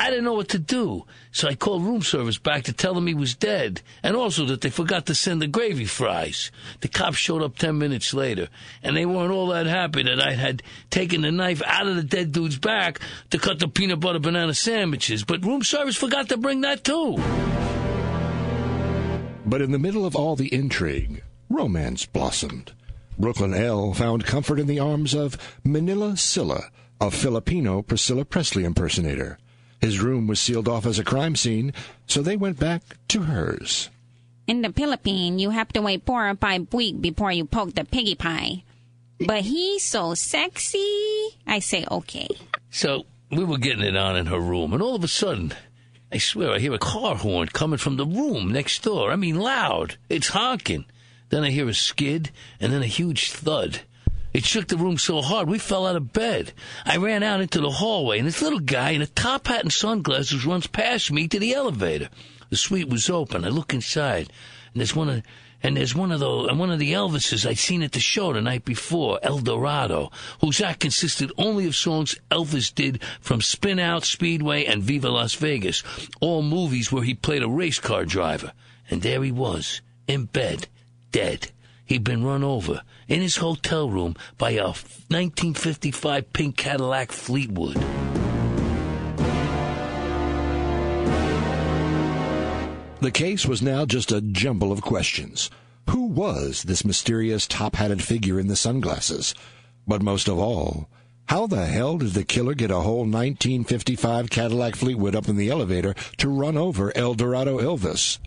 I 0.00 0.08
didn't 0.08 0.24
know 0.24 0.32
what 0.32 0.48
to 0.48 0.58
do, 0.58 1.04
so 1.30 1.46
I 1.46 1.54
called 1.54 1.84
room 1.84 2.00
service 2.00 2.38
back 2.38 2.64
to 2.64 2.72
tell 2.72 2.94
them 2.94 3.06
he 3.06 3.12
was 3.12 3.34
dead, 3.34 3.82
and 4.02 4.16
also 4.16 4.46
that 4.46 4.62
they 4.62 4.70
forgot 4.70 5.04
to 5.06 5.14
send 5.14 5.42
the 5.42 5.46
gravy 5.46 5.84
fries. 5.84 6.50
The 6.80 6.88
cops 6.88 7.18
showed 7.18 7.42
up 7.42 7.58
10 7.58 7.76
minutes 7.76 8.14
later, 8.14 8.48
and 8.82 8.96
they 8.96 9.04
weren't 9.04 9.30
all 9.30 9.48
that 9.48 9.66
happy 9.66 10.02
that 10.04 10.18
I 10.18 10.32
had 10.32 10.62
taken 10.88 11.20
the 11.20 11.30
knife 11.30 11.60
out 11.66 11.86
of 11.86 11.96
the 11.96 12.02
dead 12.02 12.32
dude's 12.32 12.58
back 12.58 12.98
to 13.28 13.38
cut 13.38 13.58
the 13.58 13.68
peanut 13.68 14.00
butter 14.00 14.20
banana 14.20 14.54
sandwiches, 14.54 15.22
but 15.22 15.44
room 15.44 15.62
service 15.62 15.96
forgot 15.96 16.30
to 16.30 16.38
bring 16.38 16.62
that 16.62 16.82
too. 16.82 17.16
But 19.44 19.60
in 19.60 19.70
the 19.70 19.78
middle 19.78 20.06
of 20.06 20.16
all 20.16 20.34
the 20.34 20.52
intrigue, 20.54 21.22
romance 21.50 22.06
blossomed. 22.06 22.72
Brooklyn 23.18 23.52
L 23.52 23.92
found 23.92 24.24
comfort 24.24 24.58
in 24.58 24.66
the 24.66 24.80
arms 24.80 25.12
of 25.12 25.36
Manila 25.62 26.16
Silla, 26.16 26.70
a 27.02 27.10
Filipino 27.10 27.82
Priscilla 27.82 28.24
Presley 28.24 28.64
impersonator. 28.64 29.36
His 29.80 30.00
room 30.00 30.26
was 30.26 30.40
sealed 30.40 30.68
off 30.68 30.86
as 30.86 30.98
a 30.98 31.04
crime 31.04 31.36
scene, 31.36 31.72
so 32.06 32.20
they 32.20 32.36
went 32.36 32.58
back 32.58 32.82
to 33.08 33.22
hers. 33.22 33.88
In 34.46 34.62
the 34.62 34.72
Philippines, 34.72 35.40
you 35.40 35.50
have 35.50 35.72
to 35.74 35.82
wait 35.82 36.04
four 36.04 36.28
or 36.28 36.34
five 36.34 36.72
weeks 36.72 36.98
before 36.98 37.32
you 37.32 37.44
poke 37.44 37.74
the 37.74 37.84
piggy 37.84 38.14
pie. 38.14 38.64
But 39.18 39.42
he's 39.42 39.84
so 39.84 40.14
sexy, 40.14 41.28
I 41.46 41.60
say 41.60 41.84
okay. 41.90 42.28
So 42.70 43.06
we 43.30 43.44
were 43.44 43.58
getting 43.58 43.84
it 43.84 43.96
on 43.96 44.16
in 44.16 44.26
her 44.26 44.40
room, 44.40 44.72
and 44.72 44.82
all 44.82 44.94
of 44.96 45.04
a 45.04 45.08
sudden, 45.08 45.54
I 46.12 46.18
swear 46.18 46.52
I 46.52 46.58
hear 46.58 46.74
a 46.74 46.78
car 46.78 47.14
horn 47.14 47.48
coming 47.48 47.78
from 47.78 47.96
the 47.96 48.06
room 48.06 48.50
next 48.50 48.82
door. 48.82 49.12
I 49.12 49.16
mean, 49.16 49.38
loud. 49.38 49.96
It's 50.08 50.28
honking. 50.28 50.84
Then 51.28 51.44
I 51.44 51.50
hear 51.50 51.68
a 51.68 51.74
skid, 51.74 52.30
and 52.58 52.72
then 52.72 52.82
a 52.82 52.86
huge 52.86 53.30
thud. 53.30 53.82
It 54.32 54.44
shook 54.44 54.68
the 54.68 54.76
room 54.76 54.96
so 54.96 55.22
hard 55.22 55.48
we 55.48 55.58
fell 55.58 55.86
out 55.86 55.96
of 55.96 56.12
bed. 56.12 56.52
I 56.84 56.96
ran 56.98 57.22
out 57.22 57.40
into 57.40 57.60
the 57.60 57.70
hallway, 57.70 58.18
and 58.18 58.28
this 58.28 58.42
little 58.42 58.60
guy 58.60 58.90
in 58.90 59.02
a 59.02 59.06
top 59.06 59.48
hat 59.48 59.62
and 59.62 59.72
sunglasses 59.72 60.46
runs 60.46 60.68
past 60.68 61.10
me 61.10 61.26
to 61.28 61.38
the 61.40 61.52
elevator. 61.52 62.08
The 62.48 62.56
suite 62.56 62.88
was 62.88 63.10
open. 63.10 63.44
I 63.44 63.48
look 63.48 63.74
inside, 63.74 64.32
and 64.72 64.80
there's 64.80 64.94
one 64.94 65.08
of 65.08 65.22
and 65.62 65.76
there's 65.76 65.94
one 65.94 66.10
of 66.10 66.20
the 66.20 66.30
and 66.44 66.58
one 66.58 66.70
of 66.70 66.78
the 66.78 66.92
Elvises 66.92 67.44
I'd 67.46 67.58
seen 67.58 67.82
at 67.82 67.92
the 67.92 68.00
show 68.00 68.32
the 68.32 68.40
night 68.40 68.64
before, 68.64 69.18
El 69.22 69.40
Dorado, 69.40 70.10
whose 70.40 70.60
act 70.60 70.80
consisted 70.80 71.32
only 71.36 71.66
of 71.66 71.76
songs 71.76 72.16
Elvis 72.30 72.74
did 72.74 73.02
from 73.20 73.40
Spin 73.40 73.78
Out, 73.78 74.04
Speedway, 74.04 74.64
and 74.64 74.82
Viva 74.82 75.10
Las 75.10 75.34
Vegas, 75.34 75.82
all 76.20 76.42
movies 76.42 76.90
where 76.90 77.02
he 77.02 77.14
played 77.14 77.42
a 77.42 77.48
race 77.48 77.78
car 77.78 78.04
driver. 78.04 78.52
And 78.88 79.02
there 79.02 79.22
he 79.22 79.32
was, 79.32 79.82
in 80.08 80.24
bed, 80.24 80.66
dead. 81.12 81.50
He'd 81.90 82.04
been 82.04 82.22
run 82.22 82.44
over 82.44 82.82
in 83.08 83.20
his 83.20 83.38
hotel 83.38 83.90
room 83.90 84.14
by 84.38 84.50
a 84.52 84.66
1955 84.66 86.32
pink 86.32 86.56
Cadillac 86.56 87.10
Fleetwood. 87.10 87.74
The 93.00 93.10
case 93.10 93.44
was 93.44 93.60
now 93.60 93.86
just 93.86 94.12
a 94.12 94.20
jumble 94.20 94.70
of 94.70 94.82
questions. 94.82 95.50
Who 95.88 96.06
was 96.06 96.62
this 96.62 96.84
mysterious 96.84 97.48
top 97.48 97.74
hatted 97.74 98.04
figure 98.04 98.38
in 98.38 98.46
the 98.46 98.54
sunglasses? 98.54 99.34
But 99.84 100.00
most 100.00 100.28
of 100.28 100.38
all, 100.38 100.88
how 101.26 101.48
the 101.48 101.66
hell 101.66 101.98
did 101.98 102.12
the 102.12 102.22
killer 102.22 102.54
get 102.54 102.70
a 102.70 102.82
whole 102.82 102.98
1955 102.98 104.30
Cadillac 104.30 104.76
Fleetwood 104.76 105.16
up 105.16 105.28
in 105.28 105.36
the 105.36 105.50
elevator 105.50 105.96
to 106.18 106.28
run 106.28 106.56
over 106.56 106.96
El 106.96 107.14
Dorado 107.14 107.58
Elvis? 107.58 108.20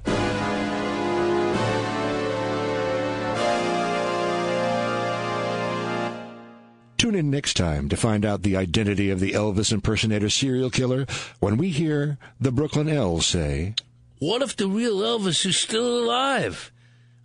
Tune 7.13 7.19
in 7.19 7.29
next 7.29 7.53
time 7.53 7.89
to 7.89 7.95
find 7.95 8.25
out 8.25 8.41
the 8.41 8.57
identity 8.57 9.11
of 9.11 9.19
the 9.19 9.33
Elvis 9.33 9.71
impersonator 9.71 10.31
serial 10.31 10.71
killer 10.71 11.05
when 11.39 11.57
we 11.57 11.69
hear 11.69 12.17
the 12.41 12.51
Brooklyn 12.51 12.89
L 12.89 13.21
say, 13.21 13.75
What 14.17 14.41
if 14.41 14.55
the 14.55 14.67
real 14.67 14.97
Elvis 14.97 15.45
is 15.45 15.55
still 15.55 15.99
alive? 16.03 16.71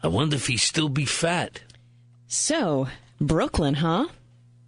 I 0.03 0.09
wonder 0.09 0.37
if 0.37 0.49
he'd 0.49 0.59
still 0.59 0.91
be 0.91 1.07
fat. 1.07 1.63
So, 2.27 2.89
Brooklyn, 3.19 3.77
huh? 3.77 4.09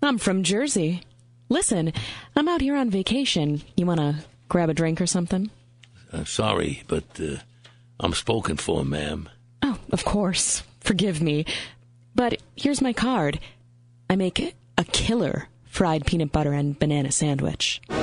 I'm 0.02 0.16
from 0.16 0.42
Jersey. 0.42 1.02
Listen, 1.50 1.92
I'm 2.34 2.48
out 2.48 2.62
here 2.62 2.76
on 2.76 2.88
vacation. 2.88 3.60
You 3.76 3.84
want 3.84 4.00
to 4.00 4.24
grab 4.48 4.70
a 4.70 4.74
drink 4.74 5.02
or 5.02 5.06
something? 5.06 5.50
Uh, 6.10 6.24
sorry, 6.24 6.82
but 6.88 7.04
uh, 7.20 7.36
I'm 8.00 8.14
spoken 8.14 8.56
for, 8.56 8.86
ma'am. 8.86 9.28
Oh, 9.60 9.76
of 9.92 10.02
course. 10.02 10.62
Forgive 10.80 11.20
me. 11.20 11.44
But 12.14 12.40
here's 12.56 12.80
my 12.80 12.94
card. 12.94 13.38
I 14.08 14.16
make 14.16 14.56
a 14.80 14.84
killer 14.84 15.46
fried 15.66 16.06
peanut 16.06 16.32
butter 16.32 16.54
and 16.54 16.78
banana 16.78 17.12
sandwich. 17.12 17.82
The 17.88 17.96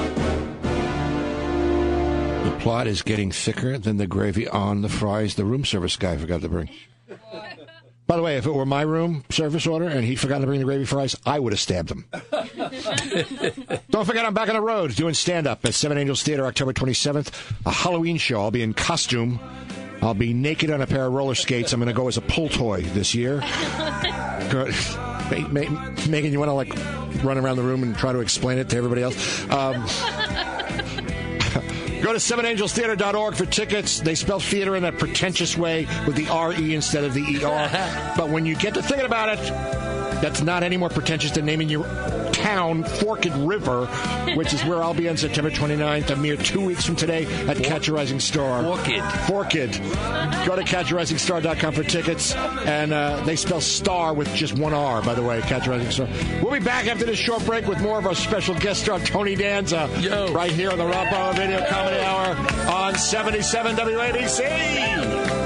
plot 2.59 2.85
is 2.85 3.01
getting 3.01 3.31
thicker 3.31 3.79
than 3.79 3.97
the 3.97 4.05
gravy 4.05 4.47
on 4.47 4.83
the 4.83 4.89
fries 4.89 5.33
the 5.33 5.43
room 5.43 5.65
service 5.65 5.97
guy 5.97 6.15
forgot 6.17 6.41
to 6.41 6.49
bring. 6.49 6.69
By 8.05 8.15
the 8.15 8.21
way, 8.21 8.37
if 8.37 8.45
it 8.45 8.53
were 8.53 8.67
my 8.67 8.83
room 8.83 9.25
service 9.31 9.65
order 9.65 9.87
and 9.87 10.05
he'd 10.05 10.19
forgotten 10.19 10.41
to 10.41 10.47
bring 10.47 10.59
the 10.59 10.65
gravy 10.65 10.85
fries, 10.85 11.15
I 11.25 11.39
would 11.39 11.51
have 11.51 11.59
stabbed 11.59 11.89
him. 11.89 12.05
Don't 13.89 14.05
forget, 14.05 14.23
I'm 14.23 14.35
back 14.35 14.47
on 14.47 14.55
the 14.55 14.61
road 14.61 14.95
doing 14.95 15.15
stand 15.15 15.47
up 15.47 15.65
at 15.65 15.73
Seven 15.73 15.97
Angels 15.97 16.21
Theater 16.21 16.45
October 16.45 16.73
27th, 16.73 17.33
a 17.65 17.71
Halloween 17.71 18.17
show. 18.17 18.39
I'll 18.39 18.51
be 18.51 18.61
in 18.61 18.75
costume 18.75 19.39
I'll 19.99 20.13
be 20.13 20.31
naked 20.31 20.69
on 20.69 20.79
a 20.81 20.85
pair 20.85 21.07
of 21.07 21.13
roller 21.13 21.33
skates. 21.33 21.73
I'm 21.73 21.79
going 21.79 21.87
to 21.87 21.93
go 21.93 22.07
as 22.07 22.17
a 22.17 22.21
pull 22.21 22.49
toy 22.49 22.83
this 22.83 23.15
year. 23.15 23.41
Good. 25.29 25.51
Ma- 25.51 25.69
Ma- 25.69 25.91
Megan, 26.09 26.31
you 26.31 26.39
want 26.39 26.49
to 26.49 26.53
like 26.53 26.73
run 27.23 27.37
around 27.37 27.57
the 27.57 27.63
room 27.63 27.83
and 27.83 27.95
try 27.97 28.13
to 28.13 28.19
explain 28.19 28.57
it 28.57 28.69
to 28.69 28.77
everybody 28.77 29.01
else? 29.03 29.49
Um, 29.49 29.85
Go 32.01 32.13
to 32.13 32.19
sevenangelstheater.org 32.19 33.35
for 33.35 33.45
tickets. 33.47 33.99
They 33.99 34.13
spell 34.13 34.39
theater 34.39 34.75
in 34.75 34.83
that 34.83 34.99
pretentious 34.99 35.57
way 35.57 35.87
with 36.05 36.15
the 36.15 36.27
R-E 36.29 36.75
instead 36.75 37.03
of 37.03 37.13
the 37.15 37.21
E-R. 37.21 38.13
but 38.17 38.29
when 38.29 38.45
you 38.45 38.55
get 38.55 38.75
to 38.75 38.83
thinking 38.83 39.05
about 39.07 39.29
it, 39.29 39.39
that's 40.21 40.41
not 40.41 40.61
any 40.63 40.77
more 40.77 40.89
pretentious 40.89 41.31
than 41.31 41.45
naming 41.45 41.69
your 41.69 41.85
town 42.47 42.83
Forked 42.83 43.25
River, 43.35 43.87
which 44.35 44.53
is 44.53 44.63
where 44.63 44.81
I'll 44.81 44.93
be 44.93 45.09
on 45.09 45.17
September 45.17 45.51
29th, 45.51 46.11
a 46.11 46.15
mere 46.15 46.37
two 46.37 46.65
weeks 46.65 46.85
from 46.85 46.95
today 46.95 47.25
at 47.45 47.57
Catch 47.57 47.89
a 47.89 47.93
Rising 47.93 48.21
Star. 48.21 48.63
Forked. 48.63 48.87
Forked. 49.27 49.81
Go 50.45 50.55
to 50.55 50.63
catcharisingstar.com 50.63 51.73
for 51.73 51.83
tickets. 51.83 52.33
And 52.35 52.93
uh, 52.93 53.21
they 53.25 53.35
spell 53.35 53.59
star 53.59 54.13
with 54.13 54.33
just 54.33 54.57
one 54.57 54.73
R, 54.73 55.01
by 55.01 55.13
the 55.13 55.23
way, 55.23 55.41
Catch 55.41 55.67
a 55.67 55.71
Rising 55.71 55.91
Star. 55.91 56.07
We'll 56.41 56.53
be 56.53 56.63
back 56.63 56.87
after 56.87 57.05
this 57.05 57.19
short 57.19 57.45
break 57.45 57.67
with 57.67 57.81
more 57.81 57.99
of 57.99 58.05
our 58.05 58.15
special 58.15 58.55
guest 58.55 58.83
star, 58.83 58.99
Tony 58.99 59.35
Danza, 59.35 59.87
right 60.33 60.51
here 60.51 60.71
on 60.71 60.77
the 60.77 60.85
Rob 60.85 61.09
Bartlett 61.09 61.49
Radio 61.49 61.65
Comedy 61.67 61.99
Hour 61.99 62.35
on 62.71 62.95
77 62.95 63.75
WABC. 63.75 65.36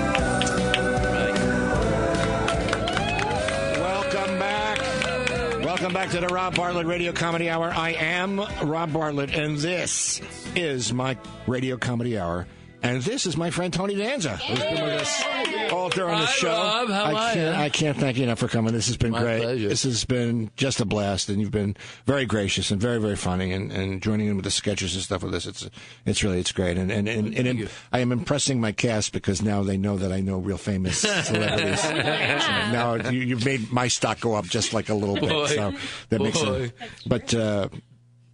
Welcome 5.81 5.95
back 5.95 6.11
to 6.11 6.19
the 6.19 6.27
Rob 6.27 6.55
Bartlett 6.55 6.85
Radio 6.85 7.11
Comedy 7.11 7.49
Hour. 7.49 7.71
I 7.71 7.93
am 7.93 8.39
Rob 8.61 8.93
Bartlett, 8.93 9.33
and 9.33 9.57
this 9.57 10.21
is 10.55 10.93
my 10.93 11.17
Radio 11.47 11.75
Comedy 11.75 12.19
Hour. 12.19 12.45
And 12.83 13.01
this 13.03 13.25
is 13.25 13.37
my 13.37 13.51
friend 13.51 13.71
Tony 13.71 13.95
Danza, 13.95 14.37
who's 14.37 14.59
been 14.59 14.83
with 14.83 15.01
us 15.01 15.23
all 15.71 15.89
during 15.89 16.17
the 16.19 16.25
Hi, 16.25 16.31
show. 16.31 16.47
Rob. 16.49 16.89
How 16.89 17.03
I 17.03 17.11
are 17.13 17.33
can't, 17.33 17.55
ya? 17.55 17.61
I 17.61 17.69
can't 17.69 17.97
thank 17.97 18.17
you 18.17 18.23
enough 18.23 18.39
for 18.39 18.47
coming. 18.47 18.73
This 18.73 18.87
has 18.87 18.97
been 18.97 19.11
My 19.11 19.21
great. 19.21 19.41
pleasure. 19.41 19.69
This 19.69 19.83
has 19.83 20.03
been 20.05 20.49
just 20.55 20.79
a 20.81 20.85
blast, 20.85 21.29
and 21.29 21.39
you've 21.39 21.51
been 21.51 21.75
very 22.05 22.25
gracious 22.25 22.71
and 22.71 22.81
very, 22.81 22.99
very 22.99 23.15
funny, 23.15 23.51
and, 23.51 23.71
and 23.71 24.01
joining 24.01 24.27
in 24.27 24.35
with 24.35 24.45
the 24.45 24.51
sketches 24.51 24.95
and 24.95 25.03
stuff 25.03 25.23
with 25.23 25.33
us. 25.35 25.45
It's 25.45 25.69
it's 26.05 26.23
really 26.23 26.39
it's 26.39 26.51
great, 26.51 26.77
and 26.77 26.91
and 26.91 27.07
and, 27.07 27.35
and, 27.35 27.69
I 27.91 27.99
am 27.99 28.11
impressing 28.11 28.59
my 28.59 28.71
cast 28.71 29.13
because 29.13 29.41
now 29.41 29.63
they 29.63 29.77
know 29.77 29.97
that 29.97 30.11
I 30.11 30.21
know 30.21 30.39
real 30.39 30.57
famous 30.57 30.99
celebrities. 31.25 31.81
So 31.81 31.91
now 31.93 32.95
you, 32.95 33.19
you've 33.21 33.45
made 33.45 33.71
my 33.71 33.87
stock 33.87 34.19
go 34.19 34.33
up 34.35 34.45
just 34.45 34.73
like 34.73 34.89
a 34.89 34.95
little 34.95 35.15
bit. 35.15 35.29
Boy. 35.29 35.47
So 35.47 35.73
that 36.09 36.21
makes 36.21 36.41
Boy. 36.41 36.55
it. 36.63 36.73
But. 37.05 37.33
Uh, 37.33 37.69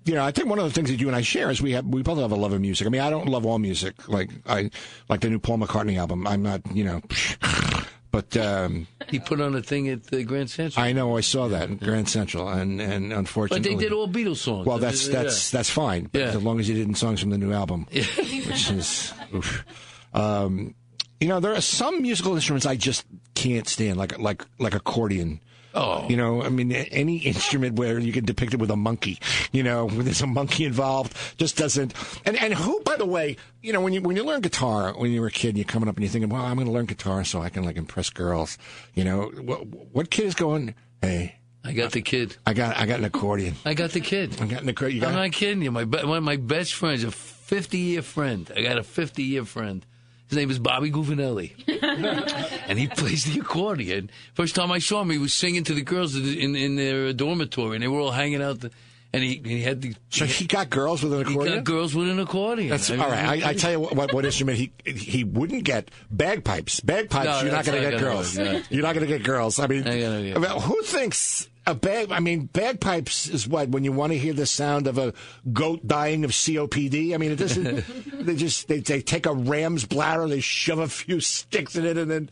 you 0.07 0.13
know, 0.15 0.23
I 0.23 0.31
think 0.31 0.47
one 0.47 0.57
of 0.59 0.65
the 0.65 0.71
things 0.71 0.89
that 0.89 0.99
you 0.99 1.07
and 1.07 1.15
I 1.15 1.21
share 1.21 1.49
is 1.51 1.61
we 1.61 1.73
have 1.73 1.85
we 1.85 2.01
both 2.01 2.17
have 2.19 2.31
a 2.31 2.35
love 2.35 2.53
of 2.53 2.61
music. 2.61 2.87
I 2.87 2.89
mean, 2.89 3.01
I 3.01 3.09
don't 3.09 3.27
love 3.27 3.45
all 3.45 3.59
music 3.59 4.07
like 4.07 4.29
I 4.45 4.69
like 5.09 5.21
the 5.21 5.29
new 5.29 5.39
Paul 5.39 5.57
McCartney 5.59 5.97
album. 5.97 6.25
I'm 6.25 6.41
not, 6.43 6.61
you 6.73 6.83
know, 6.85 7.01
but 8.11 8.35
um, 8.37 8.87
He 9.09 9.19
put 9.19 9.41
on 9.41 9.53
a 9.55 9.61
thing 9.61 9.89
at 9.89 10.05
the 10.05 10.23
Grand 10.23 10.49
Central. 10.49 10.83
I 10.83 10.93
know 10.93 11.17
I 11.17 11.21
saw 11.21 11.47
that 11.49 11.69
in 11.69 11.77
Grand 11.77 12.09
Central, 12.09 12.47
and 12.49 12.79
and 12.81 13.11
unfortunately, 13.13 13.69
But 13.69 13.77
they 13.79 13.83
did 13.83 13.93
all 13.93 14.07
Beatles 14.07 14.37
songs. 14.37 14.65
well, 14.65 14.77
that's 14.79 15.07
Yeah. 15.07 15.23
that's 15.23 15.51
that's 15.51 15.69
fine. 15.69 16.09
Yeah. 16.13 16.23
as 16.29 16.43
long 16.43 16.59
as 16.59 16.67
you 16.69 16.75
didn't 16.75 16.95
songs 16.95 17.19
from 17.19 17.29
the 17.31 17.37
new 17.37 17.51
album, 17.53 17.85
which 17.91 18.71
is, 18.71 19.13
oof. 19.35 19.65
um, 20.13 20.73
you 21.19 21.27
know, 21.27 21.39
there 21.39 21.53
are 21.53 21.61
some 21.61 22.01
musical 22.01 22.33
instruments 22.35 22.65
I 22.65 22.75
just 22.75 23.05
can't 23.35 23.67
stand, 23.67 23.97
like 23.97 24.17
like 24.19 24.45
like 24.59 24.73
accordion. 24.75 25.41
Oh. 25.77 26.07
You 26.09 26.17
know, 26.17 26.41
I 26.41 26.49
mean, 26.49 26.71
any 26.71 27.17
instrument 27.17 27.77
where 27.77 27.99
you 27.99 28.11
can 28.11 28.25
depict 28.25 28.55
it 28.55 28.59
with 28.59 28.71
a 28.71 28.75
monkey, 28.75 29.19
you 29.51 29.61
know, 29.61 29.85
when 29.85 30.05
there's 30.05 30.23
a 30.23 30.27
monkey 30.27 30.65
involved, 30.65 31.15
just 31.37 31.55
doesn't. 31.55 31.93
And 32.25 32.35
and 32.35 32.55
who, 32.55 32.81
by 32.81 32.95
the 32.95 33.05
way, 33.05 33.37
you 33.61 33.73
know, 33.73 33.81
when 33.81 33.93
you 33.93 34.01
when 34.01 34.15
you 34.15 34.23
learn 34.23 34.41
guitar 34.41 34.93
when 34.97 35.11
you 35.11 35.21
were 35.21 35.27
a 35.27 35.31
kid, 35.31 35.49
and 35.49 35.57
you're 35.59 35.65
coming 35.65 35.87
up 35.87 35.95
and 35.95 36.03
you're 36.03 36.11
thinking, 36.11 36.29
well, 36.29 36.43
I'm 36.43 36.55
going 36.55 36.65
to 36.65 36.73
learn 36.73 36.87
guitar 36.87 37.23
so 37.23 37.41
I 37.43 37.49
can 37.49 37.63
like 37.63 37.77
impress 37.77 38.09
girls. 38.09 38.57
You 38.95 39.03
know, 39.03 39.31
what, 39.39 39.67
what 39.67 40.09
kid 40.09 40.25
is 40.25 40.33
going? 40.33 40.73
Hey, 40.99 41.35
I 41.63 41.73
got 41.73 41.91
the 41.91 42.01
kid. 42.01 42.35
I 42.45 42.55
got 42.55 42.75
I 42.75 42.87
got 42.87 42.97
an 42.97 43.05
accordion. 43.05 43.55
I 43.63 43.75
got 43.75 43.91
the 43.91 44.01
kid. 44.01 44.41
I 44.41 44.47
got 44.47 44.63
an 44.63 44.69
accordion. 44.69 45.05
I'm 45.05 45.13
not 45.13 45.31
kidding 45.31 45.61
you. 45.61 45.71
My 45.71 45.83
one 45.83 46.17
of 46.17 46.23
my 46.23 46.37
best 46.37 46.73
friends, 46.73 47.03
a 47.03 47.11
50 47.11 47.77
year 47.77 48.01
friend. 48.01 48.51
I 48.55 48.61
got 48.63 48.79
a 48.79 48.83
50 48.83 49.21
year 49.21 49.45
friend. 49.45 49.85
His 50.29 50.37
name 50.37 50.49
is 50.51 50.59
Bobby 50.59 50.91
Guvinelli, 50.91 51.51
and 52.67 52.77
he 52.77 52.87
plays 52.87 53.23
the 53.23 53.39
accordion. 53.39 54.09
First 54.33 54.55
time 54.55 54.71
I 54.71 54.79
saw 54.79 55.01
him, 55.01 55.09
he 55.09 55.17
was 55.17 55.33
singing 55.33 55.63
to 55.65 55.73
the 55.73 55.81
girls 55.83 56.15
in 56.15 56.55
in 56.55 56.75
their 56.75 57.13
dormitory, 57.13 57.75
and 57.77 57.83
they 57.83 57.87
were 57.87 57.99
all 57.99 58.11
hanging 58.11 58.41
out. 58.41 58.59
The, 58.59 58.71
and 59.13 59.23
he 59.23 59.41
he 59.43 59.61
had 59.61 59.81
the 59.81 59.95
So 60.09 60.25
he 60.25 60.45
got 60.45 60.69
girls 60.69 61.01
with 61.01 61.13
an 61.13 61.25
he 61.25 61.31
accordion. 61.31 61.55
got 61.59 61.63
girls 61.63 61.95
with 61.95 62.09
an 62.09 62.19
accordion. 62.19 62.69
That's 62.69 62.89
I 62.89 62.93
mean, 62.93 63.01
all 63.03 63.09
right. 63.09 63.41
I, 63.45 63.49
I 63.49 63.53
tell 63.63 63.71
you 63.71 63.79
what, 63.79 63.95
what, 63.95 64.13
what 64.13 64.25
instrument 64.25 64.57
he 64.57 64.71
he 64.85 65.23
wouldn't 65.23 65.63
get 65.63 65.89
bagpipes. 66.11 66.81
Bagpipes, 66.81 67.25
No, 67.25 67.41
you're 67.43 67.51
not 67.53 67.65
going 67.65 67.81
to 67.81 67.89
get 67.89 67.99
girls. 68.01 68.37
work. 68.37 68.65
You're 68.69 68.83
not 68.83 68.95
going 68.95 69.07
to 69.07 69.17
get 69.17 69.23
girls. 69.23 69.59
I 69.59 69.67
mean, 69.67 69.87
Ain't 69.87 70.33
get- 70.33 70.35
I 70.37 70.39
mean, 70.39 70.61
who 70.61 70.81
thinks 70.83 71.47
a 71.67 71.75
bag? 71.75 72.11
I 72.11 72.19
mean, 72.19 72.45
bagpipes 72.47 73.27
is 73.29 73.47
what 73.47 73.69
when 73.69 73.83
you 73.83 73.91
want 73.91 74.13
to 74.13 74.17
hear 74.17 74.33
the 74.33 74.45
sound 74.45 74.87
of 74.87 74.97
a 74.97 75.13
goat 75.53 75.85
dying 75.85 76.23
of 76.23 76.31
COPD. 76.31 77.13
I 77.13 77.17
mean, 77.17 77.31
it 77.31 77.35
doesn't. 77.35 77.85
they 78.25 78.35
just 78.35 78.67
they 78.67 78.79
they 78.79 79.01
take 79.01 79.25
a 79.25 79.33
ram's 79.33 79.85
bladder, 79.85 80.27
they 80.27 80.39
shove 80.39 80.79
a 80.79 80.87
few 80.87 81.19
sticks 81.19 81.75
in 81.75 81.85
it, 81.85 81.97
and 81.97 82.09
then. 82.09 82.29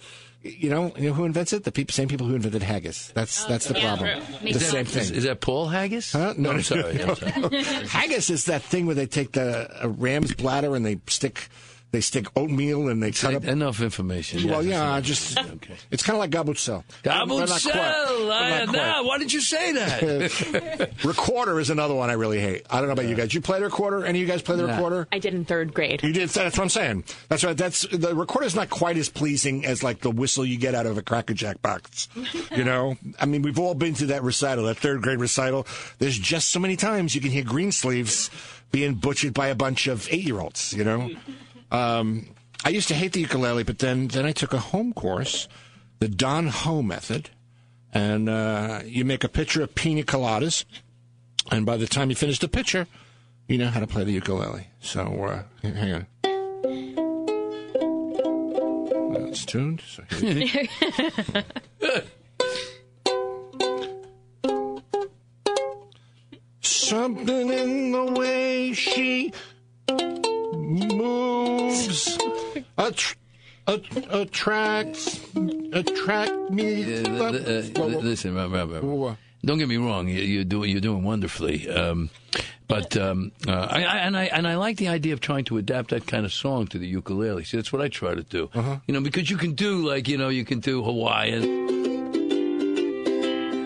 You 0.47 0.69
know, 0.69 0.93
you 0.95 1.07
know 1.07 1.13
who 1.13 1.25
invents 1.25 1.53
it? 1.53 1.63
The 1.63 1.71
people, 1.71 1.91
same 1.91 2.07
people 2.07 2.27
who 2.27 2.35
invented 2.35 2.61
haggis. 2.61 3.11
That's 3.15 3.45
that's 3.45 3.67
the 3.67 3.73
problem. 3.73 4.21
The 4.43 4.49
Is 4.49 4.59
that- 4.59 4.65
same 4.65 4.85
thing. 4.85 5.01
Is, 5.01 5.09
is 5.09 5.23
that 5.23 5.41
Paul 5.41 5.65
Haggis? 5.69 6.11
Huh? 6.11 6.35
No, 6.37 6.51
I'm 6.51 6.61
sorry. 6.61 6.93
no, 6.93 7.05
I'm 7.05 7.15
sorry. 7.15 7.41
no. 7.41 7.49
Haggis 7.87 8.29
is 8.29 8.45
that 8.45 8.61
thing 8.61 8.85
where 8.85 8.93
they 8.93 9.07
take 9.07 9.31
the 9.31 9.67
a 9.81 9.89
ram's 9.89 10.35
bladder 10.35 10.75
and 10.75 10.85
they 10.85 10.99
stick 11.07 11.49
they 11.95 12.01
stick 12.01 12.27
oatmeal 12.35 12.89
and 12.89 13.01
they 13.01 13.11
cut 13.11 13.33
up. 13.35 13.45
Enough 13.45 13.79
information. 13.79 14.49
Well, 14.49 14.61
Yes, 14.61 14.71
yeah, 14.71 14.97
it's- 14.97 15.07
just 15.07 15.39
it's 15.91 16.03
kind 16.03 16.15
of 16.15 16.19
like 16.19 16.29
gabutzel. 16.31 16.83
Gabutzel. 17.03 17.27
But 17.39 17.49
not 17.49 17.61
quite. 17.61 17.73
But 17.73 18.29
uh, 18.29 18.33
I- 18.33 18.65
not 18.65 18.75
nah, 18.75 19.03
why 19.03 19.17
did 19.17 19.31
you 19.31 19.39
say 19.39 19.71
that? 19.71 20.91
recorder 21.05 21.57
is 21.61 21.69
another 21.69 21.95
one 21.95 22.09
I 22.09 22.13
really 22.13 22.41
hate. 22.41 22.65
I 22.69 22.79
don't 22.79 22.87
know 22.87 22.93
about 22.93 23.05
you 23.07 23.15
guys. 23.15 23.33
You 23.33 23.39
play 23.39 23.59
the 23.59 23.65
recorder? 23.65 24.05
Any 24.05 24.19
of 24.21 24.27
you 24.27 24.31
guys 24.31 24.41
play 24.41 24.57
the 24.57 24.67
Nah. 24.67 24.73
recorder? 24.75 25.07
I 25.13 25.19
did 25.19 25.33
in 25.33 25.45
third 25.45 25.73
grade. 25.73 26.03
You 26.03 26.11
did. 26.11 26.27
That's 26.29 26.57
what 26.57 26.63
I'm 26.63 26.69
saying. 26.69 27.05
That's 27.29 27.43
right. 27.45 27.55
That's 27.55 27.87
the 27.87 28.13
recorder's 28.13 28.55
not 28.55 28.69
quite 28.69 28.97
as 28.97 29.07
pleasing 29.07 29.65
as 29.65 29.81
like 29.83 30.01
the 30.01 30.11
whistle 30.11 30.45
you 30.45 30.57
get 30.57 30.75
out 30.75 30.85
of 30.85 30.97
a 30.97 31.01
Cracker 31.01 31.33
Jack 31.33 31.61
box. 31.61 32.09
You 32.55 32.65
know, 32.65 32.97
I 33.19 33.25
mean, 33.25 33.41
we've 33.41 33.57
all 33.59 33.73
been 33.73 33.93
to 33.95 34.07
that 34.07 34.21
recital, 34.23 34.65
that 34.65 34.77
third 34.77 35.01
grade 35.01 35.19
recital. 35.19 35.65
There's 35.99 36.17
just 36.19 36.49
so 36.49 36.59
many 36.59 36.75
times 36.75 37.15
you 37.15 37.21
can 37.21 37.31
hear 37.31 37.43
Greensleeves 37.45 38.29
being 38.71 38.95
butchered 38.95 39.33
by 39.33 39.47
a 39.47 39.55
bunch 39.55 39.87
of 39.87 40.07
eight 40.11 40.23
year 40.25 40.39
olds. 40.41 40.73
You 40.73 40.83
know, 40.83 41.09
um, 41.75 42.27
I 42.63 42.69
used 42.69 42.87
to 42.87 42.93
hate 42.95 43.13
the 43.13 43.19
ukulele, 43.21 43.63
but 43.63 43.79
then 43.79 44.07
then 44.07 44.25
I 44.25 44.31
took 44.31 44.53
a 44.53 44.59
home 44.59 44.93
course, 44.93 45.47
the 45.99 46.07
Don 46.07 46.47
Ho 46.47 46.81
method, 46.81 47.29
and 47.93 48.29
uh, 48.29 48.81
you 48.85 49.05
make 49.05 49.23
a 49.23 49.29
pitcher 49.29 49.61
of 49.63 49.75
pina 49.75 50.03
coladas, 50.03 50.65
and 51.51 51.65
by 51.65 51.77
the 51.77 51.87
time 51.87 52.09
you 52.09 52.15
finish 52.15 52.39
the 52.39 52.47
pitcher, 52.47 52.87
you 53.47 53.57
know 53.57 53.67
how 53.69 53.79
to 53.79 53.87
play 53.87 54.03
the 54.03 54.13
ukulele. 54.13 54.67
So 54.79 55.01
uh, 55.01 55.43
hang 55.61 55.93
on. 55.93 56.07
It's 59.29 59.45
tuned. 59.45 59.81
So 59.85 60.03
here- 60.19 60.67
Something 66.61 67.49
in 67.51 67.91
the 67.91 68.05
way 68.17 68.73
she 68.73 69.31
attr- 72.77 73.15
att- 73.67 74.07
attracts 74.11 75.19
attract 75.73 76.49
me. 76.51 76.83
Uh, 77.03 77.69
listen, 78.01 78.35
Rob, 78.35 78.53
Rob, 78.53 78.71
Rob. 78.83 79.17
don't 79.43 79.57
get 79.57 79.67
me 79.67 79.77
wrong. 79.77 80.07
You, 80.07 80.21
you're 80.21 80.43
doing 80.43 80.69
you're 80.71 80.81
doing 80.81 81.03
wonderfully. 81.03 81.69
Um, 81.69 82.09
but 82.67 82.97
um, 82.97 83.31
uh, 83.47 83.67
I, 83.69 83.83
I, 83.83 83.97
and 83.97 84.17
I 84.17 84.23
and 84.25 84.47
I 84.47 84.55
like 84.55 84.77
the 84.77 84.87
idea 84.87 85.13
of 85.13 85.19
trying 85.21 85.45
to 85.45 85.57
adapt 85.57 85.91
that 85.91 86.07
kind 86.07 86.25
of 86.25 86.33
song 86.33 86.65
to 86.67 86.79
the 86.79 86.87
ukulele. 86.87 87.43
See, 87.43 87.57
that's 87.57 87.71
what 87.71 87.81
I 87.81 87.87
try 87.89 88.15
to 88.15 88.23
do. 88.23 88.49
You 88.87 88.93
know, 88.93 89.01
because 89.01 89.29
you 89.29 89.37
can 89.37 89.53
do 89.53 89.87
like 89.87 90.07
you 90.07 90.17
know 90.17 90.29
you 90.29 90.45
can 90.45 90.59
do 90.59 90.83
Hawaiian. 90.83 91.43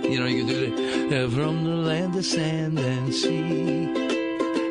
You 0.09 0.19
know, 0.19 0.25
you 0.25 0.37
can 0.43 0.47
do 0.47 0.75
the 1.09 1.25
uh, 1.25 1.29
from 1.29 1.63
the 1.63 1.75
land 1.75 2.15
of 2.15 2.25
sand 2.25 2.79
and 2.79 3.13
sea. 3.13 4.08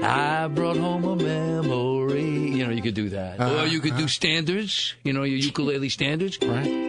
I 0.03 0.49
brought 0.49 0.77
home 0.77 1.05
a 1.05 1.17
memory. 1.17 2.23
You 2.57 2.65
know, 2.67 2.71
you 2.73 2.83
could 2.83 2.95
do 2.95 3.09
that, 3.11 3.41
Uh-huh, 3.41 3.63
or 3.63 3.67
you 3.67 3.81
could 3.81 3.97
do 3.97 4.09
standards. 4.09 4.95
You 5.05 5.13
know, 5.13 5.25
your 5.25 5.39
ukulele 5.39 5.89
standards. 5.89 6.39
Right. 6.43 6.87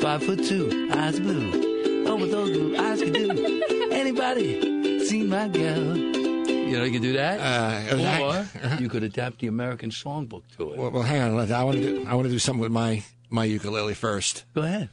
Five 0.00 0.22
foot 0.22 0.44
two, 0.44 0.88
eyes 0.92 1.18
blue. 1.18 2.04
Oh, 2.06 2.16
what 2.16 2.30
those 2.30 2.50
blue 2.50 2.76
eyes 2.76 3.00
can 3.02 3.12
do. 3.12 3.62
Anybody 3.92 5.06
see 5.06 5.22
my 5.22 5.48
girl? 5.48 5.96
You 5.96 6.78
know, 6.78 6.84
you 6.84 6.92
can 6.92 7.02
do 7.02 7.12
that. 7.14 7.40
Uh, 7.40 8.22
or 8.22 8.78
you 8.80 8.88
could 8.88 9.02
adapt 9.02 9.38
the 9.40 9.46
American 9.46 9.90
songbook 9.90 10.42
to 10.56 10.72
it. 10.72 10.78
Well, 10.78 10.90
well, 10.90 11.02
hang 11.02 11.22
on. 11.22 11.50
I 11.52 11.64
want 11.64 11.76
to 11.76 11.82
do, 11.82 12.06
I 12.06 12.14
want 12.14 12.26
to 12.26 12.30
do 12.32 12.38
something 12.38 12.60
with 12.60 12.72
my 12.72 13.02
my 13.30 13.44
ukulele 13.44 13.94
first. 13.94 14.44
Go 14.54 14.62
ahead. 14.62 14.90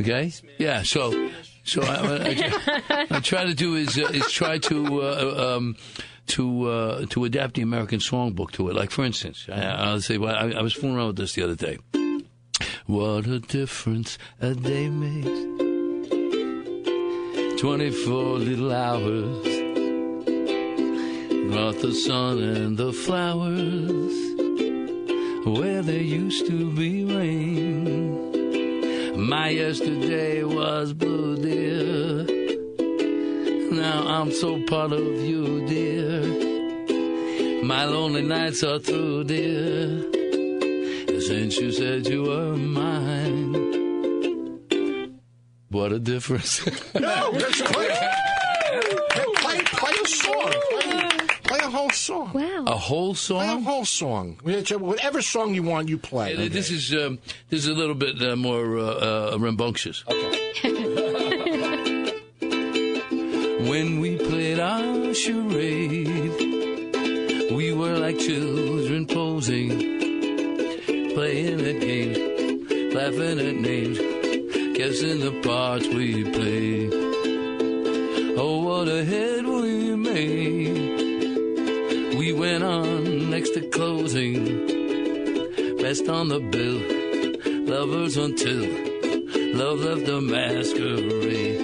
Okay. 0.00 0.32
Yeah. 0.58 0.82
So, 0.82 1.30
So 1.68 1.82
I, 1.82 1.86
I, 2.88 3.06
I, 3.10 3.20
try, 3.20 3.44
to 3.44 3.52
do 3.52 3.74
is 3.74 3.98
uh, 3.98 4.08
is 4.14 4.32
try 4.32 4.56
to 4.56 5.02
uh, 5.02 5.56
um, 5.56 5.76
to 6.28 6.66
uh, 6.66 7.06
to 7.10 7.24
adapt 7.26 7.56
the 7.56 7.62
American 7.62 7.98
songbook 7.98 8.52
to 8.52 8.70
it. 8.70 8.74
Like 8.74 8.90
for 8.90 9.04
instance, 9.04 9.46
I, 9.52 9.60
I'll 9.60 10.00
say, 10.00 10.16
well, 10.16 10.34
I, 10.34 10.58
I 10.58 10.62
was 10.62 10.72
fooling 10.72 10.96
around 10.96 11.08
with 11.08 11.16
this 11.16 11.34
the 11.34 11.42
other 11.42 11.56
day. 11.56 11.78
What 12.86 13.26
a 13.26 13.40
difference 13.40 14.16
a 14.40 14.54
day 14.54 14.88
makes. 14.88 15.28
Twenty-four 17.60 18.38
little 18.38 18.72
hours 18.72 19.44
brought 21.52 21.82
the 21.82 21.92
sun 21.92 22.42
and 22.42 22.78
the 22.78 22.94
flowers 22.94 24.16
where 25.44 25.82
there 25.82 26.00
used 26.00 26.46
to 26.46 26.70
be 26.72 27.04
rain. 27.04 27.87
My 29.18 29.48
yesterday 29.48 30.44
was 30.44 30.92
blue, 30.92 31.36
dear. 31.36 32.22
Now 33.72 34.06
I'm 34.06 34.30
so 34.30 34.62
part 34.66 34.92
of 34.92 35.02
you, 35.02 35.66
dear. 35.66 36.22
My 37.64 37.84
lonely 37.84 38.22
nights 38.22 38.62
are 38.62 38.78
through, 38.78 39.24
dear. 39.24 40.04
Since 41.20 41.58
you 41.58 41.72
said 41.72 42.06
you 42.06 42.22
were 42.22 42.54
mine. 42.56 43.54
What 45.70 45.90
a 45.90 45.98
difference. 45.98 46.64
No, 46.94 47.32
that's 47.32 47.60
play, 47.62 47.88
play, 49.34 49.60
play 49.64 49.96
a 50.04 50.08
song. 50.08 50.52
Play 50.70 51.07
a 51.68 51.70
whole 51.70 51.90
song. 51.90 52.30
Wow. 52.32 52.64
A 52.66 52.76
whole 52.76 53.14
Play 53.14 53.46
a 53.46 53.60
whole 53.60 53.84
song. 53.84 54.38
Whatever 54.42 55.20
song 55.22 55.54
you 55.54 55.62
want, 55.62 55.88
you 55.88 55.98
play. 55.98 56.34
Yeah, 56.34 56.48
This 56.48 56.70
is 56.70 56.94
um, 56.94 57.18
this 57.50 57.60
is 57.64 57.68
a 57.68 57.74
little 57.74 57.94
bit 57.94 58.20
uh, 58.22 58.36
more 58.36 58.78
uh, 58.78 59.34
uh, 59.34 59.38
rambunctious. 59.38 60.02
when 63.70 64.00
we 64.00 64.16
played 64.16 64.58
our 64.58 65.12
charade, 65.14 66.32
we 67.52 67.74
were 67.74 67.98
like 67.98 68.18
children 68.18 69.06
posing, 69.06 69.68
playing 71.14 71.60
at 71.60 71.80
games, 71.80 72.18
laughing 72.94 73.38
at 73.48 73.56
names, 73.56 73.98
guessing 74.78 75.20
the 75.20 75.32
parts 75.42 75.86
we 75.88 76.24
played. 76.32 76.92
Oh, 78.40 78.62
what 78.62 78.88
a 78.88 79.04
head 79.04 79.44
we 79.44 79.96
made. 79.96 81.07
We 82.28 82.34
went 82.34 82.62
on 82.62 83.30
next 83.30 83.54
to 83.54 83.62
closing, 83.70 84.36
rest 85.82 86.10
on 86.10 86.28
the 86.28 86.40
bill, 86.40 86.78
lovers 87.64 88.18
until 88.18 88.64
love 89.54 89.80
left 89.80 90.04
the 90.04 90.20
masquerade. 90.20 91.58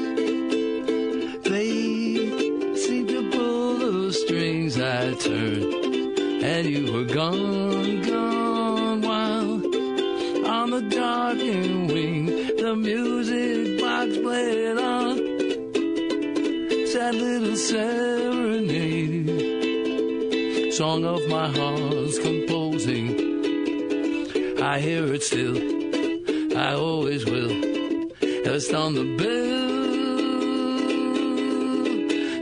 They 1.44 2.76
seemed 2.76 3.08
to 3.08 3.30
pull 3.30 3.76
the 3.76 4.10
strings 4.14 4.80
I 4.80 5.12
turned, 5.12 6.18
and 6.42 6.66
you 6.66 6.90
were 6.90 7.04
gone 7.04 7.73
song 20.94 21.04
of 21.06 21.26
my 21.28 21.48
heart's 21.48 22.18
composing. 22.20 23.08
I 24.62 24.78
hear 24.78 25.12
it 25.12 25.24
still, 25.24 25.56
I 26.56 26.74
always 26.74 27.24
will. 27.24 27.48
Just 28.44 28.72
on 28.72 28.94
the 28.94 29.16
bill, 29.18 29.64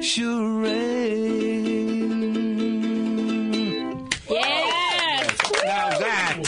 charade. 0.02 0.92
Now 5.64 5.98
that, 5.98 6.38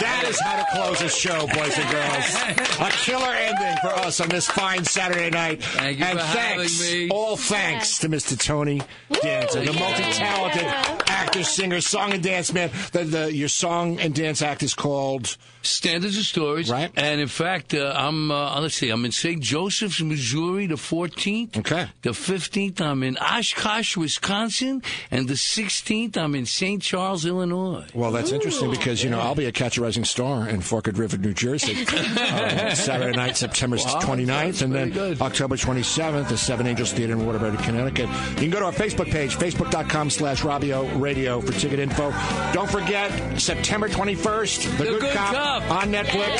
that 0.00 0.24
is 0.28 0.38
how 0.40 0.56
to 0.56 0.66
close 0.72 1.00
a 1.00 1.08
show, 1.08 1.46
boys 1.46 1.78
and 1.78 1.90
girls. 1.90 2.34
A 2.80 2.90
killer 2.90 3.34
ending 3.34 3.76
for 3.80 3.88
us 4.04 4.20
on 4.20 4.28
this 4.28 4.46
fine 4.46 4.84
Saturday 4.84 5.30
night. 5.30 5.62
Thank 5.62 5.98
you 5.98 6.04
and 6.04 6.20
for 6.20 6.26
thanks, 6.26 6.80
having 6.82 7.08
me. 7.08 7.10
all 7.10 7.36
thanks 7.38 7.98
to 8.00 8.08
Mr. 8.10 8.38
Tony 8.38 8.82
Danza, 9.22 9.60
the 9.60 9.72
multi-talented 9.72 10.97
actor, 11.28 11.44
singer, 11.44 11.80
song 11.82 12.14
and 12.14 12.22
dance 12.22 12.54
man. 12.54 12.70
The, 12.92 13.04
the, 13.04 13.34
your 13.34 13.48
song 13.48 14.00
and 14.00 14.14
dance 14.14 14.40
act 14.40 14.62
is 14.62 14.72
called 14.72 15.36
Standards 15.60 16.16
and 16.16 16.24
Stories. 16.24 16.70
Right. 16.70 16.90
And 16.96 17.20
in 17.20 17.28
fact, 17.28 17.74
uh, 17.74 17.92
I'm, 17.94 18.30
uh, 18.30 18.60
let's 18.60 18.76
see, 18.76 18.88
I'm 18.88 19.04
in 19.04 19.12
St. 19.12 19.42
Joseph's, 19.42 20.00
Missouri, 20.00 20.66
the 20.66 20.76
14th. 20.76 21.58
Okay. 21.58 21.88
The 22.02 22.10
15th, 22.10 22.80
I'm 22.80 23.02
in 23.02 23.18
Oshkosh, 23.18 23.96
Wisconsin. 23.96 24.82
And 25.10 25.28
the 25.28 25.34
16th, 25.34 26.16
I'm 26.16 26.34
in 26.34 26.46
St. 26.46 26.82
Charles, 26.82 27.26
Illinois. 27.26 27.86
Well, 27.92 28.12
that's 28.12 28.32
interesting 28.32 28.70
because, 28.70 29.04
you 29.04 29.10
know, 29.10 29.20
I'll 29.20 29.34
be 29.34 29.46
at 29.46 29.54
Catch 29.54 29.76
a 29.76 29.82
Rising 29.82 30.04
Star 30.04 30.48
in 30.48 30.62
Forked 30.62 30.96
River, 30.96 31.18
New 31.18 31.34
Jersey, 31.34 31.84
uh, 31.92 32.74
Saturday 32.74 33.16
night, 33.16 33.36
September 33.36 33.76
Wow, 33.76 34.00
29th, 34.00 34.62
and 34.62 34.74
then 34.74 34.90
good. 34.90 35.20
October 35.20 35.56
27th, 35.56 36.28
the 36.28 36.38
Seven 36.38 36.66
Angels 36.66 36.92
Theater 36.92 37.12
in 37.12 37.26
Waterbury, 37.26 37.56
Connecticut. 37.58 38.08
You 38.30 38.36
can 38.36 38.50
go 38.50 38.60
to 38.60 38.66
our 38.66 38.72
Facebook 38.72 39.10
page, 39.10 39.36
facebook.com 39.36 40.10
slash 40.10 40.42
Rabio 40.42 40.88
Radio 41.18 41.40
for 41.40 41.50
ticket 41.50 41.80
info. 41.80 42.14
Don't 42.52 42.70
forget, 42.70 43.40
September 43.40 43.88
21st, 43.88 44.78
The, 44.78 44.84
The 44.84 44.90
Good 45.00 45.16
Cop. 45.16 45.68
on 45.68 45.90
Netflix. 45.90 46.38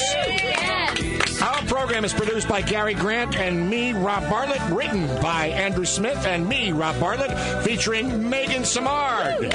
Our 1.43 1.67
program 1.67 2.05
is 2.05 2.15
produced 2.15 2.49
by 2.49 2.63
Gary 2.63 2.95
Grant 2.95 3.35
and 3.35 3.69
me, 3.69 3.93
Rob 3.93 4.31
Bartlett, 4.31 4.61
written 4.71 5.09
by 5.21 5.49
Andrew 5.49 5.85
Smith 5.85 6.25
and 6.27 6.49
me, 6.49 6.71
Rob 6.71 7.01
Bartlett, 7.01 7.37
featuring 7.65 8.31
Megan 8.31 8.63
Samard. 8.63 9.53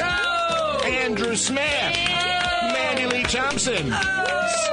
Andrew 0.83 1.37
Smith, 1.37 1.61
Mandy 1.63 3.05
Lee 3.05 3.23
Thompson, 3.23 3.93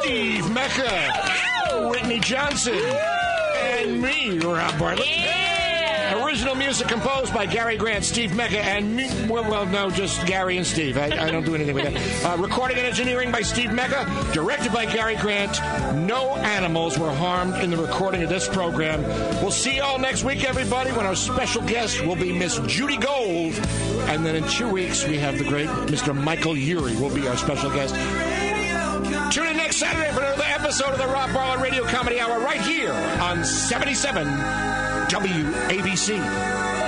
Steve 0.01 0.51
Mecca, 0.51 1.89
Whitney 1.91 2.19
Johnson, 2.19 2.75
and 2.75 4.03
me, 4.03 4.41
Rob 4.41 4.77
Bartlett. 4.81 5.40
Original 6.31 6.55
music 6.55 6.87
composed 6.87 7.35
by 7.35 7.45
Gary 7.45 7.77
Grant, 7.77 8.05
Steve 8.05 8.37
Mecca, 8.37 8.61
and 8.61 8.95
me. 8.95 9.11
Well, 9.29 9.51
well 9.51 9.67
no, 9.67 9.91
just 9.91 10.25
Gary 10.29 10.59
and 10.59 10.65
Steve. 10.65 10.97
I, 10.97 11.07
I 11.07 11.29
don't 11.29 11.45
do 11.45 11.57
anything 11.57 11.75
with 11.75 11.93
that. 11.93 12.25
Uh, 12.25 12.37
recording 12.41 12.77
and 12.77 12.87
engineering 12.87 13.33
by 13.33 13.43
Steve 13.43 13.73
Mecca. 13.73 14.09
Directed 14.33 14.73
by 14.73 14.87
Gary 14.87 15.17
Grant. 15.17 15.61
No 16.07 16.37
animals 16.37 17.01
were 17.01 17.11
harmed 17.13 17.57
in 17.57 17.71
the 17.71 17.77
recording 17.77 18.23
of 18.23 18.29
this 18.29 18.49
program. 18.49 19.03
We'll 19.43 19.51
see 19.51 19.75
you 19.75 19.83
all 19.83 19.99
next 19.99 20.23
week, 20.23 20.45
everybody, 20.45 20.93
when 20.93 21.05
our 21.05 21.17
special 21.17 21.63
guest 21.63 22.07
will 22.07 22.15
be 22.15 22.33
Miss 22.33 22.61
Judy 22.61 22.97
Gold. 22.97 23.55
And 24.07 24.25
then 24.25 24.37
in 24.37 24.47
two 24.47 24.69
weeks, 24.69 25.05
we 25.05 25.19
have 25.19 25.37
the 25.37 25.45
great 25.45 25.69
Mr. 25.89 26.15
Michael 26.15 26.57
Urie 26.57 26.95
will 26.95 27.13
be 27.13 27.27
our 27.27 27.37
special 27.37 27.71
guest. 27.71 27.93
Tune 29.35 29.49
in 29.49 29.57
next 29.57 29.79
Saturday 29.79 30.13
for 30.15 30.23
another 30.23 30.45
episode 30.47 30.91
of 30.91 30.99
the 30.99 31.09
Rob 31.09 31.33
Bartlett 31.33 31.61
Radio 31.61 31.83
Comedy 31.87 32.21
Hour 32.21 32.39
right 32.39 32.61
here 32.61 32.93
on 33.21 33.45
77 33.45 34.90
WABC. 35.11 36.80